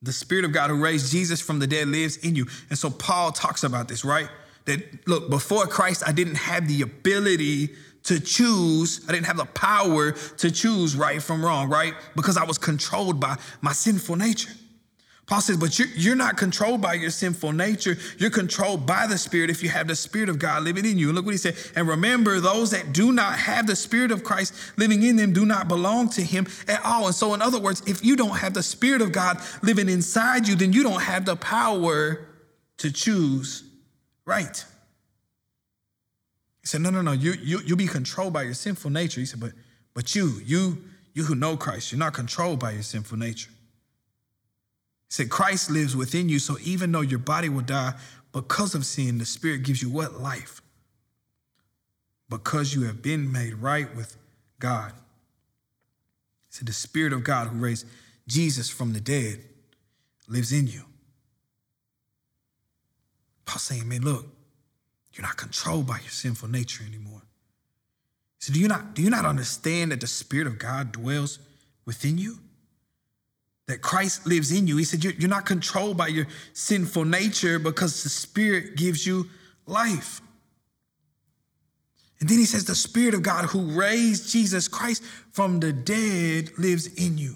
The 0.00 0.12
Spirit 0.12 0.44
of 0.44 0.52
God 0.52 0.70
who 0.70 0.82
raised 0.82 1.12
Jesus 1.12 1.40
from 1.40 1.58
the 1.58 1.66
dead 1.66 1.88
lives 1.88 2.16
in 2.18 2.34
you. 2.34 2.46
And 2.70 2.78
so 2.78 2.88
Paul 2.88 3.32
talks 3.32 3.62
about 3.62 3.88
this, 3.88 4.04
right? 4.04 4.28
That 4.64 5.06
look, 5.06 5.28
before 5.28 5.66
Christ, 5.66 6.02
I 6.06 6.12
didn't 6.12 6.36
have 6.36 6.68
the 6.68 6.82
ability 6.82 7.70
to 8.08 8.18
choose. 8.18 9.04
I 9.06 9.12
didn't 9.12 9.26
have 9.26 9.36
the 9.36 9.44
power 9.44 10.12
to 10.12 10.50
choose 10.50 10.96
right 10.96 11.22
from 11.22 11.44
wrong, 11.44 11.68
right? 11.68 11.94
Because 12.16 12.38
I 12.38 12.44
was 12.44 12.56
controlled 12.56 13.20
by 13.20 13.36
my 13.60 13.72
sinful 13.72 14.16
nature. 14.16 14.50
Paul 15.26 15.42
says, 15.42 15.58
but 15.58 15.78
you're, 15.78 15.88
you're 15.88 16.16
not 16.16 16.38
controlled 16.38 16.80
by 16.80 16.94
your 16.94 17.10
sinful 17.10 17.52
nature. 17.52 17.98
You're 18.16 18.30
controlled 18.30 18.86
by 18.86 19.06
the 19.06 19.18
Spirit 19.18 19.50
if 19.50 19.62
you 19.62 19.68
have 19.68 19.86
the 19.86 19.94
Spirit 19.94 20.30
of 20.30 20.38
God 20.38 20.62
living 20.62 20.86
in 20.86 20.96
you. 20.96 21.12
Look 21.12 21.26
what 21.26 21.32
he 21.32 21.38
said. 21.38 21.54
And 21.76 21.86
remember, 21.86 22.40
those 22.40 22.70
that 22.70 22.94
do 22.94 23.12
not 23.12 23.38
have 23.38 23.66
the 23.66 23.76
Spirit 23.76 24.10
of 24.10 24.24
Christ 24.24 24.54
living 24.78 25.02
in 25.02 25.16
them 25.16 25.34
do 25.34 25.44
not 25.44 25.68
belong 25.68 26.08
to 26.10 26.22
him 26.22 26.46
at 26.66 26.82
all. 26.82 27.04
And 27.04 27.14
so, 27.14 27.34
in 27.34 27.42
other 27.42 27.60
words, 27.60 27.82
if 27.86 28.02
you 28.02 28.16
don't 28.16 28.38
have 28.38 28.54
the 28.54 28.62
Spirit 28.62 29.02
of 29.02 29.12
God 29.12 29.38
living 29.60 29.90
inside 29.90 30.48
you, 30.48 30.54
then 30.54 30.72
you 30.72 30.82
don't 30.82 31.02
have 31.02 31.26
the 31.26 31.36
power 31.36 32.26
to 32.78 32.90
choose 32.90 33.64
right. 34.24 34.64
Said, 36.68 36.82
No, 36.82 36.90
no, 36.90 37.00
no. 37.00 37.12
You, 37.12 37.32
you, 37.42 37.60
you'll 37.64 37.78
be 37.78 37.86
controlled 37.86 38.34
by 38.34 38.42
your 38.42 38.52
sinful 38.52 38.90
nature. 38.90 39.20
He 39.20 39.26
said, 39.26 39.40
But, 39.40 39.52
but 39.94 40.14
you, 40.14 40.38
you, 40.44 40.84
you 41.14 41.24
who 41.24 41.34
know 41.34 41.56
Christ, 41.56 41.90
you're 41.90 41.98
not 41.98 42.12
controlled 42.12 42.60
by 42.60 42.72
your 42.72 42.82
sinful 42.82 43.16
nature. 43.16 43.48
He 45.08 45.14
said, 45.14 45.30
Christ 45.30 45.70
lives 45.70 45.96
within 45.96 46.28
you. 46.28 46.38
So 46.38 46.58
even 46.62 46.92
though 46.92 47.00
your 47.00 47.20
body 47.20 47.48
will 47.48 47.62
die 47.62 47.94
because 48.32 48.74
of 48.74 48.84
sin, 48.84 49.16
the 49.16 49.24
Spirit 49.24 49.62
gives 49.62 49.80
you 49.80 49.88
what? 49.88 50.20
Life. 50.20 50.60
Because 52.28 52.74
you 52.74 52.82
have 52.82 53.00
been 53.00 53.32
made 53.32 53.54
right 53.54 53.96
with 53.96 54.18
God. 54.58 54.92
He 56.50 56.56
said, 56.56 56.68
The 56.68 56.74
Spirit 56.74 57.14
of 57.14 57.24
God 57.24 57.48
who 57.48 57.58
raised 57.58 57.86
Jesus 58.26 58.68
from 58.68 58.92
the 58.92 59.00
dead 59.00 59.42
lives 60.28 60.52
in 60.52 60.66
you. 60.66 60.82
Paul 63.46 63.58
saying, 63.58 63.88
man, 63.88 64.02
look, 64.02 64.26
you're 65.18 65.26
not 65.26 65.36
controlled 65.36 65.86
by 65.86 65.98
your 65.98 66.10
sinful 66.10 66.48
nature 66.48 66.84
anymore. 66.86 67.22
So 68.38 68.52
do 68.52 68.60
you 68.60 68.68
not 68.68 68.94
do 68.94 69.02
you 69.02 69.10
not 69.10 69.26
understand 69.26 69.90
that 69.90 70.00
the 70.00 70.06
Spirit 70.06 70.46
of 70.46 70.58
God 70.58 70.92
dwells 70.92 71.40
within 71.84 72.16
you? 72.18 72.38
That 73.66 73.82
Christ 73.82 74.26
lives 74.26 74.52
in 74.52 74.68
you. 74.68 74.76
He 74.76 74.84
said 74.84 75.02
you're, 75.02 75.28
not 75.28 75.44
controlled 75.44 75.96
by 75.96 76.06
your 76.06 76.26
sinful 76.52 77.04
nature 77.04 77.58
because 77.58 78.02
the 78.04 78.08
Spirit 78.08 78.76
gives 78.76 79.06
you 79.06 79.28
life. 79.66 80.22
And 82.20 82.28
then 82.28 82.38
he 82.38 82.46
says, 82.46 82.64
the 82.64 82.74
Spirit 82.74 83.14
of 83.14 83.22
God 83.22 83.44
who 83.44 83.78
raised 83.78 84.30
Jesus 84.30 84.66
Christ 84.66 85.04
from 85.32 85.60
the 85.60 85.72
dead 85.72 86.50
lives 86.58 86.86
in 86.86 87.18
you. 87.18 87.34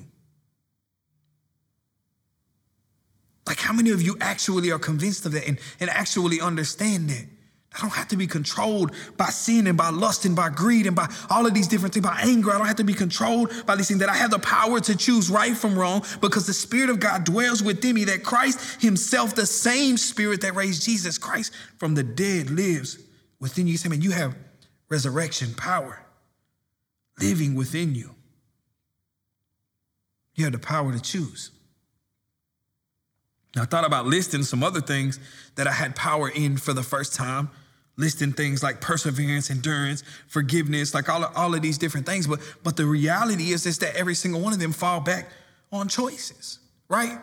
Like, 3.47 3.59
how 3.59 3.73
many 3.73 3.90
of 3.90 4.01
you 4.01 4.16
actually 4.21 4.71
are 4.71 4.79
convinced 4.79 5.27
of 5.27 5.33
that 5.33 5.47
and, 5.47 5.59
and 5.79 5.90
actually 5.90 6.40
understand 6.40 7.11
that? 7.11 7.27
I 7.74 7.80
don't 7.80 7.90
have 7.90 8.08
to 8.08 8.16
be 8.16 8.26
controlled 8.26 8.92
by 9.16 9.30
sin 9.30 9.66
and 9.66 9.78
by 9.78 9.88
lust 9.88 10.26
and 10.26 10.37
by 10.37 10.50
greed 10.50 10.87
and 10.87 10.94
by 10.94 11.08
all 11.30 11.46
of 11.46 11.54
these 11.54 11.66
different 11.66 11.94
things, 11.94 12.04
by 12.04 12.20
anger. 12.22 12.50
I 12.50 12.58
don't 12.58 12.66
have 12.66 12.76
to 12.76 12.85
be 12.85 12.92
controlled 12.92 13.50
by 13.66 13.76
these 13.76 13.88
things, 13.88 14.00
that 14.00 14.11
I 14.11 14.14
have 14.14 14.30
the 14.30 14.38
power 14.38 14.78
to 14.80 14.96
choose 14.96 15.30
right 15.30 15.56
from 15.56 15.78
wrong 15.78 16.04
because 16.20 16.46
the 16.46 16.52
Spirit 16.52 16.90
of 16.90 17.00
God 17.00 17.24
dwells 17.24 17.62
within 17.62 17.94
me, 17.94 18.04
that 18.04 18.22
Christ 18.22 18.82
Himself, 18.82 19.35
the 19.35 19.46
same 19.46 19.96
Spirit 19.96 20.42
that 20.42 20.54
raised 20.54 20.82
Jesus 20.82 21.16
Christ 21.16 21.52
from 21.78 21.94
the 21.94 22.02
dead, 22.02 22.50
lives 22.50 22.98
within 23.40 23.66
you. 23.66 23.72
You 23.72 23.78
say, 23.78 23.88
man, 23.88 24.02
you 24.02 24.11
have 24.11 24.37
resurrection 24.90 25.54
power 25.54 26.04
living 27.20 27.54
within 27.54 27.94
you. 27.94 28.14
You 30.35 30.44
have 30.44 30.52
the 30.52 30.58
power 30.58 30.92
to 30.92 31.00
choose. 31.00 31.50
Now, 33.54 33.62
I 33.62 33.64
thought 33.66 33.85
about 33.85 34.06
listing 34.06 34.42
some 34.42 34.62
other 34.62 34.80
things 34.80 35.18
that 35.56 35.66
I 35.66 35.72
had 35.72 35.94
power 35.94 36.28
in 36.28 36.56
for 36.56 36.72
the 36.72 36.82
first 36.82 37.14
time 37.14 37.50
listing 37.96 38.33
things 38.33 38.62
like 38.62 38.81
perseverance, 38.81 39.50
endurance, 39.50 40.02
forgiveness, 40.28 40.94
like 40.94 41.09
all 41.09 41.24
of, 41.24 41.37
all 41.37 41.55
of 41.55 41.62
these 41.62 41.78
different 41.78 42.07
things. 42.07 42.26
But 42.26 42.40
but 42.62 42.76
the 42.76 42.87
reality 42.87 43.52
is, 43.52 43.66
is 43.66 43.78
that 43.78 43.94
every 43.96 44.14
single 44.14 44.40
one 44.40 44.52
of 44.52 44.59
them 44.59 44.72
fall 44.72 45.00
back 45.00 45.28
on 45.70 45.88
choices, 45.88 46.59
right? 46.88 47.18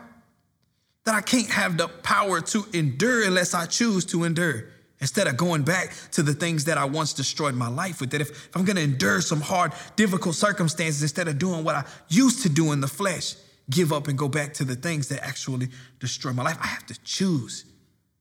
That 1.05 1.15
I 1.15 1.21
can't 1.21 1.49
have 1.49 1.77
the 1.77 1.87
power 1.87 2.41
to 2.41 2.65
endure 2.73 3.25
unless 3.25 3.53
I 3.53 3.65
choose 3.65 4.05
to 4.05 4.23
endure. 4.23 4.65
Instead 5.01 5.27
of 5.27 5.37
going 5.37 5.63
back 5.63 5.93
to 6.11 6.21
the 6.21 6.33
things 6.33 6.65
that 6.65 6.77
I 6.77 6.83
once 6.83 7.13
destroyed 7.13 7.55
my 7.55 7.69
life 7.69 8.01
with, 8.01 8.11
that 8.11 8.19
if, 8.19 8.31
if 8.31 8.55
I'm 8.55 8.65
gonna 8.65 8.81
endure 8.81 9.21
some 9.21 9.39
hard, 9.39 9.71
difficult 9.95 10.35
circumstances, 10.35 11.01
instead 11.01 11.29
of 11.29 11.39
doing 11.39 11.63
what 11.63 11.75
I 11.75 11.85
used 12.09 12.43
to 12.43 12.49
do 12.49 12.73
in 12.73 12.81
the 12.81 12.87
flesh, 12.87 13.35
give 13.69 13.93
up 13.93 14.09
and 14.09 14.17
go 14.17 14.27
back 14.27 14.53
to 14.55 14.65
the 14.65 14.75
things 14.75 15.07
that 15.07 15.23
actually 15.23 15.69
destroy 15.99 16.33
my 16.33 16.43
life. 16.43 16.57
I 16.61 16.67
have 16.67 16.85
to 16.87 16.99
choose 17.03 17.63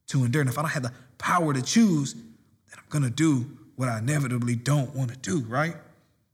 to 0.09 0.25
endure. 0.25 0.43
And 0.43 0.49
if 0.49 0.57
I 0.57 0.63
don't 0.63 0.71
have 0.71 0.85
the 0.85 0.93
power 1.19 1.53
to 1.53 1.63
choose, 1.63 2.15
going 2.89 3.05
to 3.05 3.11
do 3.11 3.47
what 3.77 3.89
I 3.89 3.99
inevitably 3.99 4.57
don't 4.57 4.95
want 4.95 5.11
to 5.11 5.17
do, 5.17 5.41
right? 5.47 5.75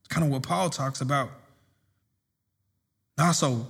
It's 0.01 0.09
kind 0.09 0.25
of 0.25 0.33
what 0.33 0.43
Paul 0.43 0.71
talks 0.71 1.01
about. 1.01 1.31
Also, 3.19 3.67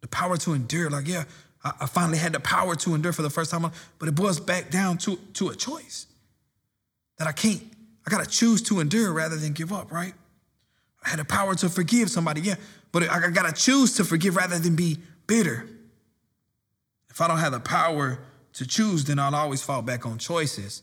the 0.00 0.08
power 0.08 0.36
to 0.38 0.52
endure. 0.52 0.90
Like, 0.90 1.06
yeah, 1.06 1.24
I, 1.64 1.72
I 1.80 1.86
finally 1.86 2.18
had 2.18 2.32
the 2.32 2.40
power 2.40 2.76
to 2.76 2.94
endure 2.94 3.12
for 3.12 3.22
the 3.22 3.30
first 3.30 3.50
time, 3.50 3.70
but 3.98 4.08
it 4.08 4.14
boils 4.14 4.40
back 4.40 4.70
down 4.70 4.98
to, 4.98 5.16
to 5.34 5.48
a 5.48 5.56
choice 5.56 6.06
that 7.18 7.28
I 7.28 7.32
can't, 7.32 7.62
I 8.06 8.10
got 8.10 8.24
to 8.24 8.30
choose 8.30 8.62
to 8.62 8.80
endure 8.80 9.12
rather 9.12 9.36
than 9.36 9.52
give 9.52 9.72
up, 9.72 9.92
right? 9.92 10.14
I 11.04 11.10
had 11.10 11.18
the 11.18 11.24
power 11.24 11.54
to 11.56 11.68
forgive 11.68 12.10
somebody, 12.10 12.40
yeah, 12.42 12.56
but 12.92 13.08
I 13.08 13.28
got 13.30 13.46
to 13.46 13.52
choose 13.52 13.96
to 13.96 14.04
forgive 14.04 14.36
rather 14.36 14.58
than 14.58 14.76
be 14.76 14.98
bitter. 15.26 15.68
If 17.10 17.20
I 17.20 17.28
don't 17.28 17.38
have 17.38 17.52
the 17.52 17.60
power 17.60 18.20
to 18.54 18.66
choose, 18.66 19.04
then 19.04 19.18
I'll 19.18 19.34
always 19.34 19.62
fall 19.62 19.82
back 19.82 20.06
on 20.06 20.18
choices 20.18 20.82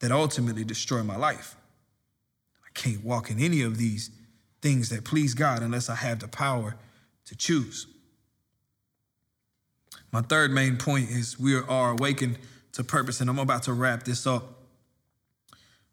that 0.00 0.10
ultimately 0.12 0.64
destroy 0.64 1.02
my 1.02 1.16
life. 1.16 1.56
I 2.64 2.68
can't 2.74 3.04
walk 3.04 3.30
in 3.30 3.38
any 3.38 3.62
of 3.62 3.78
these 3.78 4.10
things 4.60 4.88
that 4.90 5.04
please 5.04 5.34
God 5.34 5.62
unless 5.62 5.88
I 5.88 5.94
have 5.94 6.20
the 6.20 6.28
power 6.28 6.76
to 7.26 7.36
choose. 7.36 7.86
My 10.12 10.22
third 10.22 10.50
main 10.50 10.76
point 10.76 11.10
is 11.10 11.38
we 11.38 11.54
are 11.54 11.92
awakened 11.92 12.38
to 12.72 12.84
purpose, 12.84 13.20
and 13.20 13.30
I'm 13.30 13.38
about 13.38 13.64
to 13.64 13.72
wrap 13.72 14.02
this 14.04 14.26
up. 14.26 14.56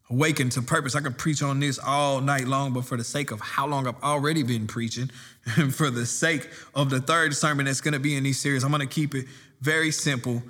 Awakened 0.10 0.54
to 0.54 0.62
purpose. 0.62 0.96
I 0.96 1.02
could 1.02 1.18
preach 1.18 1.44
on 1.44 1.60
this 1.60 1.78
all 1.78 2.22
night 2.22 2.48
long, 2.48 2.72
but 2.72 2.86
for 2.86 2.98
the 2.98 3.04
sake 3.04 3.32
of 3.32 3.42
how 3.42 3.68
long 3.68 3.88
I've 3.88 4.02
already 4.02 4.42
been 4.42 4.66
preaching, 4.66 5.12
and 5.58 5.76
for 5.76 5.90
the 5.90 6.06
sake 6.06 6.50
of 6.74 6.90
the 6.90 7.02
third 7.02 7.36
sermon 7.36 7.66
that's 7.66 7.82
going 7.82 7.94
to 7.94 8.00
be 8.00 8.16
in 8.16 8.24
these 8.24 8.40
series, 8.40 8.64
I'm 8.64 8.72
going 8.72 8.88
to 8.88 8.94
keep 8.94 9.14
it 9.14 9.26
very 9.62 9.92
simple. 9.92 10.42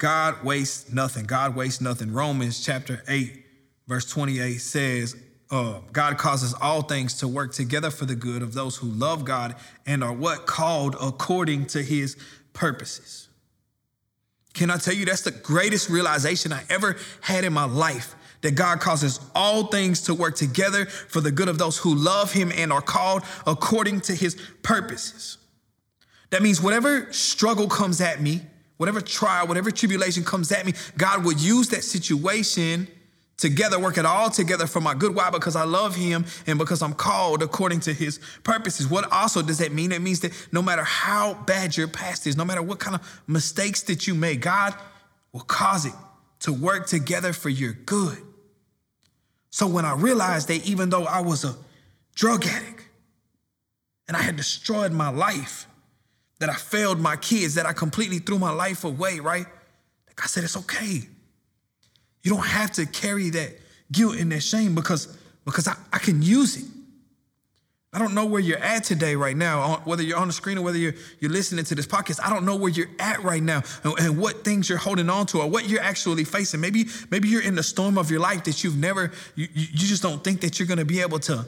God 0.00 0.42
wastes 0.42 0.90
nothing. 0.90 1.26
God 1.26 1.54
wastes 1.54 1.82
nothing. 1.82 2.10
Romans 2.10 2.64
chapter 2.64 3.02
8, 3.06 3.44
verse 3.86 4.06
28 4.06 4.56
says, 4.56 5.14
uh, 5.50 5.80
God 5.92 6.16
causes 6.16 6.54
all 6.54 6.80
things 6.80 7.18
to 7.18 7.28
work 7.28 7.52
together 7.52 7.90
for 7.90 8.06
the 8.06 8.14
good 8.14 8.40
of 8.40 8.54
those 8.54 8.76
who 8.76 8.86
love 8.86 9.26
God 9.26 9.56
and 9.84 10.02
are 10.02 10.12
what? 10.12 10.46
Called 10.46 10.96
according 10.98 11.66
to 11.66 11.82
his 11.82 12.16
purposes. 12.54 13.28
Can 14.54 14.70
I 14.70 14.78
tell 14.78 14.94
you 14.94 15.04
that's 15.04 15.20
the 15.20 15.32
greatest 15.32 15.90
realization 15.90 16.50
I 16.50 16.62
ever 16.70 16.96
had 17.20 17.44
in 17.44 17.52
my 17.52 17.64
life? 17.64 18.14
That 18.40 18.54
God 18.54 18.80
causes 18.80 19.20
all 19.34 19.64
things 19.66 20.00
to 20.04 20.14
work 20.14 20.34
together 20.34 20.86
for 20.86 21.20
the 21.20 21.30
good 21.30 21.48
of 21.48 21.58
those 21.58 21.76
who 21.76 21.94
love 21.94 22.32
him 22.32 22.50
and 22.56 22.72
are 22.72 22.80
called 22.80 23.22
according 23.46 24.00
to 24.02 24.14
his 24.14 24.34
purposes. 24.62 25.36
That 26.30 26.40
means 26.40 26.62
whatever 26.62 27.12
struggle 27.12 27.68
comes 27.68 28.00
at 28.00 28.22
me, 28.22 28.40
whatever 28.80 29.02
trial, 29.02 29.46
whatever 29.46 29.70
tribulation 29.70 30.24
comes 30.24 30.50
at 30.50 30.64
me, 30.64 30.72
God 30.96 31.22
will 31.22 31.34
use 31.34 31.68
that 31.68 31.84
situation 31.84 32.88
together, 33.36 33.78
work 33.78 33.98
it 33.98 34.06
all 34.06 34.30
together 34.30 34.66
for 34.66 34.80
my 34.80 34.94
good. 34.94 35.14
Why? 35.14 35.28
Because 35.28 35.54
I 35.54 35.64
love 35.64 35.96
him 35.96 36.24
and 36.46 36.58
because 36.58 36.80
I'm 36.80 36.94
called 36.94 37.42
according 37.42 37.80
to 37.80 37.92
his 37.92 38.18
purposes. 38.42 38.88
What 38.88 39.12
also 39.12 39.42
does 39.42 39.58
that 39.58 39.70
mean? 39.70 39.92
It 39.92 40.00
means 40.00 40.20
that 40.20 40.32
no 40.50 40.62
matter 40.62 40.82
how 40.82 41.34
bad 41.34 41.76
your 41.76 41.88
past 41.88 42.26
is, 42.26 42.38
no 42.38 42.44
matter 42.46 42.62
what 42.62 42.78
kind 42.78 42.96
of 42.96 43.22
mistakes 43.26 43.82
that 43.82 44.06
you 44.06 44.14
made, 44.14 44.40
God 44.40 44.74
will 45.34 45.40
cause 45.40 45.84
it 45.84 45.92
to 46.40 46.50
work 46.50 46.86
together 46.86 47.34
for 47.34 47.50
your 47.50 47.74
good. 47.74 48.16
So 49.50 49.66
when 49.66 49.84
I 49.84 49.92
realized 49.92 50.48
that 50.48 50.66
even 50.66 50.88
though 50.88 51.04
I 51.04 51.20
was 51.20 51.44
a 51.44 51.54
drug 52.14 52.46
addict 52.46 52.88
and 54.08 54.16
I 54.16 54.22
had 54.22 54.36
destroyed 54.36 54.92
my 54.92 55.10
life, 55.10 55.66
that 56.40 56.50
I 56.50 56.54
failed 56.54 56.98
my 56.98 57.16
kids, 57.16 57.54
that 57.54 57.66
I 57.66 57.72
completely 57.72 58.18
threw 58.18 58.38
my 58.38 58.50
life 58.50 58.84
away, 58.84 59.20
right? 59.20 59.46
Like 60.06 60.24
I 60.24 60.26
said, 60.26 60.42
it's 60.42 60.56
okay. 60.56 61.02
You 62.22 62.30
don't 62.30 62.46
have 62.46 62.72
to 62.72 62.86
carry 62.86 63.30
that 63.30 63.52
guilt 63.92 64.16
and 64.16 64.32
that 64.32 64.42
shame 64.42 64.74
because, 64.74 65.16
because 65.44 65.68
I, 65.68 65.76
I 65.92 65.98
can 65.98 66.22
use 66.22 66.56
it. 66.56 66.64
I 67.92 67.98
don't 67.98 68.14
know 68.14 68.24
where 68.24 68.40
you're 68.40 68.58
at 68.58 68.84
today, 68.84 69.16
right 69.16 69.36
now, 69.36 69.82
whether 69.84 70.02
you're 70.02 70.18
on 70.18 70.28
the 70.28 70.32
screen 70.32 70.56
or 70.58 70.62
whether 70.62 70.78
you're, 70.78 70.94
you're 71.18 71.30
listening 71.30 71.64
to 71.64 71.74
this 71.74 71.88
podcast. 71.88 72.20
I 72.24 72.30
don't 72.30 72.44
know 72.44 72.54
where 72.54 72.70
you're 72.70 72.90
at 73.00 73.22
right 73.24 73.42
now 73.42 73.62
and, 73.82 73.98
and, 73.98 74.18
what 74.18 74.44
things 74.44 74.68
you're 74.68 74.78
holding 74.78 75.10
on 75.10 75.26
to 75.26 75.40
or 75.40 75.50
what 75.50 75.68
you're 75.68 75.82
actually 75.82 76.22
facing. 76.22 76.60
Maybe, 76.60 76.86
maybe 77.10 77.28
you're 77.28 77.42
in 77.42 77.56
the 77.56 77.64
storm 77.64 77.98
of 77.98 78.08
your 78.08 78.20
life 78.20 78.44
that 78.44 78.62
you've 78.62 78.76
never, 78.76 79.10
you, 79.34 79.48
you 79.52 79.66
just 79.88 80.04
don't 80.04 80.22
think 80.22 80.40
that 80.42 80.60
you're 80.60 80.68
going 80.68 80.78
to 80.78 80.84
be 80.84 81.00
able 81.00 81.18
to, 81.20 81.44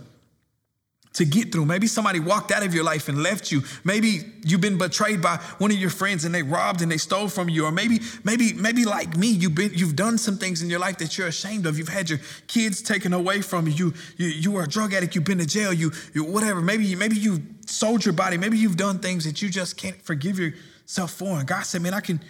to 1.14 1.24
get 1.24 1.52
through. 1.52 1.66
Maybe 1.66 1.86
somebody 1.86 2.20
walked 2.20 2.52
out 2.52 2.62
of 2.62 2.74
your 2.74 2.84
life 2.84 3.08
and 3.08 3.22
left 3.22 3.52
you. 3.52 3.62
Maybe 3.84 4.20
you've 4.44 4.60
been 4.60 4.78
betrayed 4.78 5.20
by 5.20 5.36
one 5.58 5.70
of 5.70 5.76
your 5.76 5.90
friends 5.90 6.24
and 6.24 6.34
they 6.34 6.42
robbed 6.42 6.82
and 6.82 6.90
they 6.90 6.96
stole 6.96 7.28
from 7.28 7.48
you. 7.48 7.66
Or 7.66 7.72
maybe, 7.72 8.00
maybe, 8.24 8.52
maybe 8.54 8.84
like 8.84 9.16
me, 9.16 9.28
you've 9.28 9.54
been 9.54 9.72
you've 9.74 9.96
done 9.96 10.18
some 10.18 10.38
things 10.38 10.62
in 10.62 10.70
your 10.70 10.80
life 10.80 10.98
that 10.98 11.16
you're 11.18 11.28
ashamed 11.28 11.66
of. 11.66 11.78
You've 11.78 11.88
had 11.88 12.08
your 12.08 12.20
kids 12.46 12.80
taken 12.80 13.12
away 13.12 13.42
from 13.42 13.68
you. 13.68 13.92
You 14.16 14.26
you, 14.28 14.56
are 14.56 14.64
a 14.64 14.68
drug 14.68 14.94
addict, 14.94 15.14
you've 15.14 15.24
been 15.24 15.38
to 15.38 15.46
jail, 15.46 15.72
you, 15.72 15.92
you 16.14 16.24
whatever. 16.24 16.60
Maybe 16.60 16.94
maybe 16.94 17.16
you 17.16 17.42
sold 17.66 18.04
your 18.04 18.14
body, 18.14 18.38
maybe 18.38 18.58
you've 18.58 18.76
done 18.76 18.98
things 18.98 19.24
that 19.24 19.42
you 19.42 19.50
just 19.50 19.76
can't 19.76 20.00
forgive 20.02 20.38
yourself 20.38 21.12
for. 21.12 21.38
And 21.38 21.46
God 21.46 21.62
said, 21.62 21.82
Man, 21.82 21.94
I 21.94 22.00
can, 22.00 22.20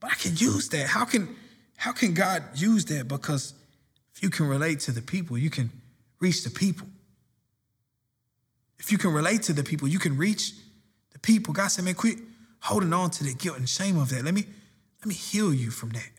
but 0.00 0.10
I 0.10 0.14
can 0.14 0.36
use 0.36 0.68
that. 0.70 0.88
How 0.88 1.04
can 1.04 1.36
how 1.76 1.92
can 1.92 2.14
God 2.14 2.42
use 2.54 2.84
that? 2.86 3.08
Because 3.08 3.54
if 4.14 4.22
you 4.22 4.30
can 4.30 4.46
relate 4.46 4.80
to 4.80 4.92
the 4.92 5.02
people, 5.02 5.38
you 5.38 5.50
can 5.50 5.70
reach 6.20 6.44
the 6.44 6.50
people. 6.50 6.86
If 8.82 8.90
you 8.90 8.98
can 8.98 9.12
relate 9.12 9.42
to 9.44 9.52
the 9.52 9.62
people, 9.62 9.86
you 9.86 10.00
can 10.00 10.16
reach 10.18 10.52
the 11.12 11.18
people. 11.20 11.54
God 11.54 11.68
said, 11.68 11.84
man, 11.84 11.94
quit 11.94 12.18
holding 12.60 12.92
on 12.92 13.10
to 13.10 13.24
the 13.24 13.32
guilt 13.32 13.56
and 13.56 13.68
shame 13.68 13.96
of 13.96 14.10
that. 14.10 14.24
Let 14.24 14.34
me, 14.34 14.44
let 15.00 15.06
me 15.06 15.14
heal 15.14 15.54
you 15.54 15.70
from 15.70 15.90
that. 15.90 16.10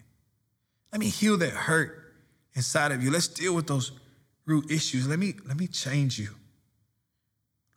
Let 0.92 1.00
me 1.00 1.10
heal 1.10 1.38
that 1.38 1.52
hurt 1.52 2.16
inside 2.56 2.94
of 2.94 3.04
you. 3.04 3.12
Let's 3.12 3.28
deal 3.28 3.54
with 3.54 3.68
those 3.68 3.92
root 4.46 4.72
issues. 4.72 5.08
Let 5.08 5.20
me, 5.20 5.34
let 5.46 5.58
me 5.58 5.68
change 5.68 6.18
you. 6.18 6.30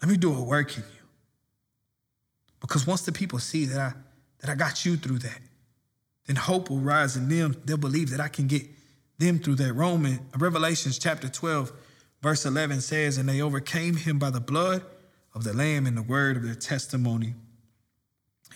Let 0.00 0.08
me 0.08 0.16
do 0.16 0.32
a 0.32 0.40
work 0.40 0.76
in 0.76 0.84
you. 0.84 1.04
Because 2.60 2.86
once 2.86 3.02
the 3.02 3.12
people 3.12 3.40
see 3.40 3.64
that 3.66 3.78
I 3.78 3.92
that 4.40 4.50
I 4.50 4.54
got 4.54 4.84
you 4.84 4.96
through 4.96 5.18
that, 5.18 5.40
then 6.26 6.36
hope 6.36 6.70
will 6.70 6.78
rise 6.78 7.16
in 7.16 7.28
them. 7.28 7.56
They'll 7.64 7.76
believe 7.76 8.10
that 8.10 8.20
I 8.20 8.28
can 8.28 8.46
get 8.46 8.62
them 9.18 9.38
through 9.38 9.56
that. 9.56 9.72
Roman 9.72 10.20
Revelations 10.36 10.98
chapter 10.98 11.28
12 11.28 11.72
Verse 12.26 12.44
11 12.44 12.80
says, 12.80 13.18
And 13.18 13.28
they 13.28 13.40
overcame 13.40 13.94
him 13.94 14.18
by 14.18 14.30
the 14.30 14.40
blood 14.40 14.82
of 15.32 15.44
the 15.44 15.52
Lamb 15.52 15.86
and 15.86 15.96
the 15.96 16.02
word 16.02 16.36
of 16.36 16.42
their 16.42 16.56
testimony. 16.56 17.34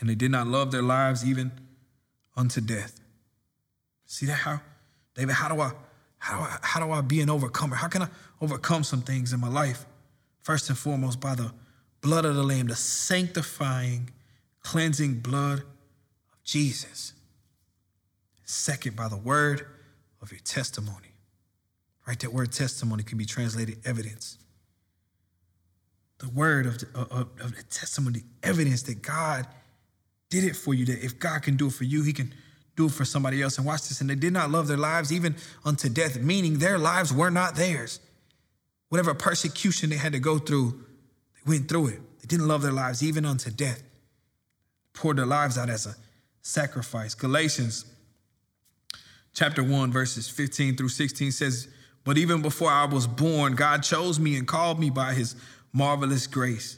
And 0.00 0.10
they 0.10 0.16
did 0.16 0.32
not 0.32 0.48
love 0.48 0.72
their 0.72 0.82
lives 0.82 1.24
even 1.24 1.52
unto 2.36 2.60
death. 2.60 3.00
See 4.06 4.26
that 4.26 4.38
how, 4.38 4.60
David, 5.14 5.36
how 5.36 5.54
do 5.54 5.60
I 5.60 5.70
how 6.18 6.36
do 6.36 6.42
I, 6.42 6.58
how 6.62 6.84
do 6.84 6.90
I 6.90 7.00
be 7.00 7.20
an 7.20 7.30
overcomer? 7.30 7.76
How 7.76 7.86
can 7.86 8.02
I 8.02 8.08
overcome 8.40 8.82
some 8.82 9.02
things 9.02 9.32
in 9.32 9.38
my 9.38 9.48
life? 9.48 9.86
First 10.40 10.68
and 10.68 10.76
foremost, 10.76 11.20
by 11.20 11.36
the 11.36 11.52
blood 12.00 12.24
of 12.24 12.34
the 12.34 12.42
Lamb, 12.42 12.66
the 12.66 12.74
sanctifying, 12.74 14.10
cleansing 14.64 15.20
blood 15.20 15.60
of 15.60 16.42
Jesus. 16.42 17.12
Second, 18.44 18.96
by 18.96 19.06
the 19.06 19.16
word 19.16 19.64
of 20.20 20.32
your 20.32 20.40
testimony. 20.40 21.09
Right? 22.10 22.18
That 22.18 22.32
word 22.32 22.50
testimony 22.50 23.04
can 23.04 23.18
be 23.18 23.24
translated 23.24 23.78
evidence. 23.84 24.36
The 26.18 26.28
word 26.28 26.66
of 26.66 26.80
the, 26.80 26.88
of, 26.98 27.28
of 27.40 27.54
the 27.54 27.62
testimony, 27.70 28.24
evidence 28.42 28.82
that 28.82 29.00
God 29.00 29.46
did 30.28 30.42
it 30.42 30.56
for 30.56 30.74
you, 30.74 30.84
that 30.86 31.04
if 31.04 31.20
God 31.20 31.42
can 31.42 31.56
do 31.56 31.68
it 31.68 31.72
for 31.72 31.84
you, 31.84 32.02
he 32.02 32.12
can 32.12 32.34
do 32.74 32.86
it 32.86 32.90
for 32.90 33.04
somebody 33.04 33.40
else. 33.40 33.58
And 33.58 33.64
watch 33.64 33.86
this. 33.86 34.00
And 34.00 34.10
they 34.10 34.16
did 34.16 34.32
not 34.32 34.50
love 34.50 34.66
their 34.66 34.76
lives 34.76 35.12
even 35.12 35.36
unto 35.64 35.88
death, 35.88 36.18
meaning 36.18 36.58
their 36.58 36.80
lives 36.80 37.12
were 37.12 37.30
not 37.30 37.54
theirs. 37.54 38.00
Whatever 38.88 39.14
persecution 39.14 39.90
they 39.90 39.96
had 39.96 40.12
to 40.12 40.18
go 40.18 40.40
through, 40.40 40.84
they 41.36 41.48
went 41.52 41.68
through 41.68 41.86
it. 41.86 42.00
They 42.22 42.26
didn't 42.26 42.48
love 42.48 42.62
their 42.62 42.72
lives 42.72 43.04
even 43.04 43.24
unto 43.24 43.52
death. 43.52 43.84
Poured 44.94 45.18
their 45.18 45.26
lives 45.26 45.56
out 45.56 45.70
as 45.70 45.86
a 45.86 45.94
sacrifice. 46.42 47.14
Galatians 47.14 47.84
chapter 49.32 49.62
1, 49.62 49.92
verses 49.92 50.28
15 50.28 50.76
through 50.76 50.88
16 50.88 51.30
says, 51.30 51.68
But 52.10 52.18
even 52.18 52.42
before 52.42 52.72
I 52.72 52.86
was 52.86 53.06
born, 53.06 53.54
God 53.54 53.84
chose 53.84 54.18
me 54.18 54.36
and 54.36 54.44
called 54.44 54.80
me 54.80 54.90
by 54.90 55.14
his 55.14 55.36
marvelous 55.72 56.26
grace. 56.26 56.76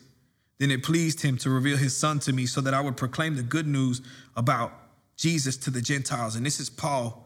Then 0.59 0.71
it 0.71 0.83
pleased 0.83 1.23
him 1.23 1.39
to 1.39 1.49
reveal 1.49 1.79
his 1.79 1.97
son 1.97 2.19
to 2.19 2.35
me 2.35 2.45
so 2.45 2.61
that 2.61 2.75
I 2.75 2.83
would 2.83 2.99
proclaim 2.99 3.37
the 3.37 3.43
good 3.43 3.67
news 3.67 4.03
about 4.37 4.75
Jesus 5.17 5.57
to 5.57 5.71
the 5.71 5.81
Gentiles. 5.81 6.37
And 6.37 6.45
this 6.45 6.61
is 6.61 6.69
Paul. 6.69 7.22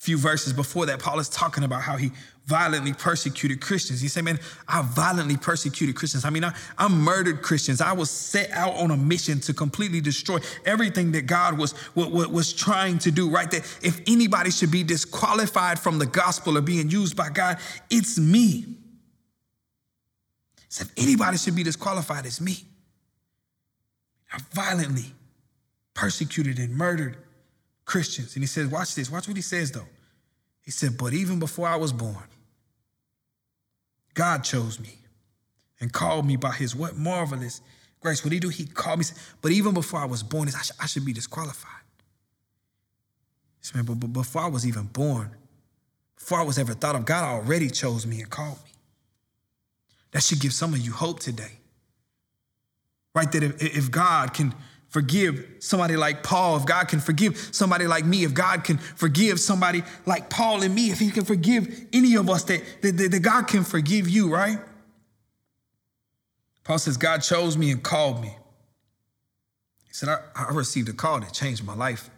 Few 0.00 0.16
verses 0.16 0.54
before 0.54 0.86
that, 0.86 0.98
Paul 0.98 1.18
is 1.18 1.28
talking 1.28 1.62
about 1.62 1.82
how 1.82 1.98
he 1.98 2.10
violently 2.46 2.94
persecuted 2.94 3.60
Christians. 3.60 4.00
He 4.00 4.08
said, 4.08 4.24
Man, 4.24 4.40
I 4.66 4.80
violently 4.80 5.36
persecuted 5.36 5.94
Christians. 5.94 6.24
I 6.24 6.30
mean, 6.30 6.42
I, 6.42 6.54
I 6.78 6.88
murdered 6.88 7.42
Christians. 7.42 7.82
I 7.82 7.92
was 7.92 8.10
set 8.10 8.50
out 8.52 8.74
on 8.76 8.90
a 8.90 8.96
mission 8.96 9.40
to 9.40 9.52
completely 9.52 10.00
destroy 10.00 10.38
everything 10.64 11.12
that 11.12 11.26
God 11.26 11.58
was, 11.58 11.74
was, 11.94 12.28
was 12.28 12.52
trying 12.54 12.98
to 13.00 13.10
do, 13.10 13.28
right? 13.28 13.50
That 13.50 13.60
if 13.82 14.00
anybody 14.06 14.50
should 14.50 14.70
be 14.70 14.82
disqualified 14.82 15.78
from 15.78 15.98
the 15.98 16.06
gospel 16.06 16.56
or 16.56 16.62
being 16.62 16.88
used 16.88 17.14
by 17.14 17.28
God, 17.28 17.58
it's 17.90 18.18
me. 18.18 18.64
If 20.70 20.90
anybody 20.96 21.36
should 21.36 21.56
be 21.56 21.62
disqualified, 21.62 22.24
it's 22.24 22.40
me. 22.40 22.56
I 24.32 24.38
violently 24.52 25.12
persecuted 25.92 26.58
and 26.58 26.74
murdered 26.74 27.18
Christians. 27.90 28.36
And 28.36 28.42
he 28.44 28.46
says, 28.46 28.68
watch 28.68 28.94
this, 28.94 29.10
watch 29.10 29.26
what 29.26 29.36
he 29.36 29.42
says 29.42 29.72
though. 29.72 29.88
He 30.62 30.70
said, 30.70 30.96
but 30.96 31.12
even 31.12 31.40
before 31.40 31.66
I 31.66 31.74
was 31.74 31.92
born, 31.92 32.22
God 34.14 34.44
chose 34.44 34.78
me 34.78 34.96
and 35.80 35.92
called 35.92 36.24
me 36.24 36.36
by 36.36 36.52
his 36.52 36.76
what 36.76 36.96
marvelous 36.96 37.60
grace. 37.98 38.24
What 38.24 38.30
did 38.30 38.36
he 38.36 38.40
do? 38.40 38.48
He 38.48 38.64
called 38.64 39.00
me, 39.00 39.06
but 39.42 39.50
even 39.50 39.74
before 39.74 39.98
I 39.98 40.04
was 40.04 40.22
born, 40.22 40.48
I 40.48 40.62
should, 40.62 40.76
I 40.80 40.86
should 40.86 41.04
be 41.04 41.12
disqualified. 41.12 41.82
He 43.58 43.66
said, 43.66 43.84
but, 43.84 43.98
but 43.98 44.12
before 44.12 44.42
I 44.42 44.48
was 44.48 44.64
even 44.64 44.84
born, 44.84 45.30
before 46.16 46.38
I 46.38 46.44
was 46.44 46.58
ever 46.58 46.74
thought 46.74 46.94
of, 46.94 47.04
God 47.04 47.24
already 47.24 47.70
chose 47.70 48.06
me 48.06 48.20
and 48.20 48.30
called 48.30 48.58
me. 48.64 48.70
That 50.12 50.22
should 50.22 50.38
give 50.38 50.52
some 50.52 50.74
of 50.74 50.80
you 50.80 50.92
hope 50.92 51.18
today. 51.18 51.58
Right? 53.16 53.32
That 53.32 53.42
if, 53.42 53.60
if 53.60 53.90
God 53.90 54.32
can 54.32 54.54
forgive 54.90 55.46
somebody 55.60 55.96
like 55.96 56.22
Paul, 56.22 56.56
if 56.56 56.66
God 56.66 56.88
can 56.88 57.00
forgive 57.00 57.38
somebody 57.52 57.86
like 57.86 58.04
me, 58.04 58.24
if 58.24 58.34
God 58.34 58.64
can 58.64 58.76
forgive 58.76 59.40
somebody 59.40 59.82
like 60.04 60.28
Paul 60.28 60.62
and 60.62 60.74
me, 60.74 60.90
if 60.90 60.98
he 60.98 61.10
can 61.10 61.24
forgive 61.24 61.86
any 61.92 62.16
of 62.16 62.28
us, 62.28 62.44
that, 62.44 62.62
that, 62.82 62.96
that 62.96 63.20
God 63.22 63.46
can 63.46 63.64
forgive 63.64 64.08
you, 64.08 64.32
right? 64.32 64.58
Paul 66.64 66.78
says, 66.78 66.96
God 66.96 67.18
chose 67.18 67.56
me 67.56 67.70
and 67.70 67.82
called 67.82 68.20
me. 68.20 68.36
He 69.86 69.94
said, 69.94 70.08
I, 70.08 70.18
I 70.34 70.52
received 70.52 70.88
a 70.88 70.92
call 70.92 71.20
that 71.20 71.32
changed 71.32 71.64
my 71.64 71.74
life 71.74 72.10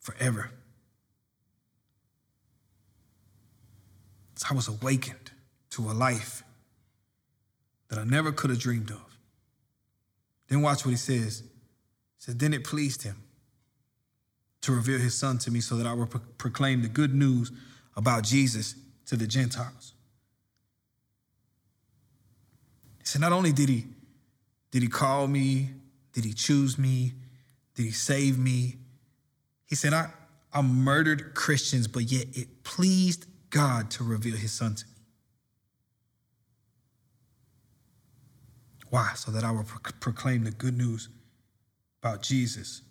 forever. 0.00 0.50
So 4.34 4.48
I 4.50 4.54
was 4.54 4.68
awakened 4.68 5.30
to 5.70 5.90
a 5.90 5.92
life 5.92 6.42
that 7.88 7.98
I 7.98 8.04
never 8.04 8.32
could 8.32 8.50
have 8.50 8.58
dreamed 8.58 8.90
of. 8.90 9.18
Then 10.48 10.62
watch 10.62 10.84
what 10.84 10.90
he 10.90 10.96
says 10.96 11.42
says, 12.26 12.36
Then 12.36 12.52
it 12.52 12.64
pleased 12.64 13.02
him 13.02 13.22
to 14.62 14.72
reveal 14.72 14.98
his 14.98 15.14
son 15.14 15.38
to 15.38 15.50
me 15.50 15.60
so 15.60 15.76
that 15.76 15.86
I 15.86 15.94
would 15.94 16.10
pro- 16.10 16.20
proclaim 16.38 16.82
the 16.82 16.88
good 16.88 17.14
news 17.14 17.52
about 17.96 18.24
Jesus 18.24 18.74
to 19.06 19.16
the 19.16 19.26
Gentiles. 19.26 19.94
He 22.98 23.06
said, 23.06 23.20
Not 23.20 23.32
only 23.32 23.52
did 23.52 23.68
he, 23.68 23.86
did 24.72 24.82
he 24.82 24.88
call 24.88 25.28
me, 25.28 25.70
did 26.12 26.24
he 26.24 26.32
choose 26.32 26.76
me, 26.76 27.12
did 27.74 27.84
he 27.84 27.92
save 27.92 28.38
me? 28.38 28.76
He 29.66 29.76
said, 29.76 29.92
I, 29.92 30.10
I 30.52 30.62
murdered 30.62 31.34
Christians, 31.34 31.86
but 31.86 32.10
yet 32.10 32.26
it 32.32 32.64
pleased 32.64 33.26
God 33.50 33.90
to 33.92 34.04
reveal 34.04 34.36
his 34.36 34.52
son 34.52 34.74
to 34.74 34.84
me. 34.84 34.92
Why? 38.90 39.12
So 39.14 39.30
that 39.30 39.44
I 39.44 39.50
will 39.50 39.64
pro- 39.64 39.92
proclaim 40.00 40.44
the 40.44 40.50
good 40.50 40.76
news 40.76 41.08
about 42.06 42.22
Jesus 42.22 42.82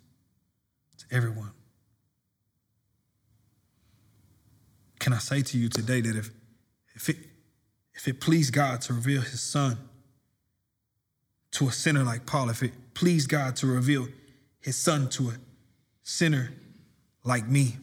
to 0.98 1.16
everyone. 1.16 1.52
Can 5.00 5.14
I 5.14 5.20
say 5.20 5.42
to 5.42 5.58
you 5.58 5.70
today 5.70 6.02
that 6.02 6.16
if, 6.18 6.32
if, 6.96 7.10
it, 7.10 7.18
if 7.94 8.08
it 8.10 8.20
pleased 8.20 8.54
God 8.54 8.82
to 8.82 8.94
reveal 8.94 9.22
his 9.22 9.40
son 9.40 9.78
to 11.52 11.70
a 11.70 11.72
sinner 11.72 12.04
like 12.04 12.26
Paul, 12.26 12.50
if 12.50 12.62
it 12.62 12.74
pleased 12.94 13.30
God 13.30 13.56
to 13.58 13.68
reveal 13.68 14.08
his 14.60 14.76
son 14.76 15.08
to 15.12 15.30
a 15.30 15.34
sinner 16.04 16.52
like 17.24 17.48
me, 17.48 17.78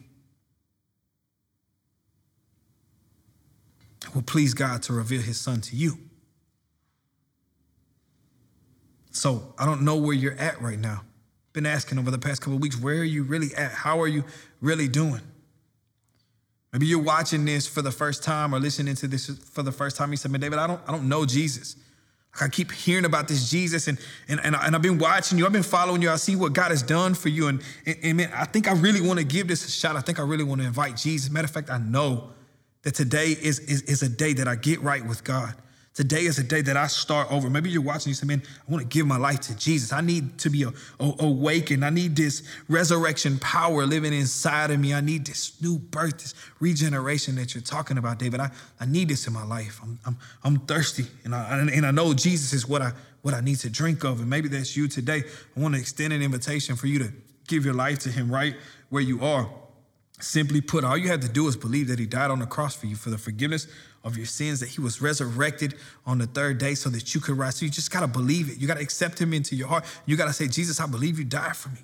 it 4.05 4.13
will 4.13 4.21
please 4.21 4.53
God 4.53 4.83
to 4.83 4.93
reveal 4.93 5.21
his 5.21 5.39
son 5.39 5.61
to 5.61 5.75
you. 5.75 5.97
So 9.09 9.55
I 9.57 9.65
don't 9.65 9.81
know 9.81 9.95
where 9.95 10.13
you're 10.13 10.37
at 10.37 10.61
right 10.61 10.77
now 10.77 11.01
been 11.53 11.65
asking 11.65 11.99
over 11.99 12.11
the 12.11 12.17
past 12.17 12.41
couple 12.41 12.57
weeks, 12.57 12.77
where 12.77 12.97
are 12.97 13.03
you 13.03 13.23
really 13.23 13.53
at? 13.55 13.71
How 13.71 14.01
are 14.01 14.07
you 14.07 14.23
really 14.59 14.87
doing? 14.87 15.21
Maybe 16.71 16.87
you're 16.87 17.01
watching 17.01 17.45
this 17.45 17.67
for 17.67 17.83
the 17.83 17.91
first 17.91 18.23
time 18.23 18.53
or 18.53 18.59
listening 18.59 18.95
to 18.95 19.07
this 19.07 19.27
for 19.27 19.61
the 19.61 19.71
first 19.71 19.95
time. 19.95 20.09
You 20.09 20.17
said, 20.17 20.31
man, 20.31 20.41
David, 20.41 20.57
I 20.57 20.65
don't, 20.65 20.81
I 20.87 20.91
don't 20.91 21.07
know 21.07 21.25
Jesus. 21.25 21.75
I 22.41 22.47
keep 22.47 22.71
hearing 22.71 23.05
about 23.05 23.27
this 23.27 23.47
Jesus 23.51 23.87
and, 23.87 23.99
and, 24.27 24.39
and, 24.43 24.55
and, 24.55 24.75
I've 24.75 24.81
been 24.81 24.97
watching 24.97 25.37
you. 25.37 25.45
I've 25.45 25.51
been 25.51 25.61
following 25.61 26.01
you. 26.01 26.09
I 26.09 26.15
see 26.15 26.35
what 26.35 26.53
God 26.53 26.71
has 26.71 26.81
done 26.81 27.13
for 27.13 27.29
you. 27.29 27.47
And, 27.47 27.61
and, 27.85 27.97
and 28.01 28.17
man, 28.17 28.31
I 28.33 28.45
think 28.45 28.67
I 28.67 28.73
really 28.73 29.01
want 29.01 29.19
to 29.19 29.25
give 29.25 29.47
this 29.47 29.67
a 29.67 29.69
shot. 29.69 29.95
I 29.95 30.01
think 30.01 30.19
I 30.19 30.23
really 30.23 30.43
want 30.43 30.61
to 30.61 30.65
invite 30.65 30.97
Jesus. 30.97 31.29
Matter 31.29 31.45
of 31.45 31.51
fact, 31.51 31.69
I 31.69 31.77
know 31.77 32.31
that 32.81 32.95
today 32.95 33.37
is, 33.39 33.59
is, 33.59 33.83
is 33.83 34.01
a 34.01 34.09
day 34.09 34.33
that 34.33 34.47
I 34.47 34.55
get 34.55 34.81
right 34.81 35.05
with 35.05 35.23
God. 35.23 35.53
Today 35.93 36.21
is 36.21 36.39
a 36.39 36.43
day 36.43 36.61
that 36.61 36.75
I 36.75 36.87
start 36.87 37.31
over. 37.31 37.51
Maybe 37.51 37.69
you're 37.69 37.83
watching, 37.83 38.09
you 38.09 38.15
say, 38.15 38.25
man, 38.25 38.41
I 38.67 38.71
want 38.71 38.81
to 38.81 38.87
give 38.87 39.05
my 39.05 39.17
life 39.17 39.41
to 39.41 39.55
Jesus. 39.55 39.93
I 39.93 40.01
need 40.01 40.39
to 40.39 40.49
be 40.49 40.63
a, 40.63 40.69
a, 40.99 41.13
awakened. 41.19 41.85
I 41.85 41.91
need 41.91 42.15
this 42.15 42.41
resurrection 42.67 43.37
power 43.37 43.85
living 43.85 44.11
inside 44.11 44.71
of 44.71 44.79
me. 44.79 44.95
I 44.95 45.01
need 45.01 45.27
this 45.27 45.61
new 45.61 45.77
birth, 45.77 46.17
this 46.17 46.33
regeneration 46.59 47.35
that 47.35 47.53
you're 47.53 47.61
talking 47.61 47.99
about, 47.99 48.17
David. 48.17 48.39
I, 48.39 48.49
I 48.79 48.87
need 48.87 49.07
this 49.07 49.27
in 49.27 49.33
my 49.33 49.45
life. 49.45 49.79
I'm, 49.83 49.99
I'm, 50.03 50.17
I'm 50.43 50.59
thirsty, 50.61 51.05
and 51.25 51.35
I, 51.35 51.59
and 51.59 51.85
I 51.85 51.91
know 51.91 52.15
Jesus 52.15 52.53
is 52.53 52.67
what 52.67 52.81
I, 52.81 52.91
what 53.21 53.35
I 53.35 53.41
need 53.41 53.57
to 53.57 53.69
drink 53.69 54.03
of. 54.03 54.19
And 54.19 54.27
maybe 54.27 54.47
that's 54.47 54.75
you 54.75 54.87
today. 54.87 55.21
I 55.55 55.59
want 55.59 55.75
to 55.75 55.79
extend 55.79 56.11
an 56.11 56.23
invitation 56.23 56.75
for 56.75 56.87
you 56.87 56.97
to 56.99 57.13
give 57.47 57.65
your 57.65 57.75
life 57.75 57.99
to 57.99 58.09
Him 58.09 58.31
right 58.31 58.55
where 58.89 59.03
you 59.03 59.23
are. 59.23 59.47
Simply 60.19 60.61
put, 60.61 60.83
all 60.83 60.97
you 60.97 61.09
have 61.09 61.19
to 61.19 61.29
do 61.29 61.47
is 61.47 61.55
believe 61.55 61.87
that 61.89 61.99
He 61.99 62.07
died 62.07 62.31
on 62.31 62.39
the 62.39 62.47
cross 62.47 62.75
for 62.75 62.87
you 62.87 62.95
for 62.95 63.11
the 63.11 63.17
forgiveness 63.19 63.67
of 64.03 64.17
your 64.17 64.25
sins, 64.25 64.59
that 64.59 64.69
he 64.69 64.81
was 64.81 65.01
resurrected 65.01 65.75
on 66.05 66.17
the 66.17 66.27
third 66.27 66.57
day 66.57 66.75
so 66.75 66.89
that 66.89 67.15
you 67.15 67.21
could 67.21 67.37
rise. 67.37 67.55
So 67.55 67.65
you 67.65 67.71
just 67.71 67.91
got 67.91 68.01
to 68.01 68.07
believe 68.07 68.49
it. 68.49 68.57
You 68.57 68.67
got 68.67 68.75
to 68.75 68.83
accept 68.83 69.19
him 69.19 69.33
into 69.33 69.55
your 69.55 69.67
heart. 69.67 69.85
You 70.05 70.17
got 70.17 70.27
to 70.27 70.33
say, 70.33 70.47
Jesus, 70.47 70.79
I 70.79 70.87
believe 70.87 71.17
you 71.17 71.25
died 71.25 71.55
for 71.55 71.69
me. 71.69 71.79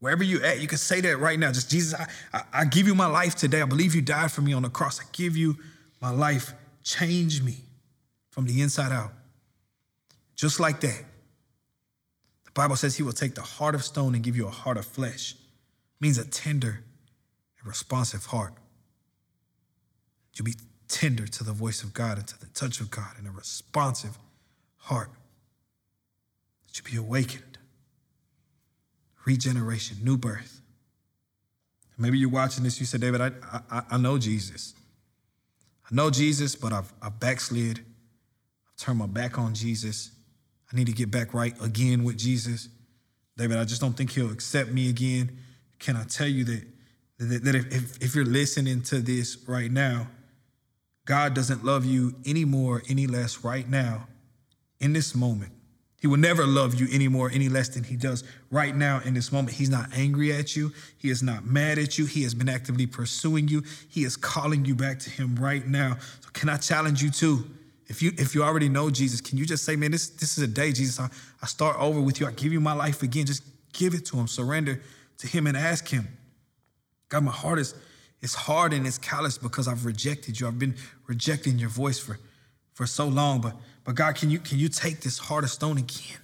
Wherever 0.00 0.24
you're 0.24 0.44
at, 0.44 0.60
you 0.60 0.66
can 0.66 0.78
say 0.78 1.00
that 1.00 1.18
right 1.18 1.38
now. 1.38 1.52
Just, 1.52 1.70
Jesus, 1.70 1.94
I, 1.94 2.06
I, 2.32 2.42
I 2.52 2.64
give 2.64 2.88
you 2.88 2.94
my 2.94 3.06
life 3.06 3.36
today. 3.36 3.62
I 3.62 3.66
believe 3.66 3.94
you 3.94 4.02
died 4.02 4.32
for 4.32 4.40
me 4.40 4.52
on 4.52 4.62
the 4.62 4.68
cross. 4.68 5.00
I 5.00 5.04
give 5.12 5.36
you 5.36 5.56
my 6.00 6.10
life. 6.10 6.52
Change 6.82 7.42
me 7.42 7.58
from 8.30 8.46
the 8.46 8.60
inside 8.60 8.90
out. 8.90 9.12
Just 10.34 10.58
like 10.58 10.80
that. 10.80 11.04
The 12.44 12.50
Bible 12.52 12.74
says 12.74 12.96
he 12.96 13.04
will 13.04 13.12
take 13.12 13.36
the 13.36 13.42
heart 13.42 13.76
of 13.76 13.84
stone 13.84 14.16
and 14.16 14.24
give 14.24 14.36
you 14.36 14.48
a 14.48 14.50
heart 14.50 14.76
of 14.76 14.84
flesh. 14.84 15.34
It 15.34 16.00
means 16.00 16.18
a 16.18 16.24
tender 16.28 16.82
and 17.60 17.66
responsive 17.68 18.26
heart. 18.26 18.54
You'll 20.34 20.46
be 20.46 20.54
tender 20.92 21.26
to 21.26 21.42
the 21.42 21.52
voice 21.52 21.82
of 21.82 21.94
God 21.94 22.18
and 22.18 22.26
to 22.28 22.38
the 22.38 22.46
touch 22.48 22.80
of 22.80 22.90
God 22.90 23.14
and 23.18 23.26
a 23.26 23.30
responsive 23.30 24.18
heart 24.76 25.10
that 26.66 26.78
you 26.78 26.84
be 26.84 26.96
awakened. 26.96 27.58
Regeneration, 29.24 29.96
new 30.02 30.18
birth. 30.18 30.60
Maybe 31.98 32.18
you're 32.18 32.30
watching 32.30 32.64
this, 32.64 32.78
you 32.78 32.86
said, 32.86 33.00
David, 33.00 33.20
I, 33.20 33.30
I, 33.70 33.82
I 33.92 33.96
know 33.96 34.18
Jesus. 34.18 34.74
I 35.90 35.94
know 35.94 36.10
Jesus, 36.10 36.56
but 36.56 36.72
I've, 36.72 36.92
I've 37.00 37.18
backslid. 37.18 37.78
I've 37.78 38.76
turned 38.76 38.98
my 38.98 39.06
back 39.06 39.38
on 39.38 39.54
Jesus. 39.54 40.10
I 40.72 40.76
need 40.76 40.86
to 40.86 40.92
get 40.92 41.10
back 41.10 41.32
right 41.32 41.54
again 41.62 42.02
with 42.02 42.18
Jesus. 42.18 42.68
David, 43.36 43.56
I 43.56 43.64
just 43.64 43.80
don't 43.80 43.96
think 43.96 44.10
he'll 44.10 44.32
accept 44.32 44.70
me 44.70 44.90
again. 44.90 45.38
Can 45.78 45.96
I 45.96 46.04
tell 46.04 46.26
you 46.26 46.44
that, 46.44 46.64
that, 47.18 47.44
that 47.44 47.54
if, 47.54 48.02
if 48.02 48.14
you're 48.14 48.24
listening 48.24 48.82
to 48.82 48.98
this 48.98 49.38
right 49.46 49.70
now, 49.70 50.08
God 51.04 51.34
doesn't 51.34 51.64
love 51.64 51.84
you 51.84 52.14
any 52.24 52.44
more, 52.44 52.82
any 52.88 53.06
less 53.06 53.44
right 53.44 53.68
now, 53.68 54.06
in 54.80 54.92
this 54.92 55.14
moment. 55.14 55.52
He 56.00 56.08
will 56.08 56.18
never 56.18 56.44
love 56.46 56.80
you 56.80 56.88
any 56.90 57.06
more, 57.06 57.30
any 57.30 57.48
less 57.48 57.68
than 57.68 57.84
he 57.84 57.96
does 57.96 58.24
right 58.50 58.74
now 58.74 59.00
in 59.04 59.14
this 59.14 59.30
moment. 59.30 59.54
He's 59.54 59.70
not 59.70 59.88
angry 59.94 60.32
at 60.32 60.56
you. 60.56 60.72
He 60.98 61.10
is 61.10 61.22
not 61.22 61.46
mad 61.46 61.78
at 61.78 61.96
you. 61.96 62.06
He 62.06 62.24
has 62.24 62.34
been 62.34 62.48
actively 62.48 62.86
pursuing 62.86 63.46
you. 63.46 63.62
He 63.88 64.02
is 64.02 64.16
calling 64.16 64.64
you 64.64 64.74
back 64.74 64.98
to 65.00 65.10
him 65.10 65.36
right 65.36 65.64
now. 65.64 65.98
So 66.20 66.30
can 66.32 66.48
I 66.48 66.56
challenge 66.56 67.02
you 67.04 67.10
too? 67.10 67.44
If 67.86 68.02
you 68.02 68.10
if 68.18 68.34
you 68.34 68.42
already 68.42 68.68
know 68.68 68.90
Jesus, 68.90 69.20
can 69.20 69.38
you 69.38 69.46
just 69.46 69.64
say, 69.64 69.76
man, 69.76 69.92
this, 69.92 70.08
this 70.08 70.36
is 70.36 70.42
a 70.42 70.48
day, 70.48 70.72
Jesus. 70.72 70.98
I, 70.98 71.08
I 71.40 71.46
start 71.46 71.76
over 71.78 72.00
with 72.00 72.18
you. 72.18 72.26
I 72.26 72.32
give 72.32 72.52
you 72.52 72.60
my 72.60 72.72
life 72.72 73.04
again. 73.04 73.26
Just 73.26 73.44
give 73.72 73.94
it 73.94 74.04
to 74.06 74.16
him. 74.16 74.26
Surrender 74.26 74.80
to 75.18 75.26
him 75.28 75.46
and 75.46 75.56
ask 75.56 75.86
him. 75.86 76.08
God, 77.10 77.22
my 77.22 77.30
heart 77.30 77.60
is 77.60 77.74
it's 78.22 78.34
hard 78.34 78.72
and 78.72 78.86
it's 78.86 78.98
callous 78.98 79.36
because 79.36 79.66
I've 79.66 79.84
rejected 79.84 80.38
you. 80.38 80.46
I've 80.46 80.58
been 80.58 80.76
rejecting 81.06 81.58
your 81.58 81.68
voice 81.68 81.98
for, 81.98 82.18
for 82.72 82.86
so 82.86 83.06
long. 83.06 83.40
But 83.40 83.56
but 83.84 83.96
God, 83.96 84.14
can 84.14 84.30
you 84.30 84.38
can 84.38 84.58
you 84.58 84.68
take 84.68 85.00
this 85.00 85.18
heart 85.18 85.44
of 85.44 85.50
stone 85.50 85.78
again? 85.78 86.18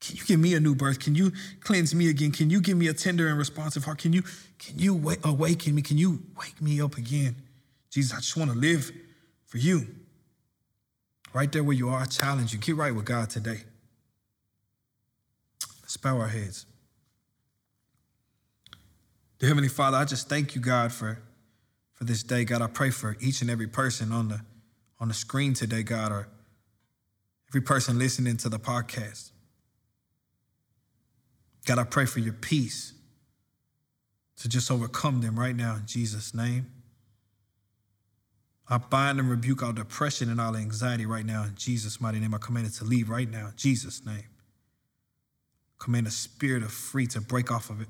Can 0.00 0.16
you 0.16 0.24
give 0.24 0.40
me 0.40 0.54
a 0.54 0.60
new 0.60 0.74
birth? 0.74 0.98
Can 0.98 1.14
you 1.14 1.32
cleanse 1.60 1.94
me 1.94 2.08
again? 2.08 2.32
Can 2.32 2.50
you 2.50 2.60
give 2.60 2.76
me 2.76 2.88
a 2.88 2.94
tender 2.94 3.28
and 3.28 3.38
responsive 3.38 3.84
heart? 3.84 3.98
Can 3.98 4.12
you 4.12 4.22
can 4.58 4.78
you 4.78 4.94
awaken 5.24 5.74
me? 5.74 5.82
Can 5.82 5.98
you 5.98 6.22
wake 6.38 6.60
me 6.60 6.80
up 6.80 6.96
again? 6.96 7.36
Jesus, 7.90 8.12
I 8.12 8.16
just 8.16 8.36
want 8.36 8.50
to 8.50 8.56
live 8.56 8.90
for 9.46 9.58
you. 9.58 9.86
Right 11.32 11.50
there 11.50 11.64
where 11.64 11.76
you 11.76 11.88
are, 11.88 12.00
I 12.00 12.04
challenge 12.06 12.52
you. 12.52 12.58
Get 12.58 12.76
right 12.76 12.94
with 12.94 13.04
God 13.04 13.28
today. 13.28 13.62
Let's 15.82 15.96
bow 15.96 16.18
our 16.18 16.28
heads. 16.28 16.66
Dear 19.38 19.48
Heavenly 19.48 19.68
Father, 19.68 19.96
I 19.96 20.04
just 20.04 20.28
thank 20.28 20.54
you, 20.54 20.60
God, 20.60 20.92
for, 20.92 21.18
for 21.92 22.04
this 22.04 22.22
day. 22.22 22.44
God, 22.44 22.62
I 22.62 22.68
pray 22.68 22.90
for 22.90 23.16
each 23.20 23.42
and 23.42 23.50
every 23.50 23.66
person 23.66 24.12
on 24.12 24.28
the 24.28 24.40
on 25.00 25.08
the 25.08 25.14
screen 25.14 25.54
today, 25.54 25.82
God, 25.82 26.12
or 26.12 26.28
every 27.50 27.60
person 27.60 27.98
listening 27.98 28.36
to 28.38 28.48
the 28.48 28.58
podcast. 28.58 29.32
God, 31.66 31.78
I 31.78 31.84
pray 31.84 32.06
for 32.06 32.20
your 32.20 32.32
peace 32.32 32.92
to 34.38 34.48
just 34.48 34.70
overcome 34.70 35.20
them 35.20 35.38
right 35.38 35.54
now 35.54 35.76
in 35.76 35.86
Jesus' 35.86 36.32
name. 36.32 36.70
I 38.68 38.78
bind 38.78 39.18
and 39.18 39.28
rebuke 39.28 39.62
all 39.62 39.72
depression 39.72 40.30
and 40.30 40.40
all 40.40 40.56
anxiety 40.56 41.06
right 41.06 41.26
now 41.26 41.44
in 41.44 41.54
Jesus' 41.54 42.00
mighty 42.00 42.18
name. 42.18 42.34
I 42.34 42.38
command 42.38 42.66
it 42.66 42.72
to 42.74 42.84
leave 42.84 43.10
right 43.10 43.30
now 43.30 43.48
in 43.48 43.56
Jesus' 43.56 44.06
name. 44.06 44.24
Command 45.78 46.06
a 46.06 46.10
spirit 46.10 46.62
of 46.62 46.72
free 46.72 47.06
to 47.08 47.20
break 47.20 47.52
off 47.52 47.68
of 47.68 47.82
it, 47.82 47.88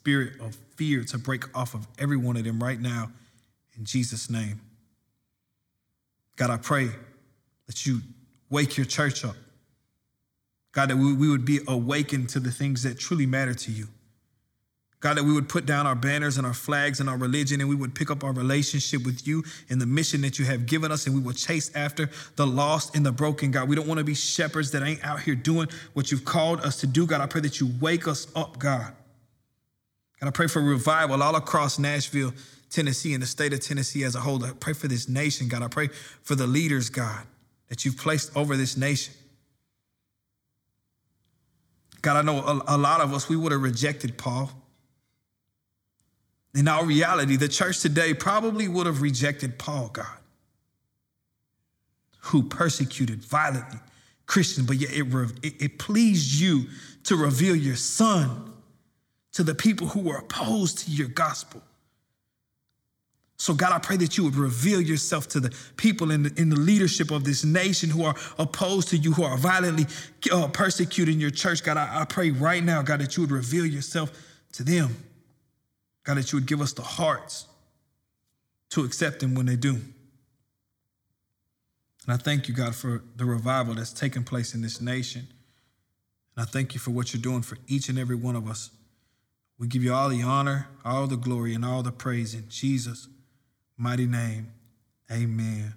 spirit 0.00 0.40
of 0.40 0.56
fear 0.76 1.04
to 1.04 1.18
break 1.18 1.56
off 1.56 1.74
of 1.74 1.86
every 1.98 2.16
one 2.16 2.36
of 2.36 2.44
them 2.44 2.62
right 2.62 2.80
now 2.80 3.10
in 3.76 3.84
Jesus' 3.84 4.30
name. 4.30 4.60
God, 6.36 6.50
I 6.50 6.56
pray 6.56 6.88
that 7.66 7.86
you 7.86 8.00
Wake 8.50 8.76
your 8.76 8.86
church 8.86 9.24
up. 9.24 9.36
God, 10.72 10.90
that 10.90 10.96
we, 10.96 11.28
would 11.28 11.44
be 11.44 11.60
awakened 11.66 12.28
to 12.30 12.40
the 12.40 12.50
things 12.50 12.82
that 12.82 12.98
truly 12.98 13.26
matter 13.26 13.54
to 13.54 13.72
you. 13.72 13.88
God, 14.98 15.16
that 15.16 15.24
we 15.24 15.32
would 15.32 15.48
put 15.48 15.64
down 15.64 15.86
our 15.86 15.94
banners 15.94 16.36
and 16.36 16.46
our 16.46 16.52
flags 16.52 17.00
and 17.00 17.08
our 17.08 17.16
religion 17.16 17.60
and 17.60 17.70
we 17.70 17.74
would 17.74 17.94
pick 17.94 18.10
up 18.10 18.22
our 18.22 18.32
relationship 18.32 19.04
with 19.06 19.26
you 19.26 19.42
and 19.70 19.80
the 19.80 19.86
mission 19.86 20.20
that 20.20 20.38
you 20.38 20.44
have 20.44 20.66
given 20.66 20.92
us 20.92 21.06
and 21.06 21.14
we 21.14 21.22
will 21.22 21.32
chase 21.32 21.74
after 21.74 22.10
the 22.36 22.46
lost 22.46 22.94
and 22.94 23.06
the 23.06 23.10
broken, 23.10 23.50
God. 23.50 23.68
We 23.68 23.76
don't 23.76 23.86
want 23.86 23.98
to 23.98 24.04
be 24.04 24.14
shepherds 24.14 24.70
that 24.72 24.82
ain't 24.82 25.02
out 25.02 25.20
here 25.20 25.34
doing 25.34 25.68
what 25.94 26.10
you've 26.10 26.26
called 26.26 26.60
us 26.60 26.80
to 26.80 26.86
do, 26.86 27.06
God. 27.06 27.22
I 27.22 27.26
pray 27.26 27.40
that 27.40 27.60
you 27.60 27.70
wake 27.80 28.06
us 28.06 28.26
up, 28.36 28.58
God. 28.58 28.92
And 30.20 30.28
I 30.28 30.30
pray 30.30 30.46
for 30.46 30.60
revival 30.60 31.22
all 31.22 31.36
across 31.36 31.78
Nashville, 31.78 32.32
Tennessee, 32.68 33.14
and 33.14 33.22
the 33.22 33.26
state 33.26 33.52
of 33.52 33.60
Tennessee 33.60 34.04
as 34.04 34.14
a 34.14 34.20
whole. 34.20 34.44
I 34.44 34.52
pray 34.52 34.74
for 34.74 34.86
this 34.86 35.08
nation, 35.08 35.48
God. 35.48 35.62
I 35.62 35.68
pray 35.68 35.88
for 36.22 36.34
the 36.34 36.46
leaders, 36.46 36.90
God 36.90 37.26
that 37.70 37.84
you've 37.84 37.96
placed 37.96 38.36
over 38.36 38.56
this 38.56 38.76
nation. 38.76 39.14
God, 42.02 42.16
I 42.16 42.22
know 42.22 42.38
a, 42.40 42.76
a 42.76 42.78
lot 42.78 43.00
of 43.00 43.14
us, 43.14 43.28
we 43.28 43.36
would 43.36 43.52
have 43.52 43.62
rejected 43.62 44.18
Paul. 44.18 44.50
In 46.54 46.66
our 46.66 46.84
reality, 46.84 47.36
the 47.36 47.48
church 47.48 47.80
today 47.80 48.12
probably 48.12 48.66
would 48.66 48.86
have 48.86 49.02
rejected 49.02 49.56
Paul, 49.56 49.88
God, 49.92 50.06
who 52.22 52.42
persecuted 52.42 53.24
violently 53.24 53.78
Christians, 54.26 54.66
but 54.66 54.76
yet 54.76 54.90
it, 54.92 55.06
it, 55.44 55.62
it 55.62 55.78
pleased 55.78 56.40
you 56.40 56.64
to 57.04 57.16
reveal 57.16 57.54
your 57.54 57.76
son 57.76 58.52
to 59.32 59.42
the 59.42 59.54
people 59.54 59.86
who 59.88 60.00
were 60.00 60.16
opposed 60.16 60.78
to 60.78 60.90
your 60.90 61.08
gospel. 61.08 61.62
So, 63.40 63.54
God, 63.54 63.72
I 63.72 63.78
pray 63.78 63.96
that 63.96 64.18
you 64.18 64.24
would 64.24 64.36
reveal 64.36 64.82
yourself 64.82 65.26
to 65.28 65.40
the 65.40 65.50
people 65.78 66.10
in 66.10 66.24
the, 66.24 66.34
in 66.36 66.50
the 66.50 66.56
leadership 66.56 67.10
of 67.10 67.24
this 67.24 67.42
nation 67.42 67.88
who 67.88 68.04
are 68.04 68.14
opposed 68.38 68.88
to 68.88 68.98
you, 68.98 69.14
who 69.14 69.22
are 69.22 69.38
violently 69.38 69.86
uh, 70.30 70.48
persecuting 70.48 71.18
your 71.18 71.30
church. 71.30 71.64
God, 71.64 71.78
I, 71.78 72.02
I 72.02 72.04
pray 72.04 72.32
right 72.32 72.62
now, 72.62 72.82
God, 72.82 73.00
that 73.00 73.16
you 73.16 73.22
would 73.22 73.30
reveal 73.30 73.64
yourself 73.64 74.12
to 74.52 74.62
them. 74.62 74.94
God, 76.04 76.18
that 76.18 76.32
you 76.32 76.36
would 76.36 76.46
give 76.46 76.60
us 76.60 76.74
the 76.74 76.82
hearts 76.82 77.46
to 78.70 78.84
accept 78.84 79.20
them 79.20 79.34
when 79.34 79.46
they 79.46 79.56
do. 79.56 79.70
And 79.70 79.82
I 82.08 82.16
thank 82.16 82.46
you, 82.46 82.54
God, 82.54 82.74
for 82.74 83.02
the 83.16 83.24
revival 83.24 83.72
that's 83.72 83.92
taking 83.92 84.22
place 84.22 84.54
in 84.54 84.60
this 84.60 84.82
nation. 84.82 85.26
And 86.36 86.42
I 86.42 86.44
thank 86.44 86.74
you 86.74 86.80
for 86.80 86.90
what 86.90 87.14
you're 87.14 87.22
doing 87.22 87.40
for 87.40 87.56
each 87.68 87.88
and 87.88 87.98
every 87.98 88.16
one 88.16 88.36
of 88.36 88.48
us. 88.48 88.68
We 89.60 89.66
give 89.66 89.84
you 89.84 89.92
all 89.92 90.08
the 90.08 90.22
honor, 90.22 90.68
all 90.86 91.06
the 91.06 91.18
glory, 91.18 91.54
and 91.54 91.66
all 91.66 91.82
the 91.82 91.92
praise 91.92 92.32
in 92.32 92.48
Jesus' 92.48 93.08
mighty 93.76 94.06
name. 94.06 94.52
Amen. 95.12 95.74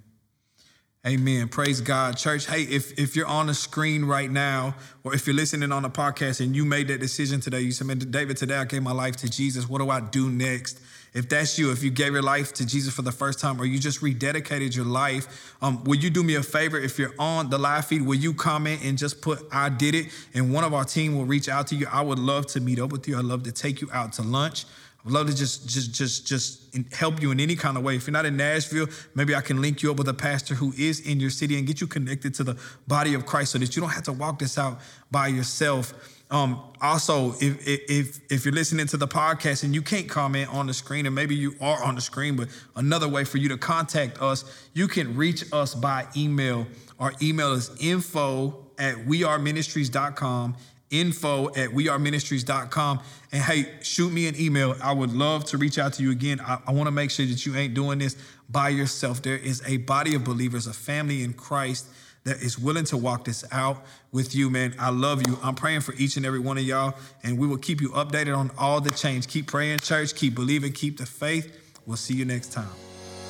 Amen. 1.05 1.49
Praise 1.49 1.81
God. 1.81 2.15
Church, 2.15 2.47
hey, 2.47 2.61
if, 2.61 2.97
if 2.97 3.13
you're 3.13 3.27
on 3.27 3.47
the 3.47 3.53
screen 3.53 4.05
right 4.05 4.31
now, 4.31 4.75
or 5.03 5.13
if 5.13 5.27
you're 5.27 5.35
listening 5.35 5.73
on 5.73 5.83
the 5.83 5.89
podcast 5.89 6.39
and 6.39 6.55
you 6.55 6.63
made 6.63 6.87
that 6.87 7.01
decision 7.01 7.41
today, 7.41 7.59
you 7.59 7.73
said, 7.73 7.87
Man, 7.87 7.99
David, 7.99 8.37
today 8.37 8.55
I 8.55 8.63
gave 8.63 8.81
my 8.83 8.93
life 8.93 9.17
to 9.17 9.29
Jesus. 9.29 9.67
What 9.67 9.79
do 9.79 9.89
I 9.89 9.99
do 9.99 10.29
next? 10.29 10.79
If 11.13 11.29
that's 11.29 11.59
you, 11.59 11.71
if 11.71 11.83
you 11.83 11.91
gave 11.91 12.13
your 12.13 12.23
life 12.23 12.53
to 12.53 12.65
Jesus 12.65 12.93
for 12.93 13.03
the 13.03 13.11
first 13.11 13.39
time, 13.39 13.61
or 13.61 13.65
you 13.65 13.77
just 13.77 14.01
rededicated 14.01 14.75
your 14.75 14.85
life, 14.85 15.55
um, 15.61 15.83
will 15.83 15.95
you 15.95 16.09
do 16.09 16.23
me 16.23 16.35
a 16.35 16.43
favor? 16.43 16.79
If 16.79 16.97
you're 16.97 17.13
on 17.19 17.51
the 17.51 17.57
live 17.59 17.85
feed, 17.85 18.01
will 18.01 18.15
you 18.15 18.33
comment 18.33 18.81
and 18.83 18.97
just 18.97 19.21
put 19.21 19.47
I 19.51 19.69
did 19.69 19.93
it? 19.93 20.07
And 20.33 20.51
one 20.51 20.63
of 20.63 20.73
our 20.73 20.85
team 20.85 21.15
will 21.15 21.25
reach 21.25 21.47
out 21.49 21.67
to 21.67 21.75
you. 21.75 21.87
I 21.91 22.01
would 22.01 22.19
love 22.19 22.47
to 22.47 22.59
meet 22.59 22.79
up 22.79 22.91
with 22.91 23.07
you. 23.07 23.17
I'd 23.17 23.25
love 23.25 23.43
to 23.43 23.51
take 23.51 23.79
you 23.79 23.89
out 23.93 24.13
to 24.13 24.23
lunch. 24.23 24.65
I'd 25.05 25.11
love 25.11 25.27
to 25.27 25.35
just 25.35 25.69
just 25.69 25.93
just 25.93 26.25
just 26.25 26.75
help 26.93 27.21
you 27.21 27.31
in 27.31 27.39
any 27.39 27.55
kind 27.55 27.77
of 27.77 27.83
way. 27.83 27.97
If 27.97 28.07
you're 28.07 28.13
not 28.13 28.25
in 28.25 28.37
Nashville, 28.37 28.87
maybe 29.13 29.35
I 29.35 29.41
can 29.41 29.61
link 29.61 29.83
you 29.83 29.91
up 29.91 29.97
with 29.97 30.07
a 30.07 30.13
pastor 30.13 30.55
who 30.55 30.73
is 30.77 31.01
in 31.01 31.19
your 31.19 31.29
city 31.29 31.57
and 31.57 31.67
get 31.67 31.81
you 31.81 31.87
connected 31.87 32.33
to 32.35 32.43
the 32.43 32.57
body 32.87 33.13
of 33.13 33.25
Christ 33.25 33.51
so 33.51 33.57
that 33.59 33.75
you 33.75 33.81
don't 33.81 33.91
have 33.91 34.03
to 34.03 34.13
walk 34.13 34.39
this 34.39 34.57
out 34.57 34.79
by 35.11 35.27
yourself. 35.27 35.93
Um, 36.33 36.59
also, 36.81 37.35
if, 37.39 37.65
if 37.67 38.19
if 38.31 38.43
you're 38.43 38.55
listening 38.55 38.87
to 38.87 38.97
the 38.97 39.07
podcast 39.07 39.63
and 39.63 39.73
you 39.73 39.83
can't 39.83 40.09
comment 40.09 40.51
on 40.51 40.65
the 40.65 40.73
screen, 40.73 41.05
and 41.05 41.13
maybe 41.13 41.35
you 41.35 41.55
are 41.61 41.81
on 41.83 41.93
the 41.93 42.01
screen, 42.01 42.35
but 42.35 42.49
another 42.75 43.07
way 43.07 43.23
for 43.23 43.37
you 43.37 43.49
to 43.49 43.57
contact 43.57 44.19
us, 44.19 44.43
you 44.73 44.87
can 44.87 45.15
reach 45.15 45.45
us 45.53 45.75
by 45.75 46.07
email. 46.17 46.65
Our 46.99 47.13
email 47.21 47.53
is 47.53 47.69
info 47.79 48.65
at 48.79 48.95
weareministries.com 48.95 50.57
info 50.89 51.47
at 51.47 51.69
weareministries.com. 51.69 52.99
And 53.31 53.41
hey, 53.41 53.65
shoot 53.81 54.13
me 54.13 54.27
an 54.27 54.39
email. 54.39 54.75
I 54.81 54.93
would 54.93 55.11
love 55.11 55.43
to 55.45 55.57
reach 55.57 55.79
out 55.79 55.93
to 55.93 56.03
you 56.03 56.11
again. 56.11 56.39
I, 56.39 56.59
I 56.67 56.71
want 56.71 56.85
to 56.85 56.91
make 56.91 57.09
sure 57.09 57.25
that 57.25 57.45
you 57.47 57.55
ain't 57.55 57.73
doing 57.73 57.97
this 57.97 58.15
by 58.47 58.69
yourself. 58.69 59.23
There 59.23 59.35
is 59.35 59.63
a 59.65 59.77
body 59.77 60.13
of 60.13 60.23
believers, 60.23 60.67
a 60.67 60.73
family 60.73 61.23
in 61.23 61.33
Christ 61.33 61.87
that 62.23 62.41
is 62.41 62.57
willing 62.57 62.85
to 62.85 62.97
walk 62.97 63.25
this 63.25 63.43
out 63.51 63.85
with 64.11 64.35
you, 64.35 64.49
man. 64.49 64.75
I 64.79 64.89
love 64.89 65.27
you. 65.27 65.37
I'm 65.43 65.55
praying 65.55 65.81
for 65.81 65.93
each 65.95 66.17
and 66.17 66.25
every 66.25 66.39
one 66.39 66.57
of 66.57 66.63
y'all, 66.63 66.95
and 67.23 67.37
we 67.37 67.47
will 67.47 67.57
keep 67.57 67.81
you 67.81 67.89
updated 67.89 68.37
on 68.37 68.51
all 68.57 68.79
the 68.81 68.91
change. 68.91 69.27
Keep 69.27 69.47
praying, 69.47 69.79
church. 69.79 70.15
Keep 70.15 70.35
believing. 70.35 70.71
Keep 70.71 70.97
the 70.97 71.05
faith. 71.05 71.55
We'll 71.85 71.97
see 71.97 72.13
you 72.13 72.25
next 72.25 72.53
time. 72.53 72.69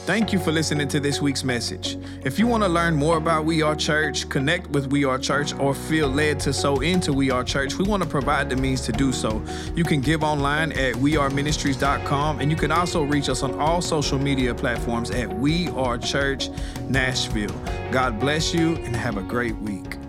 Thank 0.05 0.33
you 0.33 0.39
for 0.39 0.51
listening 0.51 0.89
to 0.89 0.99
this 0.99 1.21
week's 1.21 1.45
message. 1.45 1.97
If 2.25 2.37
you 2.37 2.45
want 2.45 2.61
to 2.63 2.67
learn 2.67 2.93
more 2.93 3.15
about 3.15 3.45
We 3.45 3.61
Are 3.61 3.73
Church, 3.73 4.27
connect 4.27 4.69
with 4.71 4.87
We 4.87 5.05
Are 5.05 5.17
Church, 5.17 5.53
or 5.53 5.73
feel 5.73 6.09
led 6.09 6.41
to 6.41 6.51
sow 6.51 6.81
into 6.81 7.13
We 7.13 7.31
Are 7.31 7.41
Church, 7.41 7.75
we 7.75 7.85
want 7.85 8.03
to 8.03 8.09
provide 8.09 8.49
the 8.49 8.57
means 8.57 8.81
to 8.81 8.91
do 8.91 9.13
so. 9.13 9.41
You 9.77 9.85
can 9.85 10.01
give 10.01 10.21
online 10.21 10.73
at 10.73 10.95
weareministries.com, 10.95 12.41
and 12.41 12.51
you 12.51 12.57
can 12.57 12.69
also 12.69 13.03
reach 13.03 13.29
us 13.29 13.43
on 13.43 13.57
all 13.57 13.81
social 13.81 14.19
media 14.19 14.53
platforms 14.53 15.09
at 15.09 15.33
We 15.33 15.69
Are 15.69 15.97
Church 15.97 16.49
Nashville. 16.89 17.55
God 17.89 18.19
bless 18.19 18.53
you 18.53 18.75
and 18.75 18.93
have 18.97 19.15
a 19.15 19.23
great 19.23 19.55
week. 19.59 20.02